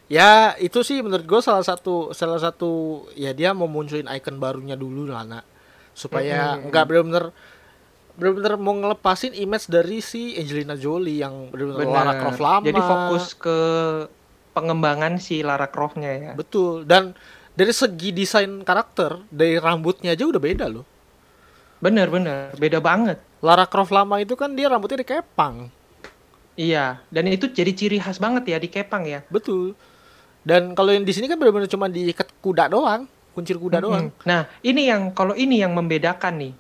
ya 0.08 0.52
itu 0.60 0.84
sih 0.84 1.00
menurut 1.00 1.24
gue 1.24 1.40
salah 1.40 1.64
satu 1.64 2.12
salah 2.12 2.36
satu 2.36 3.04
ya 3.16 3.32
dia 3.32 3.56
mau 3.56 3.64
munculin 3.64 4.08
icon 4.12 4.36
barunya 4.36 4.76
dulu 4.76 5.08
lah 5.08 5.24
nak. 5.24 5.44
Supaya 5.94 6.58
nggak 6.58 6.84
benar-benar 6.90 7.30
benar-benar 8.14 8.54
mau 8.58 8.74
ngelepasin 8.78 9.34
image 9.34 9.66
dari 9.66 9.98
si 9.98 10.38
Angelina 10.38 10.78
Jolie 10.78 11.22
yang 11.22 11.50
benar-benar. 11.50 11.90
Lara 11.90 12.12
Croft 12.22 12.42
lama. 12.42 12.66
Jadi 12.66 12.80
fokus 12.82 13.24
ke 13.34 13.58
pengembangan 14.54 15.18
si 15.18 15.42
Lara 15.42 15.66
Croft-nya 15.66 16.10
ya. 16.14 16.32
betul. 16.38 16.86
Dan 16.86 17.14
dari 17.54 17.74
segi 17.74 18.14
desain 18.14 18.62
karakter 18.62 19.18
dari 19.30 19.58
rambutnya 19.58 20.14
aja 20.14 20.26
udah 20.26 20.42
beda 20.42 20.66
loh. 20.70 20.86
Bener 21.82 22.06
bener, 22.08 22.54
beda 22.54 22.78
banget. 22.78 23.18
Lara 23.42 23.66
Croft 23.66 23.90
lama 23.90 24.22
itu 24.22 24.38
kan 24.38 24.54
dia 24.54 24.70
rambutnya 24.70 25.02
dikepang. 25.02 25.68
Iya, 26.54 27.02
dan 27.10 27.26
itu 27.26 27.50
jadi 27.50 27.74
ciri 27.74 27.98
khas 27.98 28.22
banget 28.22 28.46
ya 28.46 28.62
di 28.62 28.70
Kepang 28.70 29.02
ya. 29.10 29.26
betul 29.26 29.74
dan 30.44 30.76
kalau 30.76 30.92
yang 30.92 31.02
di 31.02 31.12
sini 31.16 31.26
kan 31.26 31.40
benar-benar 31.40 31.66
cuma 31.66 31.88
diikat 31.88 32.28
kuda 32.44 32.68
doang 32.68 33.08
kuncir 33.34 33.58
kuda 33.58 33.82
doang 33.82 34.14
Mm-mm. 34.14 34.28
Nah, 34.28 34.46
ini 34.62 34.86
yang 34.86 35.10
kalau 35.10 35.34
ini 35.34 35.58
yang 35.58 35.74
membedakan 35.74 36.38
nih 36.38 36.54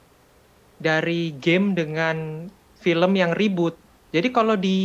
dari 0.84 1.32
game 1.38 1.72
dengan 1.72 2.48
film 2.82 3.16
yang 3.16 3.32
ribut. 3.32 3.78
Jadi 4.12 4.28
kalau 4.34 4.58
di 4.58 4.78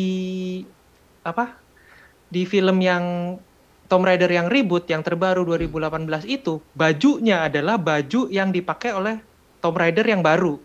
apa? 1.26 1.60
Di 2.30 2.46
film 2.46 2.80
yang 2.80 3.36
Tomb 3.90 4.06
Raider 4.06 4.30
yang 4.30 4.48
ribut 4.48 4.86
yang 4.86 5.02
terbaru 5.02 5.44
2018 5.44 6.30
itu, 6.30 6.62
bajunya 6.78 7.50
adalah 7.50 7.82
baju 7.82 8.30
yang 8.30 8.54
dipakai 8.54 8.94
oleh 8.94 9.18
Tomb 9.60 9.76
Raider 9.76 10.06
yang 10.06 10.22
baru. 10.22 10.62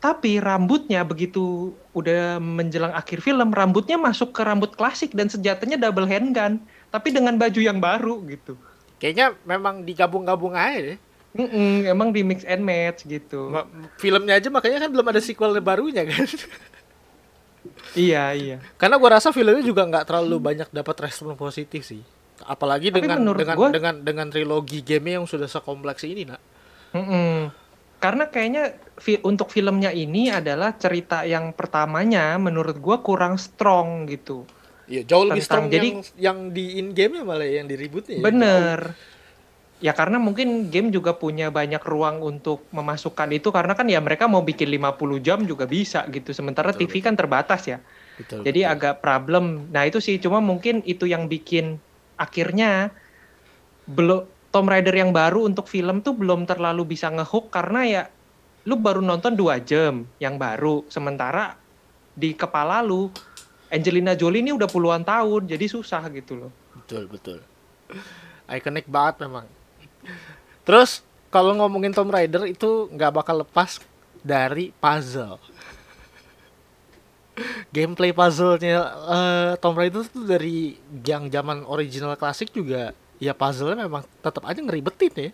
Tapi 0.00 0.40
rambutnya 0.40 1.06
begitu 1.06 1.76
udah 1.92 2.40
menjelang 2.42 2.90
akhir 2.90 3.22
film, 3.22 3.52
rambutnya 3.52 4.00
masuk 4.00 4.32
ke 4.34 4.42
rambut 4.42 4.74
klasik 4.74 5.12
dan 5.14 5.28
senjatanya 5.28 5.76
double 5.78 6.08
handgun, 6.08 6.58
tapi 6.90 7.08
dengan 7.08 7.34
baju 7.34 7.56
yang 7.56 7.78
baru 7.78 8.20
gitu. 8.26 8.54
kayaknya 8.98 9.32
memang 9.42 9.80
digabung-gabung 9.80 10.52
aja 10.52 10.94
deh 10.94 10.98
Mm-mm, 11.30 11.86
emang 11.86 12.10
di 12.10 12.20
mix 12.20 12.42
and 12.42 12.58
match 12.60 13.06
gitu. 13.06 13.48
Ma- 13.48 13.62
filmnya 13.96 14.34
aja 14.34 14.50
makanya 14.50 14.82
kan 14.82 14.90
belum 14.90 15.06
ada 15.06 15.22
sequel 15.22 15.54
barunya 15.60 16.02
kan 16.02 16.26
Iya 17.92 18.24
iya. 18.32 18.56
karena 18.74 18.96
gua 18.96 19.14
rasa 19.14 19.30
filmnya 19.30 19.60
juga 19.60 19.82
nggak 19.82 20.06
terlalu 20.06 20.36
banyak 20.38 20.68
dapat 20.70 20.96
respon 21.02 21.34
positif 21.34 21.82
sih 21.84 22.02
apalagi 22.40 22.88
Tapi 22.88 23.02
dengan 23.02 23.18
dengan 23.30 23.54
gua- 23.54 23.70
dengan 23.70 23.94
dengan 24.00 24.26
trilogi 24.26 24.80
game 24.80 25.12
yang 25.12 25.24
sudah 25.24 25.46
sekompleks 25.46 26.02
ini 26.02 26.24
nak 26.24 26.40
Mm-mm. 26.90 27.50
Karena 28.00 28.26
kayaknya 28.26 28.64
fi- 28.96 29.20
untuk 29.20 29.52
filmnya 29.52 29.92
ini 29.92 30.32
adalah 30.32 30.72
cerita 30.72 31.22
yang 31.22 31.52
pertamanya 31.52 32.34
menurut 32.36 32.80
gua 32.80 32.98
kurang 32.98 33.36
strong 33.36 34.08
gitu. 34.08 34.48
Iya 34.90 35.02
jauh 35.06 35.22
lebih 35.24 35.38
Tentang- 35.40 35.46
strong 35.46 35.66
jadi- 35.70 35.92
yang 35.94 36.02
yang 36.18 36.38
di 36.50 36.64
in 36.76 36.90
game 36.90 37.16
ya 37.16 37.24
malah 37.24 37.46
yang 37.46 37.64
di 37.64 37.78
ributnya 37.78 38.18
ya. 38.18 38.22
Bener. 38.22 38.80
Ya 39.80 39.96
karena 39.96 40.20
mungkin 40.20 40.68
game 40.68 40.92
juga 40.92 41.16
punya 41.16 41.48
banyak 41.48 41.80
ruang 41.80 42.20
untuk 42.20 42.68
memasukkan 42.68 43.32
itu 43.32 43.48
karena 43.48 43.72
kan 43.72 43.88
ya 43.88 43.96
mereka 43.96 44.28
mau 44.28 44.44
bikin 44.44 44.68
50 44.68 45.16
jam 45.16 45.40
juga 45.40 45.64
bisa 45.64 46.04
gitu. 46.10 46.36
Sementara 46.36 46.74
Betul, 46.74 46.84
TV 46.84 47.00
kan 47.00 47.16
terbatas 47.16 47.64
ya. 47.64 47.78
betul, 48.20 48.44
Jadi 48.44 48.60
betul. 48.60 48.74
agak 48.76 48.94
problem. 49.00 49.72
Nah 49.72 49.88
itu 49.88 49.96
sih 49.96 50.20
cuma 50.20 50.44
mungkin 50.44 50.84
itu 50.84 51.08
yang 51.08 51.32
bikin 51.32 51.80
akhirnya 52.20 52.92
belum 53.88 54.28
Tomb 54.50 54.68
Raider 54.68 54.92
yang 54.92 55.14
baru 55.14 55.46
untuk 55.46 55.64
film 55.64 56.02
tuh 56.02 56.12
belum 56.12 56.44
terlalu 56.44 56.82
bisa 56.84 57.06
ngehook 57.08 57.48
karena 57.48 57.80
ya 57.86 58.02
lu 58.66 58.76
baru 58.76 59.00
nonton 59.00 59.32
dua 59.32 59.62
jam 59.62 60.04
yang 60.18 60.36
baru. 60.36 60.84
Sementara 60.92 61.56
di 62.12 62.36
kepala 62.36 62.82
lu 62.82 63.08
Angelina 63.70 64.18
Jolie 64.18 64.42
ini 64.42 64.50
udah 64.50 64.66
puluhan 64.66 65.06
tahun 65.06 65.46
jadi 65.46 65.66
susah 65.70 66.02
gitu 66.10 66.36
loh. 66.46 66.52
betul 66.74 67.06
betul 67.06 67.38
ikonik 68.50 68.86
banget 68.90 69.22
memang 69.26 69.46
terus 70.66 71.06
kalau 71.30 71.54
ngomongin 71.54 71.94
Tomb 71.94 72.10
Raider 72.10 72.46
itu 72.50 72.90
nggak 72.90 73.14
bakal 73.14 73.46
lepas 73.46 73.78
dari 74.20 74.74
puzzle 74.82 75.38
gameplay 77.70 78.10
puzzle-nya 78.10 78.78
eh, 79.08 79.52
Tomb 79.62 79.78
Raider 79.78 80.04
tuh 80.04 80.26
dari 80.26 80.76
yang 81.06 81.30
zaman 81.30 81.64
original 81.64 82.18
klasik 82.18 82.52
juga 82.52 82.92
ya 83.22 83.32
puzzle-nya 83.36 83.86
memang 83.86 84.02
tetap 84.24 84.42
aja 84.48 84.60
ngeribetin 84.60 85.14
ya. 85.14 85.30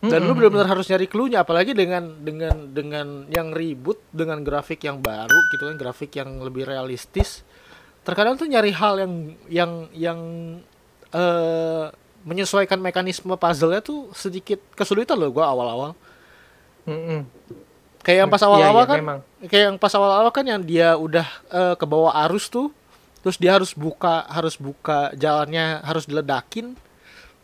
Dan 0.00 0.24
lu 0.24 0.32
benar-benar 0.32 0.64
harus 0.64 0.88
nyari 0.88 1.04
clue-nya 1.04 1.44
apalagi 1.44 1.76
dengan 1.76 2.08
dengan 2.24 2.72
dengan 2.72 3.28
yang 3.28 3.52
ribut 3.52 4.00
dengan 4.08 4.40
grafik 4.40 4.80
yang 4.80 5.04
baru 5.04 5.38
gitu 5.52 5.68
kan, 5.68 5.76
grafik 5.76 6.16
yang 6.16 6.40
lebih 6.40 6.64
realistis. 6.64 7.44
Terkadang 8.00 8.40
tuh 8.40 8.48
nyari 8.48 8.72
hal 8.72 8.96
yang 8.96 9.12
yang 9.52 9.72
yang 9.92 10.20
eh 11.12 11.86
menyesuaikan 12.20 12.80
mekanisme 12.80 13.32
puzzle-nya 13.32 13.80
tuh 13.80 14.08
sedikit 14.12 14.60
kesulitan 14.72 15.20
loh 15.20 15.28
gua 15.32 15.52
awal-awal. 15.52 15.92
Mm-mm. 16.88 17.28
Kayak 18.00 18.24
yang 18.24 18.30
pas 18.32 18.40
Iya, 18.40 18.48
awal-awal 18.48 18.84
iya, 18.84 18.88
kan 18.88 18.98
memang. 19.04 19.20
kayak 19.44 19.64
yang 19.68 19.76
pas 19.76 19.92
awal-awal 19.92 20.30
kan 20.32 20.44
yang 20.48 20.60
dia 20.64 20.96
udah 20.96 21.28
eh, 21.52 21.74
ke 21.76 21.84
bawah 21.84 22.16
arus 22.24 22.48
tuh 22.48 22.72
terus 23.20 23.36
dia 23.36 23.52
harus 23.52 23.76
buka 23.76 24.24
harus 24.32 24.56
buka 24.56 25.12
jalannya 25.12 25.84
harus 25.84 26.08
diledakin 26.08 26.72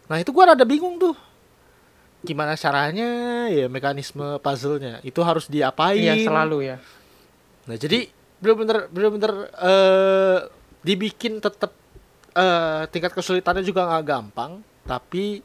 nah 0.09 0.17
itu 0.17 0.33
gua 0.33 0.57
rada 0.57 0.65
bingung 0.65 0.97
tuh 0.97 1.13
gimana 2.27 2.53
caranya 2.55 3.09
ya 3.47 3.67
mekanisme 3.67 4.37
puzzle-nya 4.39 4.99
itu 5.01 5.21
harus 5.21 5.47
diapain 5.47 5.97
Iya 5.97 6.19
selalu 6.21 6.59
ya. 6.65 6.77
nah 7.65 7.75
jadi 7.75 8.11
bener-bener 8.37 8.87
bener-bener 8.89 9.33
eh, 9.55 10.39
dibikin 10.83 11.39
tetap 11.39 11.71
eh, 12.33 12.83
tingkat 12.87 13.11
kesulitannya 13.13 13.63
juga 13.63 13.87
nggak 13.87 14.05
gampang 14.05 14.59
tapi 14.83 15.41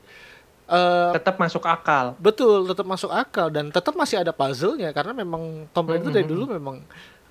eh, 0.68 1.12
Tetap 1.14 1.36
masuk 1.36 1.64
akal. 1.64 2.14
Betul, 2.18 2.64
tetap 2.66 2.86
masuk 2.86 3.10
akal 3.10 3.48
dan 3.48 3.68
tetap 3.68 3.94
masih 3.94 4.18
ada 4.18 4.32
puzzle-nya 4.32 4.90
karena 4.92 5.14
memang 5.14 5.66
Tomb 5.70 5.88
Raider 5.88 6.12
dari 6.12 6.26
dulu 6.26 6.50
memang 6.50 6.82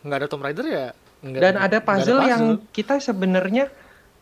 nggak 0.01 0.17
ada 0.17 0.29
Tomb 0.29 0.43
Raider 0.43 0.65
ya. 0.65 0.89
nggak- 1.21 1.41
Dan 1.41 1.55
ada 1.55 1.69
nggak 1.71 1.85
puzzle 1.85 2.21
yang 2.25 2.43
kita 2.71 2.97
sebenarnya 2.97 3.69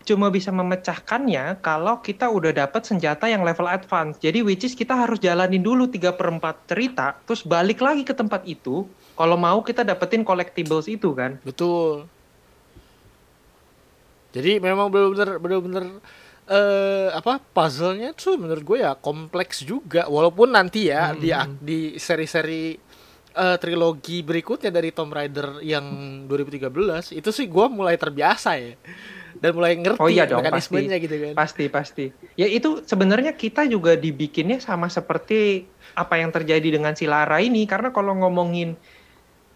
cuma 0.08 0.32
bisa 0.32 0.48
memecahkannya 0.48 1.60
kalau 1.60 2.00
kita 2.00 2.32
udah 2.32 2.64
dapat 2.64 2.88
senjata 2.88 3.28
yang 3.28 3.44
level 3.44 3.68
advance. 3.68 4.16
Jadi 4.16 4.40
which 4.40 4.64
is 4.64 4.72
kita 4.72 4.96
harus 4.96 5.20
jalanin 5.20 5.60
dulu 5.60 5.84
3 5.84 6.16
per 6.16 6.32
4 6.32 6.64
cerita, 6.64 7.20
terus 7.28 7.44
balik 7.44 7.84
lagi 7.84 8.08
ke 8.08 8.16
tempat 8.16 8.48
itu. 8.48 8.88
Kalau 9.12 9.36
mau 9.36 9.60
kita 9.60 9.84
dapetin 9.84 10.24
collectibles 10.24 10.88
itu 10.88 11.12
kan. 11.12 11.36
Betul. 11.44 12.08
Jadi 14.32 14.56
memang 14.64 14.88
benar-benar 14.88 15.36
benar-benar 15.36 15.84
eh 16.48 17.12
apa 17.12 17.36
puzzle-nya 17.52 18.16
tuh 18.16 18.40
menurut 18.40 18.64
gue 18.64 18.78
ya 18.80 18.96
kompleks 18.96 19.68
juga 19.68 20.08
walaupun 20.08 20.48
nanti 20.56 20.88
ya 20.88 21.12
Hmm, 21.12 21.20
di 21.20 21.28
di 21.60 21.78
seri-seri 22.00 22.72
eh, 23.36 23.56
trilogi 23.60 24.24
berikutnya 24.24 24.72
dari 24.72 24.88
Tomb 24.88 25.12
Raider 25.12 25.60
yang 25.60 25.84
2013 26.24 27.20
itu 27.20 27.28
sih 27.28 27.52
gue 27.52 27.66
mulai 27.68 28.00
terbiasa 28.00 28.56
ya 28.56 28.80
dan 29.38 29.50
mulai 29.54 29.78
ngerti 29.78 29.98
Oh 30.02 30.10
iya 30.10 30.26
dong, 30.26 30.42
mekanismenya 30.42 30.96
gitu 30.98 31.14
kan. 31.14 31.32
Pasti 31.38 31.64
pasti. 31.70 32.06
Ya 32.34 32.46
itu 32.50 32.82
sebenarnya 32.82 33.34
kita 33.34 33.64
juga 33.70 33.94
dibikinnya 33.94 34.58
sama 34.58 34.90
seperti 34.90 35.66
apa 35.94 36.18
yang 36.18 36.30
terjadi 36.30 36.78
dengan 36.78 36.94
si 36.94 37.06
Lara 37.06 37.38
ini 37.42 37.66
karena 37.66 37.90
kalau 37.90 38.14
ngomongin 38.18 38.74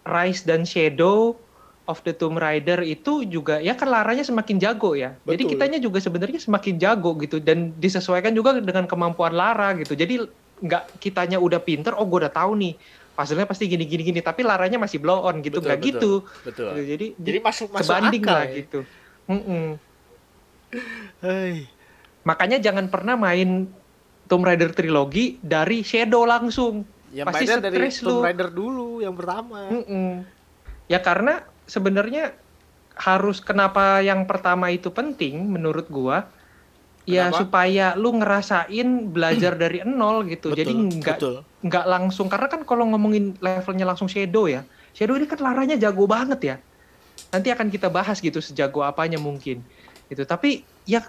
Rise 0.03 0.43
dan 0.43 0.67
Shadow 0.67 1.39
of 1.83 1.99
the 2.07 2.15
Tomb 2.15 2.39
Raider 2.39 2.79
itu 2.83 3.27
juga 3.27 3.59
ya 3.59 3.75
kan 3.75 3.91
Laranya 3.91 4.23
semakin 4.23 4.59
jago 4.59 4.95
ya. 4.95 5.15
Jadi 5.27 5.43
Betul. 5.43 5.51
kitanya 5.55 5.79
juga 5.79 5.99
sebenarnya 5.99 6.39
semakin 6.39 6.75
jago 6.79 7.15
gitu 7.19 7.43
dan 7.43 7.75
disesuaikan 7.79 8.31
juga 8.31 8.55
dengan 8.59 8.87
kemampuan 8.87 9.35
Lara 9.35 9.75
gitu. 9.75 9.95
Jadi 9.95 10.23
nggak 10.63 11.03
kitanya 11.03 11.43
udah 11.43 11.59
pinter, 11.59 11.91
oh 11.91 12.07
gue 12.07 12.23
udah 12.23 12.31
tahu 12.31 12.55
nih 12.55 12.75
puzzle-nya 13.13 13.45
pasti 13.45 13.69
gini 13.69 13.85
gini 13.85 14.01
gini 14.01 14.19
tapi 14.25 14.41
Laranya 14.41 14.81
masih 14.81 14.97
blow 14.97 15.21
on 15.21 15.43
gitu 15.45 15.61
Betul, 15.61 15.67
nggak 15.69 15.79
betul. 15.79 15.89
gitu. 15.91 16.11
Betul. 16.47 16.69
Gitu. 16.73 16.83
Jadi 16.89 17.05
Jadi 17.19 17.37
masuk 17.43 17.67
masuk 17.69 17.93
akal 17.93 18.09
lah 18.09 18.45
ya. 18.49 18.57
gitu. 18.63 18.79
Mm-mm. 19.29 19.79
Hei. 21.23 21.67
Makanya 22.23 22.57
jangan 22.59 22.87
pernah 22.87 23.15
main 23.19 23.67
Tomb 24.27 24.43
Raider 24.47 24.71
trilogi 24.71 25.37
dari 25.43 25.83
Shadow 25.83 26.23
langsung. 26.23 26.87
Yang 27.13 27.27
Pasti 27.29 27.43
mainnya 27.45 27.59
dari 27.61 27.75
stres 27.77 27.95
Tomb 28.01 28.19
lu. 28.19 28.25
Raider 28.25 28.49
dulu 28.49 28.89
yang 29.03 29.15
pertama. 29.15 29.69
Mm-mm. 29.69 30.23
Ya 30.89 30.99
karena 30.99 31.45
sebenarnya 31.69 32.35
harus 32.93 33.41
kenapa 33.41 34.01
yang 34.05 34.29
pertama 34.29 34.69
itu 34.69 34.93
penting 34.93 35.49
menurut 35.49 35.89
gua 35.89 36.29
ya 37.03 37.27
Kenapa? 37.27 37.41
supaya 37.41 37.85
lu 37.97 38.15
ngerasain 38.21 39.09
belajar 39.11 39.57
dari 39.57 39.83
nol 39.87 40.23
gitu. 40.29 40.55
Jadi 40.55 40.71
nggak 40.71 41.17
betul. 41.19 41.35
nggak 41.63 41.85
langsung 41.87 42.27
karena 42.31 42.47
kan 42.47 42.61
kalau 42.63 42.87
ngomongin 42.91 43.35
levelnya 43.39 43.87
langsung 43.87 44.07
Shadow 44.07 44.47
ya. 44.47 44.63
Shadow 44.93 45.17
ini 45.17 45.27
kan 45.27 45.39
laranya 45.41 45.75
jago 45.75 46.05
banget 46.07 46.39
ya. 46.43 46.55
Nanti 47.33 47.49
akan 47.49 47.67
kita 47.73 47.89
bahas 47.89 48.21
gitu 48.21 48.39
sejago 48.39 48.85
apanya 48.85 49.17
mungkin. 49.17 49.65
Gitu. 50.07 50.23
Tapi 50.23 50.61
ya 50.85 51.01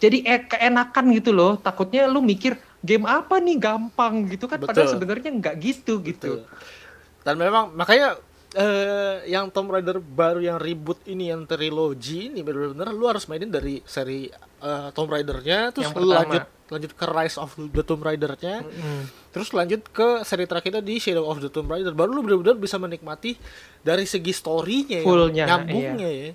jadi 0.00 0.24
eh, 0.24 0.40
keenakan 0.48 1.12
gitu 1.16 1.30
loh. 1.36 1.60
Takutnya 1.60 2.08
lu 2.08 2.24
mikir 2.24 2.56
game 2.80 3.04
apa 3.04 3.42
nih 3.42 3.58
gampang 3.58 4.30
gitu 4.30 4.46
kan 4.46 4.62
padahal 4.62 4.86
Betul. 4.88 4.94
sebenarnya 4.96 5.30
nggak 5.36 5.54
gitu 5.60 6.00
gitu. 6.04 6.44
Betul. 6.44 7.24
Dan 7.26 7.34
memang 7.42 7.74
makanya 7.74 8.16
eh 8.56 9.26
yang 9.28 9.52
Tomb 9.52 9.68
Raider 9.68 10.00
baru 10.00 10.40
yang 10.40 10.56
reboot 10.56 11.04
ini 11.04 11.28
yang 11.28 11.44
trilogi 11.44 12.32
ini 12.32 12.40
benar-benar 12.40 12.88
lu 12.94 13.04
harus 13.04 13.28
mainin 13.28 13.52
dari 13.52 13.84
seri 13.84 14.32
eh, 14.62 14.88
Tomb 14.96 15.12
Raider-nya 15.12 15.74
terus 15.76 15.92
Yang 15.92 15.94
lu 16.00 16.08
pertama. 16.08 16.16
lanjut 16.24 16.44
lanjut 16.66 16.92
ke 16.98 17.04
Rise 17.06 17.38
of 17.38 17.54
the 17.54 17.82
Tomb 17.86 18.02
Raider-nya 18.02 18.66
Mm-mm. 18.66 19.06
terus 19.30 19.54
lanjut 19.54 19.86
ke 19.90 20.26
seri 20.26 20.50
terakhirnya 20.50 20.82
di 20.82 20.98
Shadow 20.98 21.26
of 21.30 21.38
the 21.38 21.50
Tomb 21.50 21.70
Raider 21.70 21.94
baru 21.94 22.10
lu 22.10 22.26
benar-benar 22.26 22.58
bisa 22.58 22.76
menikmati 22.76 23.38
dari 23.86 24.02
segi 24.02 24.34
story-nya 24.34 25.06
Fullnya, 25.06 25.44
iya. 25.44 25.50
nyambungnya 25.54 26.08
ya 26.10 26.30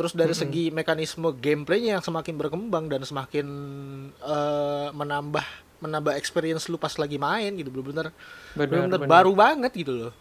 terus 0.00 0.16
dari 0.16 0.32
segi 0.32 0.72
mekanisme 0.72 1.28
gameplaynya 1.36 2.00
yang 2.00 2.04
semakin 2.04 2.40
berkembang 2.40 2.88
dan 2.88 3.04
semakin 3.04 3.46
eh, 4.16 4.88
menambah 4.96 5.44
menambah 5.84 6.16
experience 6.16 6.72
lu 6.72 6.80
pas 6.80 6.92
lagi 6.96 7.20
main 7.20 7.52
gitu 7.52 7.68
benar-benar 7.68 8.08
Benar, 8.56 8.64
benar-benar 8.88 9.00
benar. 9.04 9.10
baru 9.12 9.32
banget 9.36 9.72
gitu 9.76 9.92
loh 9.92 10.12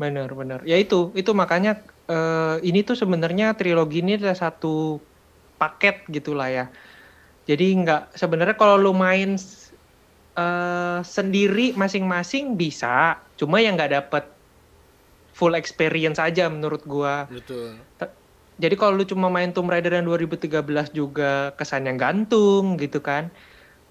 Benar, 0.00 0.32
benar. 0.34 0.60
Ya 0.64 0.80
itu, 0.80 1.12
itu 1.14 1.30
makanya 1.36 1.78
eh, 2.08 2.56
ini 2.64 2.82
tuh 2.82 2.96
sebenarnya 2.98 3.54
trilogi 3.54 4.00
ini 4.02 4.18
adalah 4.18 4.34
satu 4.34 4.98
paket 5.60 6.08
gitulah 6.10 6.48
ya. 6.50 6.66
Jadi 7.42 7.66
nggak 7.82 8.14
sebenarnya 8.14 8.54
kalau 8.54 8.78
lu 8.78 8.94
main 8.94 9.34
eh, 10.36 11.00
sendiri 11.02 11.74
masing-masing 11.74 12.54
bisa, 12.54 13.18
cuma 13.34 13.58
yang 13.58 13.74
nggak 13.74 13.92
dapet 13.98 14.24
full 15.32 15.58
experience 15.58 16.22
aja 16.22 16.46
menurut 16.46 16.84
gua. 16.86 17.26
betul 17.26 17.74
Jadi 18.60 18.78
kalau 18.78 19.00
lu 19.00 19.04
cuma 19.08 19.26
main 19.26 19.50
Tomb 19.50 19.66
Raider 19.66 19.90
yang 19.90 20.06
2013 20.06 20.62
juga 20.94 21.50
kesannya 21.58 21.98
gantung 21.98 22.78
gitu 22.78 23.02
kan. 23.02 23.32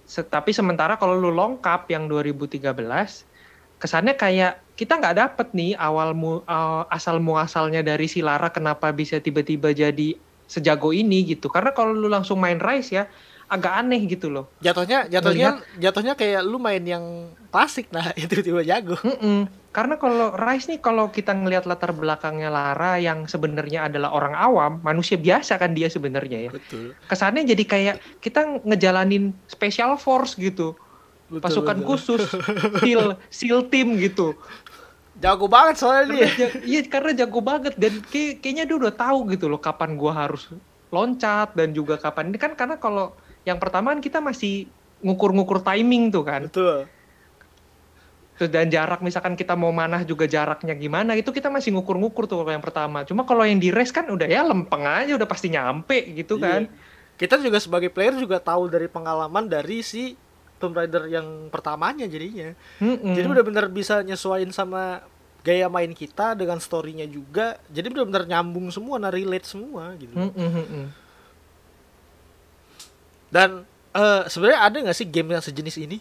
Tapi 0.08 0.50
sementara 0.54 0.96
kalau 0.96 1.18
lu 1.18 1.28
lengkap 1.28 1.92
yang 1.92 2.08
2013 2.08 2.72
kesannya 3.82 4.14
kayak 4.14 4.62
kita 4.78 4.96
nggak 4.96 5.18
dapet 5.18 5.48
nih 5.58 5.74
awal 5.74 6.14
mu, 6.14 6.40
uh, 6.46 6.86
asal 6.86 7.18
muasalnya 7.18 7.82
dari 7.82 8.06
si 8.06 8.22
Lara 8.22 8.48
kenapa 8.54 8.94
bisa 8.94 9.18
tiba-tiba 9.18 9.74
jadi 9.74 10.14
sejago 10.46 10.94
ini 10.94 11.26
gitu. 11.26 11.50
Karena 11.50 11.74
kalau 11.74 11.90
lu 11.92 12.06
langsung 12.06 12.38
main 12.38 12.62
Rise 12.62 12.94
ya 12.94 13.04
agak 13.46 13.72
aneh 13.74 14.02
gitu 14.04 14.28
loh. 14.28 14.50
jatuhnya 14.58 15.06
jatuhnya 15.06 15.60
jatuhnya 15.76 16.14
kayak 16.14 16.42
lu 16.42 16.56
main 16.56 16.80
yang 16.80 17.04
klasik 17.48 17.88
nah 17.88 18.10
itu 18.18 18.40
tiba 18.40 18.62
jago. 18.62 18.96
Mm-mm. 19.00 19.46
Karena 19.72 19.96
kalau 19.96 20.36
Rise 20.36 20.68
nih 20.68 20.78
kalau 20.78 21.08
kita 21.08 21.32
ngelihat 21.32 21.64
latar 21.64 21.90
belakangnya 21.90 22.48
Lara 22.48 23.00
yang 23.00 23.24
sebenarnya 23.24 23.88
adalah 23.88 24.12
orang 24.12 24.36
awam, 24.36 24.72
manusia 24.80 25.16
biasa 25.16 25.56
kan 25.56 25.72
dia 25.72 25.88
sebenarnya 25.88 26.44
ya. 26.44 26.50
betul. 26.52 26.92
Kesannya 27.06 27.42
jadi 27.46 27.64
kayak 27.64 27.96
kita 28.20 28.60
ngejalanin 28.62 29.32
special 29.46 29.96
force 29.96 30.36
gitu. 30.36 30.76
Pasukan 31.32 31.80
khusus 31.80 32.20
seal 32.84 33.16
seal 33.32 33.64
team 33.66 33.96
gitu. 33.96 34.36
Jago 35.16 35.48
banget 35.48 35.80
soalnya 35.80 36.04
dia. 36.10 36.26
Karena 36.26 36.36
ja- 36.36 36.54
iya 36.62 36.80
karena 36.84 37.12
jago 37.14 37.40
banget 37.40 37.72
dan 37.76 38.04
kayak- 38.04 38.44
kayaknya 38.44 38.64
dia 38.64 38.76
udah 38.76 38.92
tahu 38.92 39.18
gitu 39.30 39.48
loh 39.48 39.56
kapan 39.56 39.96
gua 39.96 40.12
harus 40.18 40.52
loncat 40.88 41.56
dan 41.56 41.72
juga 41.72 41.96
kapan 41.96 42.28
ini. 42.28 42.36
Kan 42.36 42.52
karena 42.52 42.76
kalau 42.76 43.16
yang 43.42 43.58
pertama 43.58 43.94
kan 43.94 44.00
kita 44.00 44.18
masih 44.22 44.70
ngukur-ngukur 45.02 45.60
timing 45.60 46.14
tuh 46.14 46.24
kan. 46.24 46.46
Betul. 46.46 46.86
Terus 48.38 48.48
dan 48.48 48.72
jarak 48.72 49.04
misalkan 49.04 49.36
kita 49.36 49.52
mau 49.54 49.70
manah 49.70 50.02
juga 50.08 50.24
jaraknya 50.24 50.72
gimana 50.74 51.12
itu 51.14 51.30
kita 51.30 51.52
masih 51.52 51.76
ngukur-ngukur 51.76 52.24
tuh 52.24 52.42
kalau 52.42 52.52
yang 52.54 52.64
pertama. 52.64 53.04
Cuma 53.04 53.28
kalau 53.28 53.44
yang 53.44 53.60
di 53.60 53.68
race 53.68 53.92
kan 53.92 54.08
udah 54.08 54.26
ya 54.26 54.42
lempeng 54.42 54.82
aja 54.82 55.14
udah 55.14 55.28
pasti 55.28 55.52
nyampe 55.52 56.14
gitu 56.16 56.38
kan. 56.40 56.66
Iya. 56.66 56.90
kita 57.12 57.38
juga 57.38 57.62
sebagai 57.62 57.86
player 57.92 58.18
juga 58.18 58.42
tahu 58.42 58.66
dari 58.66 58.90
pengalaman 58.90 59.46
dari 59.46 59.84
si 59.84 60.18
Tomb 60.58 60.74
Raider 60.74 61.06
yang 61.06 61.52
pertamanya 61.54 62.08
jadinya. 62.08 62.50
Mm-mm. 62.82 63.14
jadi 63.14 63.26
benar-benar 63.30 63.66
bisa 63.70 64.02
nyesuaiin 64.02 64.50
sama 64.50 65.06
gaya 65.42 65.66
main 65.70 65.90
kita 65.94 66.38
dengan 66.38 66.58
storynya 66.58 67.06
juga. 67.06 67.58
Jadi 67.70 67.94
benar-benar 67.94 68.26
nyambung 68.26 68.70
semua 68.74 68.98
nah 68.98 69.10
relate 69.10 69.46
semua 69.46 69.94
gitu. 69.98 70.14
Mm-mm. 70.14 71.01
Dan 73.32 73.64
eh, 73.96 74.22
sebenarnya 74.28 74.60
ada 74.60 74.76
nggak 74.84 74.98
sih 75.00 75.08
game 75.08 75.32
yang 75.32 75.40
sejenis 75.40 75.76
ini? 75.80 75.98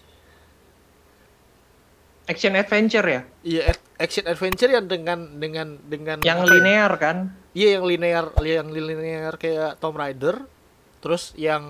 Action 2.27 2.53
adventure 2.53 3.07
ya? 3.07 3.21
Iya 3.41 3.61
ac- 3.71 3.91
action 3.97 4.25
adventure 4.27 4.71
yang 4.71 4.85
dengan 4.85 5.19
dengan 5.39 5.67
dengan 5.87 6.17
yang 6.21 6.43
ya? 6.43 6.51
linear 6.51 6.91
kan? 6.99 7.31
Iya 7.55 7.79
yang 7.79 7.83
linear 7.87 8.25
yang 8.43 8.67
linear 8.69 9.33
kayak 9.39 9.79
Tomb 9.79 9.95
Raider 9.95 10.43
terus 11.01 11.33
yang 11.33 11.65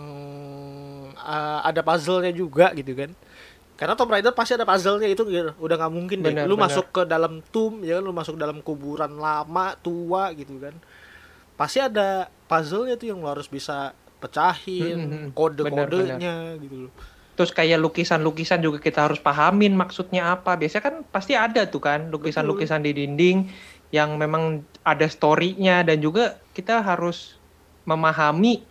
uh, 1.16 1.59
ada 1.64 1.80
puzzle-nya 1.86 2.34
juga 2.36 2.74
gitu 2.76 2.91
kan. 2.97 3.14
Karena 3.80 3.97
Tomb 3.97 4.12
Raider 4.14 4.34
pasti 4.36 4.53
ada 4.53 4.68
puzzle-nya 4.68 5.09
itu 5.09 5.24
gitu. 5.26 5.53
udah 5.57 5.76
nggak 5.78 5.93
mungkin 5.93 6.18
deh. 6.22 6.34
Benar, 6.36 6.45
lu 6.45 6.57
benar. 6.57 6.70
masuk 6.70 6.86
ke 6.93 7.01
dalam 7.07 7.41
tomb 7.49 7.82
ya 7.82 7.97
kan? 7.97 8.03
Lu 8.05 8.14
masuk 8.14 8.36
dalam 8.38 8.62
kuburan 8.62 9.18
lama 9.18 9.78
tua 9.80 10.30
gitu 10.38 10.57
kan. 10.62 10.76
Pasti 11.57 11.82
ada 11.82 12.30
puzzle-nya 12.45 12.97
tuh 12.97 13.14
yang 13.14 13.18
lu 13.22 13.30
harus 13.30 13.47
bisa 13.49 13.95
pecahin 14.22 14.99
hmm. 15.01 15.28
kode-kodenya 15.34 16.61
gitu 16.61 16.88
loh 16.88 16.93
Terus 17.41 17.57
kayak 17.57 17.82
lukisan-lukisan 17.82 18.61
juga 18.61 18.78
kita 18.78 19.09
harus 19.09 19.17
pahamin 19.17 19.74
maksudnya 19.74 20.36
apa. 20.36 20.59
Biasanya 20.59 20.84
kan 20.84 20.95
pasti 21.09 21.34
ada 21.34 21.65
tuh 21.65 21.82
kan 21.82 22.11
lukisan-lukisan 22.13 22.86
di 22.86 22.93
dinding 22.93 23.49
yang 23.89 24.19
memang 24.19 24.61
ada 24.86 25.09
story-nya 25.09 25.82
dan 25.82 26.03
juga 26.03 26.38
kita 26.53 26.86
harus 26.86 27.41
memahami 27.89 28.61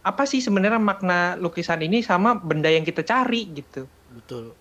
apa 0.00 0.24
sih 0.24 0.40
sebenarnya 0.40 0.80
makna 0.80 1.36
lukisan 1.36 1.84
ini 1.84 2.00
sama 2.00 2.38
benda 2.38 2.70
yang 2.70 2.86
kita 2.86 3.04
cari 3.04 3.50
gitu. 3.50 3.90
betul 4.14 4.56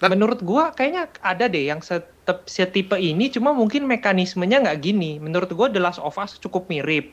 Menurut 0.00 0.38
gua 0.42 0.70
kayaknya 0.70 1.10
ada 1.18 1.50
deh 1.50 1.70
yang 1.70 1.78
setep, 1.82 2.46
setipe 2.46 2.96
ini 2.98 3.26
cuma 3.30 3.50
mungkin 3.50 3.90
mekanismenya 3.90 4.64
nggak 4.64 4.80
gini. 4.82 5.18
Menurut 5.18 5.50
gua 5.50 5.66
The 5.66 5.82
Last 5.82 5.98
of 5.98 6.14
Us 6.14 6.38
cukup 6.40 6.66
mirip. 6.70 7.10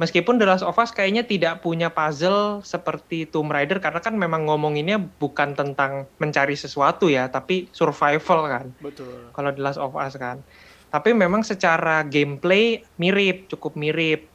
Meskipun 0.00 0.40
The 0.40 0.48
Last 0.48 0.64
of 0.64 0.80
Us 0.80 0.96
kayaknya 0.96 1.28
tidak 1.28 1.60
punya 1.60 1.92
puzzle 1.92 2.64
seperti 2.64 3.28
Tomb 3.28 3.52
Raider 3.52 3.84
karena 3.84 4.00
kan 4.00 4.16
memang 4.16 4.48
ngomonginnya 4.48 4.96
bukan 4.96 5.52
tentang 5.52 6.08
mencari 6.16 6.56
sesuatu 6.56 7.12
ya, 7.12 7.28
tapi 7.28 7.68
survival 7.76 8.48
kan. 8.48 8.66
betul 8.80 9.28
Kalau 9.36 9.50
The 9.52 9.60
Last 9.60 9.76
of 9.76 9.92
Us 10.00 10.16
kan. 10.16 10.40
Tapi 10.88 11.12
memang 11.12 11.44
secara 11.44 12.00
gameplay 12.08 12.80
mirip, 12.96 13.52
cukup 13.52 13.76
mirip. 13.76 14.32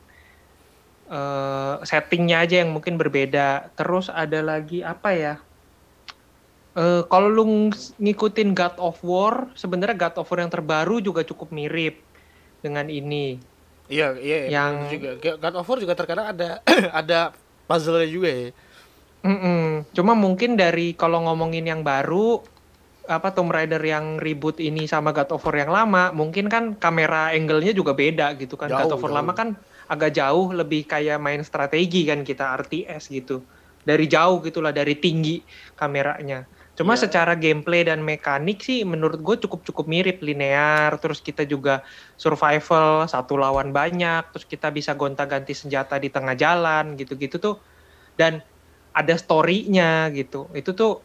Eh, 1.10 1.76
settingnya 1.82 2.46
aja 2.46 2.62
yang 2.62 2.70
mungkin 2.70 3.02
berbeda. 3.02 3.74
Terus 3.74 4.14
ada 4.14 4.46
lagi 4.46 4.86
apa 4.86 5.10
ya? 5.18 5.34
Eh, 6.78 7.02
kalau 7.10 7.28
lu 7.32 7.44
ng- 7.48 7.74
ngikutin 8.04 8.54
God 8.54 8.76
of 8.78 9.02
War, 9.02 9.50
sebenarnya 9.58 9.96
God 9.98 10.16
of 10.22 10.30
War 10.30 10.40
yang 10.46 10.54
terbaru 10.54 11.02
juga 11.02 11.26
cukup 11.26 11.50
mirip 11.50 12.06
dengan 12.62 12.86
ini. 12.92 13.55
Iya 13.88 14.08
iya 14.18 14.38
Yang- 14.50 14.76
betul 14.76 14.92
juga 14.94 15.10
God 15.38 15.56
of 15.56 15.68
War 15.68 15.78
juga 15.80 15.94
terkadang 15.94 16.28
ada 16.30 16.50
ada 17.02 17.20
puzzle-nya 17.66 18.10
juga 18.10 18.30
ya 18.30 18.50
Mm-mm. 19.26 19.90
Cuma 19.90 20.14
mungkin 20.14 20.54
dari 20.54 20.94
kalau 20.94 21.18
ngomongin 21.26 21.66
yang 21.66 21.82
baru, 21.82 22.46
apa 23.10 23.34
Tomb 23.34 23.50
Raider 23.50 23.82
yang 23.82 24.22
reboot 24.22 24.62
ini 24.62 24.86
sama 24.86 25.10
God 25.10 25.34
of 25.34 25.42
War 25.42 25.58
yang 25.58 25.74
lama, 25.74 26.14
mungkin 26.14 26.46
kan 26.46 26.78
kamera 26.78 27.34
angle-nya 27.34 27.74
juga 27.74 27.98
beda 27.98 28.38
gitu 28.38 28.54
kan. 28.54 28.70
God 28.70 28.86
Jauh, 28.86 28.94
of 28.94 29.02
War 29.02 29.10
jauh. 29.10 29.18
lama 29.18 29.34
kan 29.34 29.58
agak 29.90 30.14
jauh, 30.14 30.54
lebih 30.54 30.86
kayak 30.86 31.18
main 31.18 31.42
strategi 31.42 32.06
kan 32.06 32.22
kita 32.22 32.54
RTS 32.54 33.10
gitu. 33.10 33.42
Dari 33.82 34.06
jauh 34.06 34.46
gitulah, 34.46 34.70
dari 34.70 34.94
tinggi 34.94 35.42
kameranya. 35.74 36.46
Cuma 36.76 37.00
Iya. 37.00 37.08
secara 37.08 37.40
gameplay 37.40 37.88
dan 37.88 38.04
mekanik 38.04 38.60
sih 38.60 38.84
menurut 38.84 39.24
gue 39.24 39.36
cukup-cukup 39.48 39.88
mirip 39.88 40.20
linear. 40.20 41.00
Terus 41.00 41.24
kita 41.24 41.48
juga 41.48 41.88
survival 42.20 43.08
satu 43.08 43.40
lawan 43.40 43.72
banyak. 43.72 44.28
Terus 44.36 44.46
kita 44.46 44.70
bisa 44.76 44.92
gonta-ganti 44.94 45.56
senjata 45.56 45.96
di 45.96 46.12
tengah 46.12 46.36
jalan 46.36 47.00
gitu-gitu 47.00 47.40
tuh. 47.40 47.56
Dan 48.20 48.44
ada 48.92 49.16
story-nya 49.16 50.12
gitu. 50.12 50.52
Itu 50.52 50.76
tuh 50.76 51.00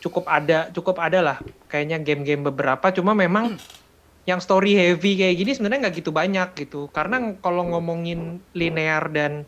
cukup 0.00 0.24
ada, 0.28 0.72
cukup 0.72 0.96
ada 1.00 1.20
lah. 1.20 1.38
Kayaknya 1.68 2.00
game-game 2.00 2.42
beberapa. 2.48 2.88
Cuma 2.92 3.12
memang 3.12 3.60
yang 4.28 4.40
story 4.40 4.72
heavy 4.72 5.20
kayak 5.20 5.36
gini 5.36 5.52
sebenarnya 5.52 5.88
nggak 5.88 5.96
gitu 6.00 6.10
banyak 6.16 6.48
gitu. 6.64 6.88
Karena 6.88 7.36
kalau 7.44 7.68
ngomongin 7.76 8.40
linear 8.56 9.04
dan 9.12 9.44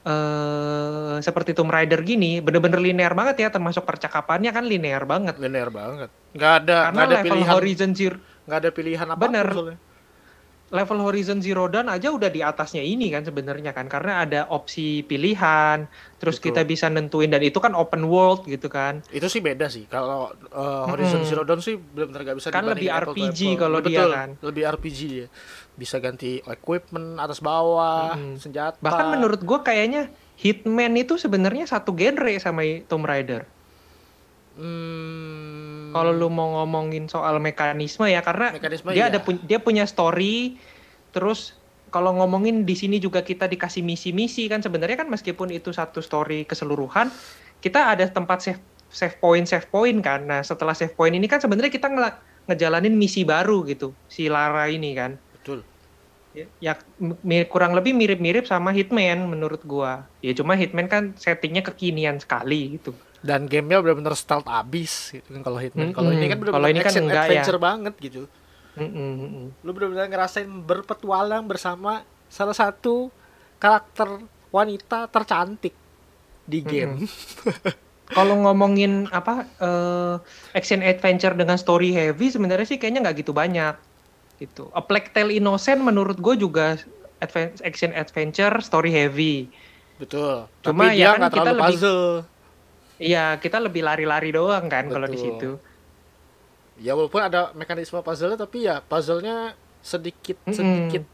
eh 0.00 1.16
seperti 1.20 1.52
Tomb 1.52 1.68
Raider 1.68 2.00
gini, 2.00 2.40
bener-bener 2.40 2.80
linear 2.80 3.12
banget 3.12 3.36
ya. 3.44 3.48
Termasuk 3.52 3.84
percakapannya 3.84 4.50
kan 4.50 4.64
linear 4.64 5.04
banget. 5.04 5.36
linear 5.36 5.68
banget 5.68 6.10
nggak 6.30 6.52
ada 6.64 6.78
Karena 6.88 6.94
nggak 6.94 7.06
ada 7.06 7.16
level 7.18 7.26
pilihan 7.26 7.54
Horizon 7.58 7.90
Zero, 7.92 8.16
nggak 8.46 8.58
ada 8.62 8.70
pilihan 8.70 9.08
apa 9.10 9.20
Bener. 9.20 9.46
soalnya 9.50 9.78
level 10.70 11.02
Horizon 11.02 11.42
Zero 11.42 11.66
Dawn 11.66 11.90
aja 11.90 12.14
udah 12.14 12.30
di 12.30 12.46
atasnya 12.46 12.78
ini 12.78 13.10
kan 13.10 13.26
sebenarnya 13.26 13.74
kan 13.74 13.90
karena 13.90 14.22
ada 14.22 14.46
opsi 14.54 15.02
pilihan 15.02 15.90
terus 16.22 16.38
Betul. 16.38 16.46
kita 16.54 16.60
bisa 16.62 16.86
nentuin 16.86 17.26
dan 17.26 17.42
itu 17.42 17.58
kan 17.58 17.74
open 17.74 18.06
world 18.06 18.46
gitu 18.46 18.70
kan 18.70 19.02
itu 19.10 19.26
sih 19.26 19.42
beda 19.42 19.66
sih 19.66 19.90
kalau 19.90 20.30
uh, 20.54 20.86
Horizon 20.86 21.26
Mm-mm. 21.26 21.26
Zero 21.26 21.42
Dawn 21.42 21.58
sih 21.58 21.74
benar-benar 21.74 22.22
nggak 22.22 22.38
bisa 22.38 22.48
Kan 22.54 22.70
dibandingin 22.70 22.70
lebih 22.70 22.90
RPG 23.02 23.40
kalau 23.58 23.78
dia 23.82 24.04
kan. 24.06 24.28
lebih 24.38 24.62
RPG 24.70 25.00
dia 25.10 25.26
bisa 25.80 25.96
ganti 25.96 26.44
equipment 26.44 27.16
atas 27.16 27.40
bawah 27.40 28.12
Mm-mm. 28.12 28.36
senjata. 28.36 28.76
Bahkan 28.84 29.16
menurut 29.16 29.40
gua 29.40 29.64
kayaknya 29.64 30.12
Hitman 30.36 30.96
itu 30.96 31.16
sebenarnya 31.16 31.64
satu 31.64 31.96
genre 31.96 32.32
sama 32.36 32.64
Tomb 32.84 33.08
Raider. 33.08 33.44
Hmm, 34.60 35.88
kalau 35.96 36.12
lu 36.12 36.28
mau 36.28 36.60
ngomongin 36.60 37.08
soal 37.08 37.40
mekanisme 37.40 38.04
ya 38.04 38.20
karena 38.20 38.52
Mekanisme 38.52 38.92
dia 38.92 39.08
iya. 39.08 39.12
ada 39.12 39.20
pun- 39.24 39.40
dia 39.40 39.56
punya 39.62 39.88
story 39.88 40.60
terus 41.16 41.56
kalau 41.88 42.12
ngomongin 42.18 42.68
di 42.68 42.74
sini 42.76 43.00
juga 43.00 43.24
kita 43.24 43.48
dikasih 43.48 43.80
misi-misi 43.80 44.50
kan 44.52 44.60
sebenarnya 44.60 45.00
kan 45.00 45.08
meskipun 45.08 45.48
itu 45.54 45.72
satu 45.72 46.04
story 46.04 46.44
keseluruhan 46.44 47.08
kita 47.64 47.94
ada 47.94 48.04
tempat 48.10 48.42
save 48.42 48.60
save 48.90 49.16
point 49.22 49.46
save 49.46 49.70
point 49.70 50.02
kan. 50.02 50.26
Nah 50.26 50.42
setelah 50.42 50.74
save 50.74 50.92
point 50.98 51.14
ini 51.14 51.30
kan 51.30 51.38
sebenarnya 51.38 51.70
kita 51.70 51.86
ngela- 51.86 52.18
ngejalanin 52.50 52.92
misi 52.98 53.22
baru 53.22 53.62
gitu 53.64 53.94
si 54.10 54.26
Lara 54.26 54.66
ini 54.66 54.92
kan. 54.98 55.14
Betul 55.40 55.62
ya, 56.34 56.46
ya 56.60 57.44
kurang 57.50 57.74
lebih 57.74 57.92
mirip-mirip 57.92 58.46
sama 58.46 58.70
Hitman 58.70 59.26
menurut 59.26 59.62
gua. 59.66 60.06
Ya 60.22 60.32
cuma 60.34 60.54
Hitman 60.54 60.86
kan 60.86 61.14
settingnya 61.18 61.66
kekinian 61.66 62.22
sekali 62.22 62.78
gitu. 62.78 62.94
Dan 63.20 63.44
gamenya 63.50 63.84
benar-benar 63.84 64.16
stealth 64.16 64.48
abis 64.48 65.12
gitu 65.12 65.28
kan 65.36 65.42
kalau 65.44 65.58
Hitman. 65.60 65.92
Kalau 65.92 66.10
ini 66.14 66.26
kan 66.30 66.38
Kalau 66.38 66.56
benar-benar 66.56 66.70
ini 66.72 66.80
kan 66.80 66.92
action 66.92 67.04
enggak 67.06 67.24
ya. 67.24 67.28
adventure 67.28 67.60
banget 67.60 67.94
gitu. 68.00 68.22
Mm-mm, 68.78 69.50
lu 69.66 69.70
benar-benar 69.74 70.06
ngerasain 70.06 70.46
berpetualang 70.46 71.44
bersama 71.50 72.06
salah 72.30 72.54
satu 72.54 73.10
karakter 73.58 74.22
wanita 74.54 75.10
tercantik 75.10 75.74
di 76.46 76.62
game. 76.62 77.04
Kalau 78.16 78.34
ngomongin 78.42 79.06
apa 79.10 79.46
eh, 79.58 80.14
action 80.54 80.82
adventure 80.82 81.34
dengan 81.34 81.54
story 81.54 81.94
heavy 81.94 82.30
sebenarnya 82.30 82.66
sih 82.66 82.78
kayaknya 82.78 83.06
nggak 83.06 83.22
gitu 83.22 83.30
banyak 83.30 83.74
gitu. 84.40 84.72
A 84.72 84.80
Plague 84.80 85.12
Tale 85.12 85.36
Innocent 85.36 85.78
menurut 85.78 86.16
gue 86.16 86.34
juga 86.34 86.80
adven- 87.18 87.54
action 87.60 87.92
adventure 87.92 88.58
story 88.58 88.90
heavy. 88.90 89.52
betul 90.00 90.48
Cuma 90.64 90.88
tapi 90.88 90.96
ya 90.96 91.12
dia 91.12 91.20
kan 91.20 91.28
kita 91.28 91.50
lebih- 91.52 91.76
puzzle 91.76 92.04
Iya 92.96 93.24
kita 93.36 93.56
lebih 93.60 93.80
lari-lari 93.80 94.28
doang 94.28 94.64
kan 94.66 94.88
kalau 94.88 95.04
di 95.04 95.16
situ. 95.16 95.60
ya 96.76 96.96
walaupun 96.96 97.20
ada 97.20 97.52
mekanisme 97.52 98.00
puzzle 98.00 98.32
tapi 98.34 98.64
ya 98.64 98.80
puzzle-nya 98.80 99.52
sedikit 99.80 100.40
Mm-mm. 100.44 100.56
sedikit 100.56 101.04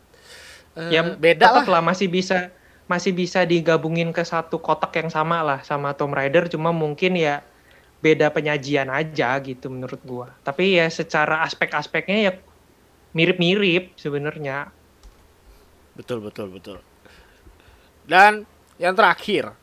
eh, 0.78 0.90
ya 0.94 1.02
beda 1.02 1.50
lah 1.50 1.66
lah 1.66 1.82
masih 1.82 2.06
bisa 2.06 2.54
masih 2.86 3.10
bisa 3.10 3.42
digabungin 3.42 4.14
ke 4.14 4.22
satu 4.22 4.62
kotak 4.62 4.94
yang 4.94 5.10
sama 5.10 5.42
lah 5.42 5.58
sama 5.62 5.90
Tomb 5.90 6.14
Raider 6.14 6.46
cuma 6.46 6.70
mungkin 6.70 7.18
ya 7.18 7.42
beda 7.98 8.30
penyajian 8.30 8.86
aja 8.86 9.34
gitu 9.42 9.66
menurut 9.66 9.98
gua. 10.06 10.30
Tapi 10.46 10.78
ya 10.78 10.86
secara 10.86 11.42
aspek-aspeknya 11.42 12.18
ya 12.22 12.32
mirip-mirip 13.16 13.96
sebenarnya. 13.96 14.68
betul 15.96 16.20
betul 16.20 16.52
betul 16.52 16.76
dan 18.04 18.44
yang 18.76 18.92
terakhir 18.92 19.56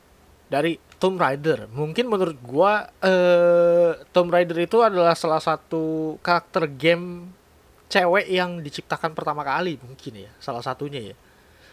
dari 0.50 0.82
Tomb 0.98 1.14
Raider 1.14 1.70
mungkin 1.70 2.10
menurut 2.10 2.34
gua 2.42 2.90
eh 2.98 4.02
Tomb 4.10 4.34
Raider 4.34 4.58
itu 4.58 4.82
adalah 4.82 5.14
salah 5.14 5.38
satu 5.38 6.18
karakter 6.18 6.66
game 6.66 7.30
cewek 7.86 8.26
yang 8.26 8.58
diciptakan 8.58 9.14
pertama 9.14 9.46
kali 9.46 9.78
mungkin 9.78 10.26
ya 10.26 10.30
salah 10.42 10.60
satunya 10.60 11.14
ya 11.14 11.16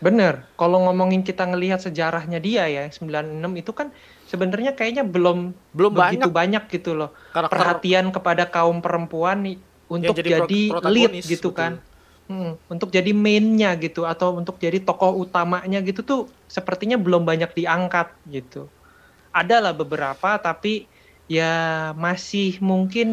Bener, 0.02 0.50
kalau 0.58 0.82
ngomongin 0.90 1.22
kita 1.22 1.46
ngelihat 1.46 1.78
sejarahnya 1.78 2.42
dia 2.42 2.66
ya, 2.66 2.90
96 2.90 3.38
itu 3.54 3.70
kan 3.70 3.94
sebenarnya 4.26 4.74
kayaknya 4.74 5.06
belum 5.06 5.54
belum 5.78 5.92
begitu 5.94 6.26
banyak 6.26 6.34
banyak 6.34 6.64
gitu 6.74 6.98
loh. 6.98 7.14
karakter 7.30 7.54
Perhatian 7.54 8.10
kepada 8.10 8.50
kaum 8.50 8.82
perempuan 8.82 9.46
untuk 9.96 10.16
jadi 10.20 10.30
jadi, 10.40 10.60
pro- 10.72 10.92
lead 10.96 11.12
gitu 11.28 11.50
betul. 11.52 11.60
kan. 11.60 11.74
Hmm, 12.32 12.56
untuk 12.72 12.90
jadi 12.96 13.12
mainnya 13.12 13.76
gitu 13.84 14.08
atau 14.08 14.40
untuk 14.40 14.56
jadi 14.64 14.80
tokoh 14.88 15.12
utamanya 15.28 15.84
gitu 15.84 16.00
tuh 16.10 16.20
sepertinya 16.48 16.96
belum 16.96 17.28
banyak 17.28 17.52
diangkat 17.60 18.08
gitu. 18.36 18.72
Ada 19.36 19.56
lah 19.64 19.74
beberapa 19.76 20.40
tapi 20.40 20.88
ya 21.28 21.52
masih 21.96 22.60
mungkin 22.64 23.08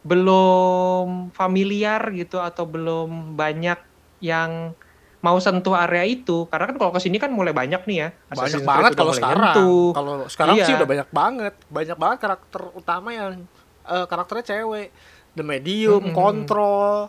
belum 0.00 1.28
familiar 1.36 2.00
gitu 2.16 2.40
atau 2.40 2.64
belum 2.64 3.36
banyak 3.36 3.78
yang 4.24 4.72
mau 5.20 5.36
sentuh 5.36 5.76
area 5.76 6.04
itu 6.08 6.48
karena 6.48 6.72
kan 6.72 6.76
kalau 6.80 6.92
ke 6.96 7.00
sini 7.04 7.20
kan 7.20 7.28
mulai 7.28 7.52
banyak 7.52 7.84
nih 7.84 7.96
ya 8.00 8.08
banyak 8.08 8.32
Assassin's 8.32 8.64
banget 8.64 8.90
kalau 8.96 9.12
sekarang 9.12 9.52
nyentuh. 9.52 9.92
kalau 9.92 10.12
sekarang 10.32 10.54
Iya. 10.56 10.64
sih 10.64 10.74
udah 10.80 10.88
banyak 10.88 11.08
banget 11.12 11.54
banyak 11.68 11.96
banget 12.00 12.18
karakter 12.24 12.62
utama 12.72 13.08
yang 13.12 13.32
eh, 13.84 14.04
karakternya 14.08 14.44
cewek 14.48 14.86
the 15.32 15.42
medium 15.42 16.00
Mm-mm. 16.00 16.16
control 16.16 17.08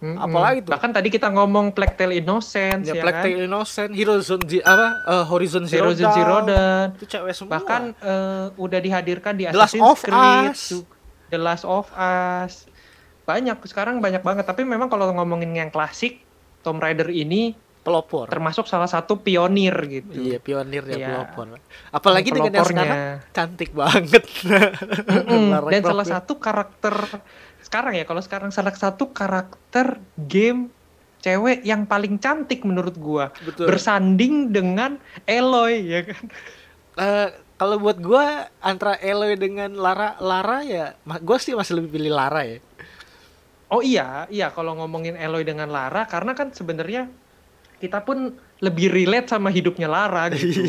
Mm-mm. 0.00 0.16
Apalagi 0.16 0.64
tuh? 0.64 0.72
Bahkan 0.72 0.90
tadi 0.96 1.08
kita 1.12 1.28
ngomong 1.28 1.76
Plague 1.76 1.92
Tale 1.92 2.16
Innocence 2.16 2.88
Ya, 2.88 2.96
ya, 2.96 3.02
Plague 3.04 3.20
kan. 3.20 3.24
Tale 3.28 3.40
Innocent, 3.44 3.90
Horizon 3.92 4.40
Ze- 4.48 4.64
apa 4.64 4.88
eh, 5.04 5.24
Horizon 5.28 5.64
Zero, 5.68 5.92
Zero 5.92 6.08
Zero 6.08 6.34
Dawn. 6.40 6.48
Dawn. 6.48 6.88
Itu 6.96 7.04
cewek 7.04 7.32
semua. 7.36 7.50
Bahkan 7.60 7.82
eh, 8.00 8.46
udah 8.56 8.80
dihadirkan 8.80 9.36
di 9.36 9.44
The 9.44 9.52
Last 9.52 9.76
Assassin's 9.76 9.84
of 9.84 9.98
Creed, 10.00 10.48
Us. 10.48 10.62
The 11.28 11.36
Last 11.36 11.64
of 11.68 11.86
Us. 11.92 12.64
Banyak 13.28 13.60
sekarang 13.68 14.00
banyak 14.00 14.24
banget. 14.24 14.48
Tapi 14.48 14.64
memang 14.64 14.88
kalau 14.88 15.12
ngomongin 15.12 15.52
yang 15.52 15.68
klasik, 15.68 16.24
Tomb 16.64 16.80
Raider 16.80 17.12
ini 17.12 17.52
pelopor. 17.80 18.28
termasuk 18.28 18.68
salah 18.68 18.86
satu 18.86 19.18
pionir 19.18 19.72
gitu. 19.88 20.12
Iya, 20.12 20.36
pionir 20.36 20.84
ya 20.84 20.96
Iya. 20.96 21.06
pelopor. 21.08 21.56
Apalagi 21.88 22.28
dengan 22.28 22.52
yang 22.52 22.68
sekarang 22.68 23.00
cantik 23.32 23.70
banget. 23.72 24.24
Lara 25.48 25.68
Dan 25.68 25.82
salah 25.82 26.06
ya. 26.06 26.12
satu 26.20 26.36
karakter 26.36 26.94
sekarang 27.60 27.92
ya, 27.96 28.04
kalau 28.04 28.20
sekarang 28.20 28.50
salah 28.50 28.72
satu 28.72 29.12
karakter 29.12 29.96
game 30.16 30.68
cewek 31.20 31.60
yang 31.62 31.84
paling 31.84 32.16
cantik 32.16 32.64
menurut 32.64 32.96
gua 32.96 33.28
Betul. 33.44 33.68
bersanding 33.68 34.48
dengan 34.48 34.96
Eloy 35.24 35.84
ya 35.84 36.00
kan. 36.04 36.22
Eh, 36.96 37.28
kalau 37.56 37.76
buat 37.76 38.00
gua 38.00 38.48
antara 38.58 38.96
Eloy 38.96 39.36
dengan 39.36 39.72
Lara, 39.72 40.16
Lara 40.18 40.64
ya, 40.64 40.96
ma- 41.04 41.20
gua 41.20 41.36
sih 41.36 41.52
masih 41.52 41.76
lebih 41.76 41.96
pilih 41.96 42.12
Lara 42.12 42.44
ya. 42.44 42.58
Oh 43.68 43.80
iya, 43.80 44.26
iya 44.28 44.50
kalau 44.50 44.74
ngomongin 44.74 45.14
Eloy 45.14 45.44
dengan 45.44 45.68
Lara 45.68 46.02
karena 46.04 46.32
kan 46.32 46.50
sebenarnya 46.50 47.06
kita 47.80 48.04
pun 48.04 48.36
lebih 48.60 48.92
relate 48.92 49.32
sama 49.32 49.48
hidupnya 49.48 49.88
Lara 49.88 50.28
gitu. 50.36 50.60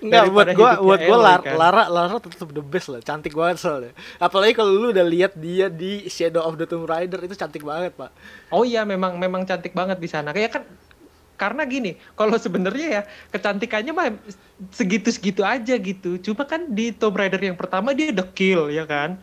Enggak 0.00 0.32
buat 0.32 0.48
Daripada 0.48 0.52
gua 0.56 0.70
buat 0.80 1.00
gua 1.04 1.18
Lara, 1.20 1.42
kan. 1.44 1.54
Lara 1.60 1.84
Lara 1.92 2.16
tetap 2.16 2.48
the 2.48 2.64
best 2.64 2.88
lah, 2.88 3.04
cantik 3.04 3.36
banget 3.36 3.60
soalnya. 3.60 3.92
Apalagi 4.16 4.56
kalau 4.56 4.72
lu 4.72 4.88
udah 4.96 5.04
lihat 5.04 5.36
dia 5.36 5.68
di 5.68 6.08
Shadow 6.08 6.40
of 6.40 6.56
the 6.56 6.64
Tomb 6.64 6.88
Raider 6.88 7.20
itu 7.20 7.36
cantik 7.36 7.60
banget, 7.60 7.92
Pak. 7.92 8.10
Oh 8.48 8.64
iya 8.64 8.88
memang 8.88 9.20
memang 9.20 9.44
cantik 9.44 9.76
banget 9.76 10.00
di 10.00 10.08
sana. 10.08 10.32
Kayak 10.32 10.56
kan 10.56 10.62
karena 11.36 11.68
gini, 11.68 11.98
kalau 12.16 12.38
sebenarnya 12.40 12.86
ya 12.88 13.02
kecantikannya 13.28 13.92
mah 13.92 14.08
segitu-segitu 14.72 15.44
aja 15.44 15.74
gitu. 15.76 16.16
Cuma 16.16 16.48
kan 16.48 16.64
di 16.72 16.96
Tomb 16.96 17.12
Raider 17.12 17.44
yang 17.44 17.60
pertama 17.60 17.92
dia 17.92 18.08
dekil 18.08 18.72
ya 18.72 18.88
kan. 18.88 19.20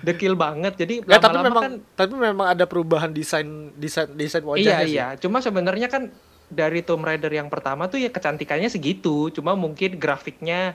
Dekil 0.00 0.38
banget. 0.38 0.78
Jadi 0.78 1.04
Ya, 1.04 1.18
tapi 1.18 1.36
lama-lama 1.36 1.44
memang 1.50 1.64
kan 1.66 1.72
tapi 1.98 2.14
memang 2.16 2.46
ada 2.48 2.64
perubahan 2.64 3.10
desain 3.12 3.74
desain 3.76 4.08
desain 4.16 4.40
iya 4.40 4.48
wajahnya 4.48 4.86
sih. 4.86 4.94
iya. 4.94 5.06
Cuma 5.18 5.42
sebenarnya 5.42 5.90
kan 5.90 6.08
dari 6.50 6.82
Tomb 6.82 7.00
Raider 7.00 7.30
yang 7.30 7.46
pertama 7.46 7.86
tuh 7.86 7.96
ya 7.96 8.10
kecantikannya 8.10 8.66
segitu. 8.66 9.30
Cuma 9.30 9.54
mungkin 9.54 9.96
grafiknya 9.96 10.74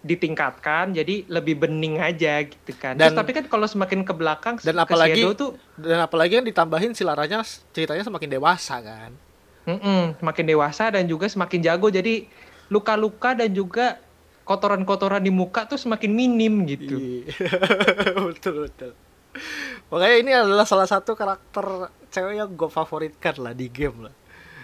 ditingkatkan 0.00 0.96
jadi 0.96 1.28
lebih 1.28 1.60
bening 1.60 2.00
aja 2.00 2.40
gitu 2.40 2.72
kan. 2.72 2.96
Terus 2.96 3.12
Dan- 3.12 3.20
tapi 3.20 3.30
kan 3.32 3.44
kalau 3.46 3.68
semakin 3.68 4.00
ke 4.00 4.12
belakang 4.12 4.56
dan 4.58 4.72
ke 4.74 4.80
apalagi- 4.80 5.20
Shadow 5.20 5.32
tuh 5.34 5.50
Dan 5.76 6.00
apalagi 6.00 6.40
kan 6.40 6.44
ditambahin 6.44 6.92
si 6.92 7.04
Laranya 7.04 7.44
ceritanya 7.72 8.00
semakin 8.00 8.28
dewasa 8.30 8.80
kan. 8.80 9.12
Mm-mm, 9.68 10.16
semakin 10.16 10.44
dewasa 10.46 10.88
dan 10.88 11.04
juga 11.04 11.28
semakin 11.28 11.60
jago 11.60 11.92
jadi 11.92 12.24
luka-luka 12.72 13.36
dan 13.36 13.52
juga 13.52 14.00
kotoran-kotoran 14.42 15.20
di 15.20 15.28
muka 15.28 15.68
tuh 15.68 15.76
semakin 15.76 16.10
minim 16.10 16.64
gitu. 16.64 16.96
Iya. 16.96 17.36
betul 18.26 18.66
betul. 18.66 18.92
Makanya 19.92 20.16
ini 20.16 20.32
adalah 20.32 20.64
salah 20.64 20.88
satu 20.88 21.12
karakter 21.12 21.92
cewek 22.08 22.34
yang 22.36 22.50
gue 22.50 22.66
favoritkan 22.66 23.36
lah 23.36 23.52
di 23.52 23.68
game 23.68 24.08
lah. 24.08 24.14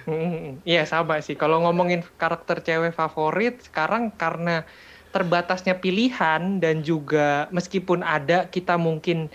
Mm-mm. 0.06 0.62
Iya 0.62 0.86
sama 0.86 1.18
sih. 1.18 1.34
Kalau 1.34 1.62
ngomongin 1.66 2.00
karakter 2.14 2.62
cewek 2.62 2.94
favorit 2.94 3.58
sekarang 3.66 4.14
karena 4.14 4.62
terbatasnya 5.10 5.74
pilihan 5.82 6.62
dan 6.62 6.86
juga 6.86 7.50
meskipun 7.50 8.06
ada 8.06 8.46
kita 8.46 8.78
mungkin 8.78 9.26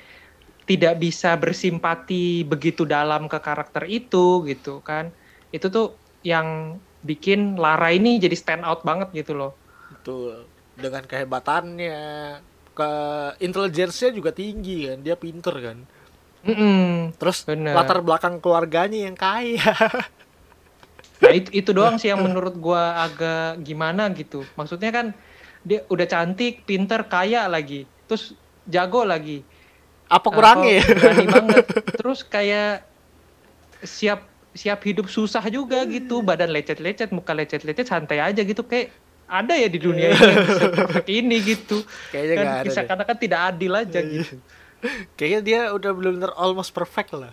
tidak 0.64 1.04
bisa 1.04 1.36
bersimpati 1.36 2.48
begitu 2.48 2.88
dalam 2.88 3.28
ke 3.28 3.36
karakter 3.44 3.84
itu 3.92 4.48
gitu 4.48 4.80
kan. 4.80 5.12
Itu 5.52 5.68
tuh 5.68 6.00
yang 6.24 6.80
bikin 7.04 7.60
Lara 7.60 7.92
ini 7.92 8.22
jadi 8.22 8.38
stand 8.38 8.64
out 8.64 8.88
banget 8.88 9.12
gitu 9.12 9.36
loh. 9.36 9.52
Betul. 9.92 10.48
Dengan 10.80 11.04
kehebatannya, 11.04 12.00
ke 12.72 12.92
intelijensinya 13.44 14.16
juga 14.16 14.32
tinggi 14.32 14.88
kan, 14.88 15.04
dia 15.04 15.20
pinter 15.20 15.56
kan. 15.60 15.78
Mm-mm. 16.48 17.12
Terus 17.20 17.44
Bener. 17.44 17.76
latar 17.76 18.00
belakang 18.00 18.40
keluarganya 18.40 19.12
yang 19.12 19.18
kaya. 19.20 19.60
Nah 21.22 21.32
itu, 21.38 21.50
itu 21.54 21.70
doang 21.72 22.02
sih 22.02 22.10
yang 22.10 22.26
menurut 22.26 22.58
gua 22.58 23.06
agak 23.06 23.62
gimana 23.62 24.10
gitu. 24.12 24.42
Maksudnya 24.58 24.90
kan 24.90 25.14
dia 25.62 25.86
udah 25.88 26.10
cantik, 26.10 26.66
pinter, 26.66 27.06
kaya 27.06 27.46
lagi, 27.46 27.86
terus 28.10 28.34
jago 28.66 29.06
lagi. 29.06 29.46
Apa 30.10 30.28
kurangnya 30.34 30.82
ya? 30.82 30.86
Berani 30.92 31.26
banget. 31.30 31.66
Terus 32.02 32.20
kayak 32.26 32.84
siap 33.86 34.26
siap 34.52 34.84
hidup 34.84 35.08
susah 35.08 35.46
juga 35.48 35.88
gitu, 35.88 36.20
badan 36.20 36.52
lecet-lecet, 36.52 37.16
muka 37.16 37.32
lecet-lecet, 37.32 37.88
santai 37.88 38.20
aja 38.20 38.44
gitu 38.44 38.68
kayak 38.68 38.92
ada 39.32 39.56
ya 39.56 39.72
di 39.72 39.80
dunia 39.80 40.12
ini 40.12 40.20
yang 40.28 40.44
bisa 40.44 40.66
perfect 40.76 41.08
ini 41.08 41.38
gitu. 41.40 41.78
Kayaknya 42.12 42.36
kan 42.36 42.44
nggak 42.44 42.60
ada 42.60 42.68
bisa 42.68 42.82
deh. 42.84 42.88
karena 42.92 43.04
kan 43.08 43.18
tidak 43.18 43.40
adil 43.48 43.74
aja 43.80 44.00
gitu. 44.04 44.36
Kayaknya 45.16 45.40
dia 45.40 45.60
udah 45.72 45.92
benar-benar 45.96 46.32
almost 46.36 46.76
perfect 46.76 47.16
lah. 47.16 47.32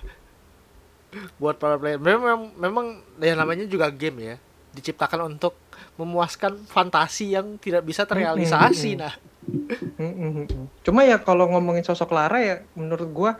Buat 1.40 1.56
para 1.58 1.76
player. 1.78 2.00
Memang 2.00 2.52
memang 2.54 2.86
ya 3.18 3.34
namanya 3.34 3.64
juga 3.66 3.90
game 3.90 4.34
ya. 4.34 4.36
Diciptakan 4.74 5.38
untuk 5.38 5.56
memuaskan 5.98 6.66
fantasi 6.66 7.34
yang 7.34 7.58
tidak 7.58 7.82
bisa 7.86 8.06
terrealisasi. 8.06 8.98
Nah. 8.98 9.14
Cuma 10.84 11.02
ya 11.08 11.18
kalau 11.18 11.48
ngomongin 11.50 11.82
sosok 11.82 12.12
Lara 12.12 12.38
ya 12.38 12.56
menurut 12.76 13.08
gua 13.10 13.32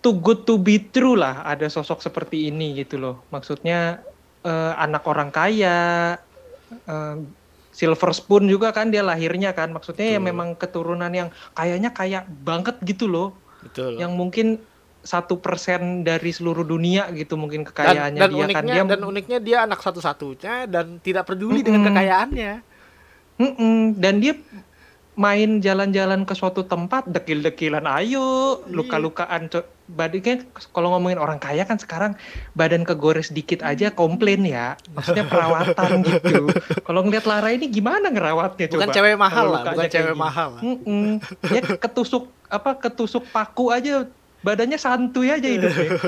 too 0.00 0.16
good 0.16 0.46
to 0.46 0.56
be 0.56 0.78
true 0.80 1.18
lah 1.18 1.42
ada 1.44 1.66
sosok 1.66 2.00
seperti 2.02 2.48
ini 2.50 2.72
gitu 2.78 2.96
loh. 2.96 3.26
Maksudnya 3.30 4.00
eh, 4.46 4.72
anak 4.78 5.02
orang 5.06 5.30
kaya 5.34 6.14
eh, 6.70 7.16
Silver 7.76 8.16
Spoon 8.16 8.48
juga 8.48 8.72
kan 8.72 8.88
dia 8.88 9.04
lahirnya 9.04 9.52
kan. 9.52 9.68
Maksudnya 9.68 10.16
ya 10.16 10.18
Betul. 10.18 10.28
memang 10.32 10.48
keturunan 10.56 11.12
yang 11.12 11.28
kayaknya 11.52 11.92
kaya 11.92 12.24
banget 12.24 12.80
gitu 12.80 13.04
loh. 13.04 13.36
betul. 13.60 14.00
Yang 14.00 14.12
mungkin 14.16 14.46
satu 15.06 15.38
persen 15.38 16.02
dari 16.02 16.34
seluruh 16.34 16.66
dunia 16.66 17.06
gitu 17.14 17.38
mungkin 17.38 17.62
dan, 17.62 17.68
kekayaannya 17.70 18.20
dan 18.20 18.28
dia 18.28 18.42
uniknya 18.42 18.56
kan 18.58 18.64
dia 18.66 18.82
dan 18.84 19.00
uniknya 19.02 19.38
dia 19.38 19.58
anak 19.62 19.80
satu-satunya 19.80 20.66
dan 20.66 20.98
tidak 20.98 21.30
peduli 21.30 21.62
dengan 21.62 21.86
Mm-mm. 21.86 21.94
kekayaannya. 21.94 22.52
Mm-mm, 23.36 23.78
dan 23.96 24.14
dia 24.18 24.34
main 25.16 25.64
jalan-jalan 25.64 26.28
ke 26.28 26.36
suatu 26.36 26.60
tempat 26.60 27.08
dekil-dekilan 27.08 27.88
ayo 27.88 28.60
Iya. 28.60 28.68
luka-lukaan 28.68 29.48
badannya 29.88 30.44
kalau 30.76 30.92
ngomongin 30.92 31.16
orang 31.16 31.40
kaya 31.40 31.64
kan 31.64 31.80
sekarang 31.80 32.18
badan 32.52 32.84
kegores 32.84 33.32
dikit 33.32 33.64
aja 33.64 33.88
komplain 33.88 34.44
ya 34.44 34.76
maksudnya 34.92 35.24
perawatan 35.32 36.04
gitu 36.04 36.52
kalau 36.84 37.00
ngeliat 37.00 37.24
Lara 37.24 37.48
ini 37.48 37.70
gimana 37.72 38.12
ngerawatnya 38.12 38.68
Bukan 38.68 38.92
coba 38.92 38.92
cewek 38.92 39.16
mahal 39.16 39.46
lah, 39.56 39.62
bukan 39.72 39.88
cewek 39.88 40.16
mahal 40.18 40.48
lah. 40.58 40.62
Mm-mm. 40.66 41.08
dia 41.48 41.60
ketusuk 41.64 42.28
apa 42.52 42.76
ketusuk 42.76 43.24
paku 43.32 43.72
aja 43.72 44.04
badannya 44.46 44.78
santuy 44.78 45.34
aja 45.34 45.48
hidupnya 45.50 45.90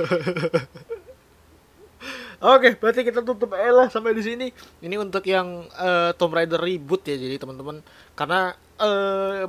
Oke, 2.39 2.78
berarti 2.78 3.03
kita 3.03 3.26
tutup 3.26 3.51
lah 3.51 3.91
sampai 3.91 4.14
di 4.14 4.22
sini. 4.22 4.47
Ini 4.78 4.95
untuk 4.95 5.26
yang 5.26 5.66
eh, 5.74 6.14
Tomb 6.14 6.30
Raider 6.30 6.62
reboot 6.62 7.03
ya, 7.03 7.18
jadi 7.18 7.34
teman-teman. 7.34 7.82
Karena 8.14 8.55
eh, 8.78 9.43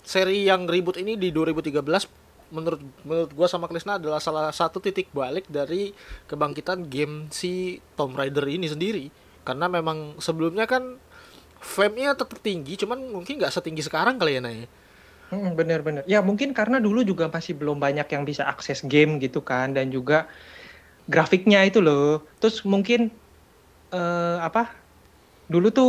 seri 0.00 0.48
yang 0.48 0.64
reboot 0.64 0.96
ini 0.96 1.20
di 1.20 1.28
2013 1.36 1.84
menurut 2.50 2.80
menurut 3.04 3.30
gua 3.36 3.44
sama 3.44 3.68
Krisna 3.68 4.00
adalah 4.00 4.18
salah 4.24 4.48
satu 4.56 4.80
titik 4.80 5.12
balik 5.12 5.52
dari 5.52 5.92
kebangkitan 6.26 6.88
game 6.88 7.28
si 7.28 7.76
Tomb 7.92 8.16
Raider 8.16 8.48
ini 8.48 8.72
sendiri. 8.72 9.12
Karena 9.44 9.68
memang 9.68 10.16
sebelumnya 10.16 10.64
kan 10.64 10.96
fame-nya 11.60 12.16
tetap 12.16 12.40
tinggi, 12.40 12.80
cuman 12.80 13.20
mungkin 13.20 13.36
nggak 13.36 13.52
setinggi 13.52 13.84
sekarang 13.84 14.16
kali 14.16 14.40
ya, 14.40 14.42
Nay. 14.42 14.64
Mm, 15.30 15.54
Bener-bener. 15.58 16.02
Ya 16.12 16.18
mungkin 16.28 16.50
karena 16.58 16.76
dulu 16.82 17.06
juga 17.10 17.24
masih 17.30 17.54
belum 17.60 17.78
banyak 17.84 18.06
yang 18.14 18.22
bisa 18.26 18.42
akses 18.52 18.82
game 18.92 19.22
gitu 19.22 19.38
kan 19.50 19.66
dan 19.76 19.86
juga 19.94 20.26
grafiknya 21.12 21.58
itu 21.68 21.78
loh. 21.86 22.26
Terus 22.40 22.56
mungkin 22.72 23.00
eh, 23.94 24.36
apa? 24.48 24.60
Dulu 25.52 25.68
tuh 25.78 25.88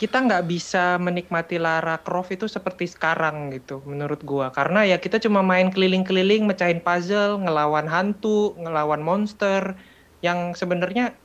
kita 0.00 0.16
nggak 0.26 0.42
bisa 0.52 0.78
menikmati 1.06 1.54
Lara 1.64 2.00
Croft 2.04 2.30
itu 2.36 2.46
seperti 2.56 2.84
sekarang 2.94 3.36
gitu 3.54 3.72
menurut 3.90 4.20
gua 4.30 4.46
karena 4.56 4.78
ya 4.90 4.96
kita 5.04 5.16
cuma 5.24 5.40
main 5.50 5.68
keliling-keliling 5.74 6.42
mecahin 6.48 6.80
puzzle 6.86 7.36
ngelawan 7.44 7.84
hantu 7.94 8.56
ngelawan 8.62 9.02
monster 9.08 9.62
yang 10.26 10.38
sebenarnya 10.60 11.20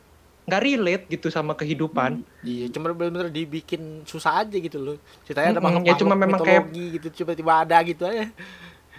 nggak 0.45 0.61
relate 0.61 1.03
gitu 1.07 1.27
sama 1.27 1.53
kehidupan 1.53 2.21
Iya, 2.39 2.69
cuma 2.69 2.89
benar-benar 2.89 3.27
dibikin 3.27 3.81
susah 4.03 4.39
aja 4.39 4.53
gitu 4.53 4.77
loh. 4.77 4.97
Ceritanya 5.23 5.49
ada 5.49 5.57
Mm-mm, 5.57 5.81
makhluk 5.81 5.83
ya 5.83 5.93
cuma 5.97 6.13
memang 6.13 6.39
kayak- 6.39 6.69
gitu, 6.69 7.07
tiba-tiba 7.11 7.51
ada 7.59 7.77
gitu 7.81 8.05
aja. 8.05 8.29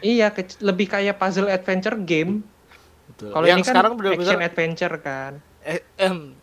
iya 0.01 0.27
ke- 0.29 0.59
lebih 0.61 0.87
kayak 0.87 1.15
puzzle 1.15 1.47
adventure 1.47 1.95
game 1.97 2.43
Betul. 3.07 3.31
Kalau 3.31 3.47
yang 3.47 3.57
ini 3.57 3.65
kan 3.65 3.73
sekarang 3.73 3.93
action 3.93 4.03
benar-benar 4.03 4.39
adventure 4.45 4.95
kan. 4.99 5.33
eh, 5.63 5.81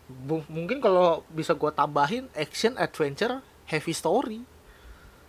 bu- 0.06 0.48
mungkin 0.48 0.80
kalau 0.80 1.22
bisa 1.28 1.52
gua 1.52 1.68
tambahin 1.70 2.24
action 2.32 2.72
adventure 2.74 3.38
heavy 3.64 3.92
story. 3.92 4.40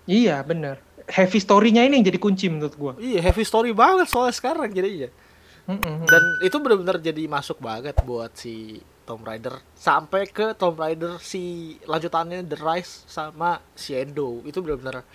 Iya 0.06 0.40
bener. 0.42 0.80
heavy 1.06 1.38
story-nya 1.38 1.84
ini 1.84 2.02
yang 2.02 2.08
jadi 2.08 2.18
kunci 2.18 2.50
menurut 2.50 2.74
gua. 2.74 2.94
Iya, 2.98 3.22
heavy 3.22 3.44
story 3.44 3.70
banget 3.72 4.10
soalnya 4.10 4.34
sekarang 4.34 4.74
jadinya. 4.74 5.06
Mm-mm. 5.66 6.02
Dan 6.04 6.24
itu 6.42 6.58
benar-benar 6.58 6.98
jadi 6.98 7.24
masuk 7.26 7.60
banget 7.60 7.94
buat 8.02 8.34
si 8.34 8.82
Tomb 9.06 9.22
Raider 9.22 9.62
sampai 9.78 10.26
ke 10.26 10.58
Tomb 10.58 10.76
Raider 10.76 11.22
si 11.22 11.78
lanjutannya 11.86 12.42
The 12.44 12.58
Rise 12.58 13.06
sama 13.06 13.62
Shadow. 13.78 14.42
Itu 14.44 14.66
benar-benar 14.66 15.06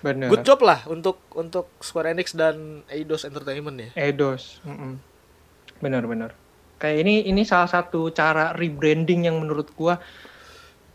bener. 0.00 0.28
good 0.28 0.44
job 0.44 0.60
lah 0.64 0.84
untuk 0.88 1.20
untuk 1.36 1.68
Square 1.80 2.12
Enix 2.12 2.32
dan 2.36 2.84
Eidos 2.92 3.24
Entertainment 3.24 3.76
ya. 3.80 3.90
Eidos. 3.96 4.60
Mm-mm. 4.64 5.00
Benar-benar. 5.80 6.36
Kayak 6.80 6.98
ini 7.04 7.14
ini 7.28 7.42
salah 7.44 7.68
satu 7.68 8.12
cara 8.12 8.56
rebranding 8.56 9.28
yang 9.28 9.40
menurut 9.40 9.72
gua 9.76 10.00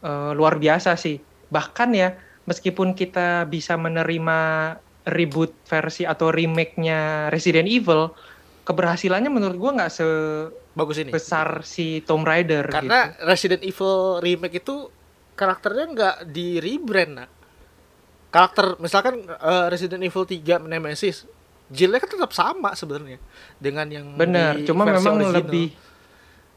eh, 0.05 0.31
luar 0.33 0.57
biasa 0.61 0.97
sih. 0.97 1.21
Bahkan 1.49 1.89
ya, 1.93 2.17
meskipun 2.45 2.97
kita 2.97 3.45
bisa 3.45 3.77
menerima 3.77 4.39
reboot 5.05 5.53
versi 5.69 6.01
atau 6.01 6.33
remake-nya 6.33 7.29
Resident 7.29 7.69
Evil, 7.69 8.09
keberhasilannya 8.65 9.29
menurut 9.29 9.57
gua 9.57 9.71
nggak 9.77 9.93
Bagus 10.75 10.95
ini. 10.97 11.09
sebesar 11.09 11.63
si 11.63 11.99
Tomb 12.01 12.21
Raider 12.21 12.67
Karena 12.67 13.09
gitu. 13.09 13.23
Resident 13.23 13.61
Evil 13.61 13.93
remake 14.19 14.59
itu 14.59 14.91
karakternya 15.33 15.85
nggak 15.89 16.15
di 16.27 16.59
rebrand 16.59 17.11
nak. 17.15 17.29
Karakter 18.27 18.75
misalkan 18.77 19.23
eh, 19.23 19.65
Resident 19.67 20.01
Evil 20.01 20.23
3 20.23 20.43
Nemesis, 20.61 21.23
Jill-nya 21.65 21.97
kan 21.97 22.09
tetap 22.09 22.29
sama 22.29 22.75
sebenarnya 22.75 23.17
dengan 23.55 23.87
yang 23.87 24.05
Bener, 24.13 24.53
di 24.55 24.67
cuma 24.67 24.83
versi 24.83 25.01
memang 25.01 25.15
original. 25.17 25.35
lebih 25.39 25.67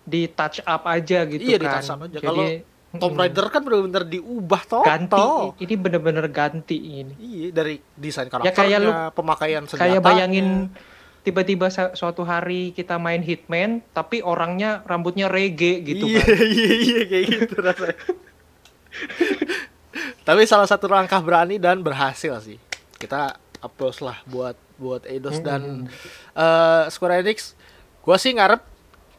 di 0.04 0.22
touch 0.26 0.58
up 0.60 0.82
aja 0.84 1.18
gitu 1.24 1.40
Iya, 1.40 1.54
kan. 1.54 1.62
di 1.62 1.68
touch 1.70 1.88
up 1.88 2.00
aja. 2.02 2.12
Jadi, 2.12 2.26
Kalau 2.26 2.44
Tomb 2.90 3.14
Raider 3.14 3.46
kan 3.46 3.60
benar-benar 3.62 4.02
diubah 4.02 4.62
total. 4.64 4.84
ganti, 4.84 5.22
ini 5.60 5.74
bener-bener 5.76 6.26
ganti 6.26 6.76
ini. 6.98 7.14
Iya, 7.14 7.48
dari 7.52 7.76
desain 7.94 8.24
Ya, 8.24 8.32
karakternya, 8.32 8.56
kayak 8.58 8.78
lu- 8.80 8.96
pemakaian 9.14 9.62
senjata. 9.62 9.82
Kayak 9.86 10.00
bayangin 10.02 10.72
tiba-tiba 11.22 11.68
suatu 11.70 12.22
hari 12.24 12.72
kita 12.72 12.96
main 12.96 13.20
Hitman, 13.20 13.84
tapi 13.92 14.24
orangnya 14.24 14.82
rambutnya 14.86 15.28
reggae 15.28 15.84
gitu 15.84 16.08
iya, 16.08 16.20
kan. 16.22 16.36
Iya, 16.40 16.72
iya, 16.78 17.02
kayak 17.04 17.24
gitu 17.28 17.54
rasanya. 17.60 17.96
Tapi 20.28 20.42
salah 20.44 20.68
satu 20.68 20.86
langkah 20.88 21.20
berani 21.24 21.56
dan 21.56 21.80
berhasil 21.80 22.36
sih. 22.44 22.60
Kita 23.00 23.36
applause 23.64 24.04
lah 24.04 24.20
buat 24.28 24.54
buat 24.78 25.02
Eidos 25.08 25.40
dan 25.42 25.88
eh, 26.36 26.82
Square 26.92 27.24
Enix. 27.24 27.56
Gua 28.04 28.16
sih 28.20 28.36
ngarep 28.36 28.60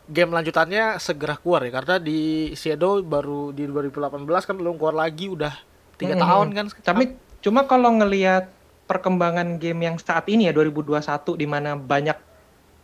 game 0.10 0.34
lanjutannya 0.34 0.98
segera 0.98 1.38
keluar 1.38 1.62
ya 1.62 1.70
karena 1.70 2.02
di 2.02 2.50
Shadow 2.58 2.98
baru 3.06 3.54
di 3.54 3.70
2018 3.70 4.26
kan 4.26 4.56
belum 4.58 4.82
keluar 4.82 4.98
lagi 4.98 5.30
udah 5.30 5.54
tiga 6.02 6.18
Mm-mm. 6.18 6.26
tahun 6.26 6.48
kan. 6.58 6.66
Tapi 6.82 7.04
cuma 7.40 7.66
kalau 7.70 7.94
ngelihat 7.98 8.59
perkembangan 8.90 9.62
game 9.62 9.86
yang 9.86 9.96
saat 10.02 10.26
ini 10.26 10.50
ya 10.50 10.54
2021 10.58 10.98
di 11.38 11.46
mana 11.46 11.78
banyak 11.78 12.18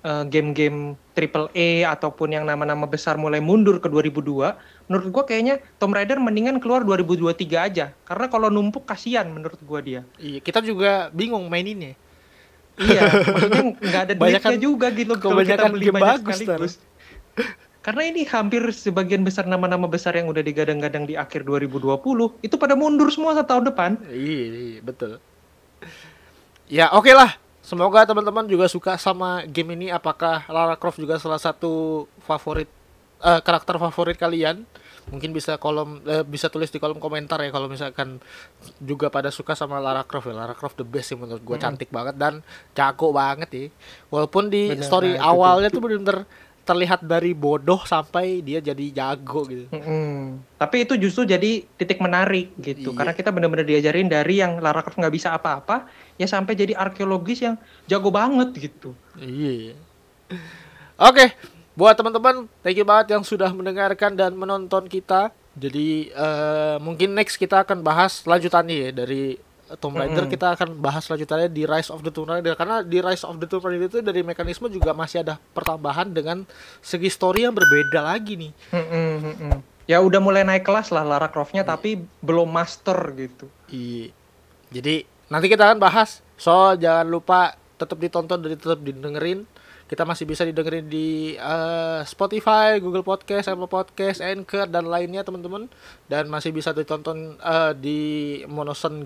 eh, 0.05 0.23
game-game 0.29 0.93
triple 1.17 1.49
A 1.49 1.97
ataupun 1.97 2.29
yang 2.29 2.45
nama-nama 2.45 2.85
besar 2.85 3.17
mulai 3.17 3.41
mundur 3.41 3.81
ke 3.81 3.89
2002, 3.89 4.53
menurut 4.85 5.07
gua 5.09 5.25
kayaknya 5.25 5.57
Tomb 5.81 5.97
Raider 5.97 6.21
mendingan 6.21 6.61
keluar 6.61 6.85
2023 6.85 7.57
aja. 7.57 7.97
Karena 8.05 8.29
kalau 8.29 8.53
numpuk 8.53 8.85
kasihan 8.85 9.25
menurut 9.25 9.57
gua 9.65 9.81
dia. 9.81 10.05
Iya, 10.21 10.45
kita 10.45 10.61
juga 10.61 11.09
bingung 11.09 11.49
maininnya. 11.49 11.97
Iya, 12.77 13.01
maksudnya 13.25 13.63
nggak 13.81 14.01
ada 14.05 14.13
duitnya 14.19 14.57
juga 14.61 14.87
gitu 14.93 15.15
kalau 15.17 15.41
kita 15.41 15.71
beli 15.73 15.89
game 15.89 15.97
banyak 15.97 16.21
bagus, 16.21 16.37
sekaligus. 16.37 16.73
Karena 17.79 18.01
ini 18.09 18.25
hampir 18.25 18.65
sebagian 18.73 19.21
besar 19.21 19.45
nama-nama 19.45 19.85
besar 19.85 20.17
yang 20.17 20.25
udah 20.25 20.41
digadang-gadang 20.41 21.05
di 21.05 21.13
akhir 21.13 21.45
2020 21.45 22.41
itu 22.41 22.55
pada 22.57 22.73
mundur 22.73 23.13
semua 23.13 23.37
satu 23.37 23.45
tahun 23.45 23.63
depan. 23.69 23.91
Iya, 24.09 24.45
iya, 24.51 24.79
betul. 24.81 25.21
Ya, 26.65 26.89
oke 26.93 27.13
lah. 27.13 27.37
Semoga 27.65 28.05
teman-teman 28.05 28.45
juga 28.45 28.69
suka 28.69 28.93
sama 29.01 29.41
game 29.49 29.73
ini. 29.73 29.87
Apakah 29.89 30.45
Lara 30.49 30.77
Croft 30.77 31.01
juga 31.01 31.17
salah 31.17 31.41
satu 31.41 32.05
favorit 32.21 32.69
eh, 33.25 33.41
karakter 33.41 33.81
favorit 33.81 34.17
kalian? 34.21 34.65
Mungkin 35.09 35.33
bisa 35.33 35.57
kolom 35.57 36.01
eh, 36.05 36.21
bisa 36.25 36.49
tulis 36.49 36.69
di 36.69 36.77
kolom 36.77 37.01
komentar 37.01 37.41
ya 37.41 37.49
kalau 37.49 37.65
misalkan 37.65 38.21
juga 38.81 39.09
pada 39.09 39.33
suka 39.33 39.57
sama 39.57 39.81
Lara 39.81 40.05
Croft 40.05 40.29
ya. 40.29 40.37
Lara 40.37 40.53
Croft 40.53 40.77
the 40.77 40.85
best 40.85 41.13
sih 41.13 41.17
menurut 41.17 41.41
gue 41.41 41.57
cantik 41.57 41.89
banget 41.89 42.17
dan 42.17 42.45
jago 42.77 43.09
banget 43.09 43.49
ya. 43.49 43.65
Walaupun 44.13 44.53
di 44.53 44.69
Bener, 44.69 44.85
story 44.85 45.17
nah, 45.17 45.21
itu 45.21 45.25
awalnya 45.25 45.69
tuh 45.73 45.81
bener-bener 45.81 46.25
terlihat 46.65 47.05
dari 47.05 47.37
bodoh 47.37 47.77
sampai 47.85 48.41
dia 48.41 48.57
jadi 48.57 48.85
jago 48.89 49.45
gitu. 49.45 49.69
Mm-mm. 49.69 50.41
Tapi 50.57 50.89
itu 50.89 50.97
justru 50.97 51.29
jadi 51.29 51.61
titik 51.77 52.01
menarik 52.01 52.57
gitu. 52.57 52.89
Iya. 52.91 52.97
Karena 52.97 53.13
kita 53.13 53.29
benar-benar 53.29 53.69
diajarin 53.69 54.09
dari 54.09 54.41
yang 54.41 54.57
Lara 54.57 54.81
Croft 54.81 54.97
nggak 54.97 55.13
bisa 55.13 55.37
apa-apa, 55.37 55.85
ya 56.17 56.25
sampai 56.25 56.57
jadi 56.57 56.73
arkeologis 56.73 57.45
yang 57.45 57.55
jago 57.85 58.09
banget 58.09 58.49
gitu. 58.57 58.97
Iya. 59.21 59.77
Oke, 60.97 61.37
buat 61.77 61.93
teman-teman, 61.93 62.49
thank 62.65 62.81
you 62.81 62.87
banget 62.87 63.13
yang 63.13 63.21
sudah 63.21 63.53
mendengarkan 63.53 64.17
dan 64.17 64.33
menonton 64.33 64.89
kita. 64.89 65.29
Jadi 65.55 66.09
eh, 66.11 66.77
mungkin 66.81 67.15
next 67.15 67.37
kita 67.37 67.63
akan 67.63 67.79
bahas 67.85 68.25
lanjutannya 68.25 68.89
ya 68.89 68.91
dari 68.91 69.37
Tomb 69.81 69.97
Raider. 69.97 70.29
Mm-mm. 70.29 70.33
Kita 70.33 70.53
akan 70.53 70.77
bahas 70.77 71.09
lanjutannya 71.09 71.49
di 71.49 71.65
Rise 71.65 71.89
of 71.89 72.05
the 72.05 72.13
Tomb 72.13 72.29
Raider 72.29 72.53
karena 72.53 72.85
di 72.85 73.01
Rise 73.01 73.25
of 73.25 73.41
the 73.41 73.49
Tomb 73.49 73.65
Raider 73.65 73.89
itu 73.89 73.99
dari 74.05 74.21
mekanisme 74.21 74.69
juga 74.69 74.93
masih 74.93 75.25
ada 75.25 75.41
pertambahan 75.57 76.13
dengan 76.13 76.45
segi 76.85 77.09
story 77.09 77.49
yang 77.49 77.55
berbeda 77.57 78.05
lagi 78.05 78.37
nih. 78.37 78.51
Mm-mm, 78.69 79.11
mm-mm. 79.25 79.53
Ya 79.85 80.01
udah 80.01 80.17
mulai 80.17 80.41
naik 80.41 80.65
kelas 80.65 80.89
lah 80.89 81.05
Lara 81.05 81.29
Croft-nya, 81.29 81.61
tapi 81.61 82.01
belum 82.21 82.49
master 82.49 82.97
gitu. 83.17 83.45
Iya. 83.69 84.13
Jadi 84.73 85.05
nanti 85.29 85.45
kita 85.49 85.69
akan 85.69 85.77
bahas. 85.81 86.25
So 86.37 86.73
jangan 86.77 87.05
lupa 87.05 87.53
tetap 87.77 87.97
ditonton 88.01 88.41
dan 88.41 88.57
tetap 88.57 88.81
didengerin. 88.81 89.45
Kita 89.85 90.01
masih 90.01 90.25
bisa 90.25 90.41
didengerin 90.41 90.89
di 90.89 91.37
eh, 91.37 92.01
Spotify, 92.09 92.81
Google 92.81 93.05
Podcast, 93.05 93.45
Apple 93.45 93.69
Podcast, 93.69 94.17
Anchor 94.25 94.65
dan 94.65 94.89
lainnya 94.89 95.21
teman-teman. 95.21 95.69
Dan 96.09 96.33
masih 96.33 96.49
bisa 96.49 96.73
ditonton 96.73 97.37
eh, 97.37 97.73
di 97.77 97.99
Monoson 98.49 99.05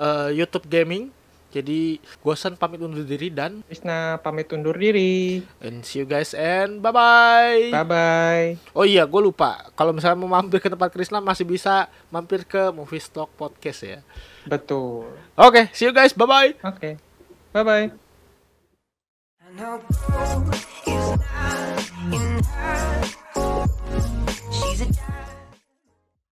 uh, 0.00 0.28
YouTube 0.32 0.68
Gaming. 0.68 1.12
Jadi 1.56 1.96
Gosan 2.20 2.58
pamit 2.58 2.84
undur 2.84 3.06
diri 3.06 3.32
dan 3.32 3.64
Isna 3.72 4.20
pamit 4.20 4.52
undur 4.52 4.76
diri. 4.76 5.40
And 5.64 5.80
see 5.86 6.04
you 6.04 6.06
guys 6.06 6.36
and 6.36 6.84
bye 6.84 6.92
bye. 6.92 7.72
Bye 7.72 7.86
bye. 7.86 8.48
Oh 8.76 8.84
iya, 8.84 9.08
gue 9.08 9.20
lupa. 9.24 9.72
Kalau 9.72 9.96
misalnya 9.96 10.20
mau 10.20 10.28
mampir 10.28 10.60
ke 10.60 10.68
tempat 10.68 10.92
Krisna 10.92 11.22
masih 11.24 11.48
bisa 11.48 11.88
mampir 12.12 12.44
ke 12.44 12.68
Movie 12.76 13.00
Stock 13.00 13.32
Podcast 13.40 13.80
ya. 13.88 13.98
Betul. 14.44 15.08
Oke, 15.32 15.48
okay, 15.48 15.64
see 15.72 15.88
you 15.88 15.94
guys. 15.96 16.12
Bye 16.12 16.28
bye. 16.28 16.50
Oke. 16.60 16.76
Okay. 16.76 16.92
Bye 17.56 17.64
bye. 17.64 17.88
I 19.40 19.80
is 20.86 21.16
not 21.16 21.24
enough. 22.12 23.16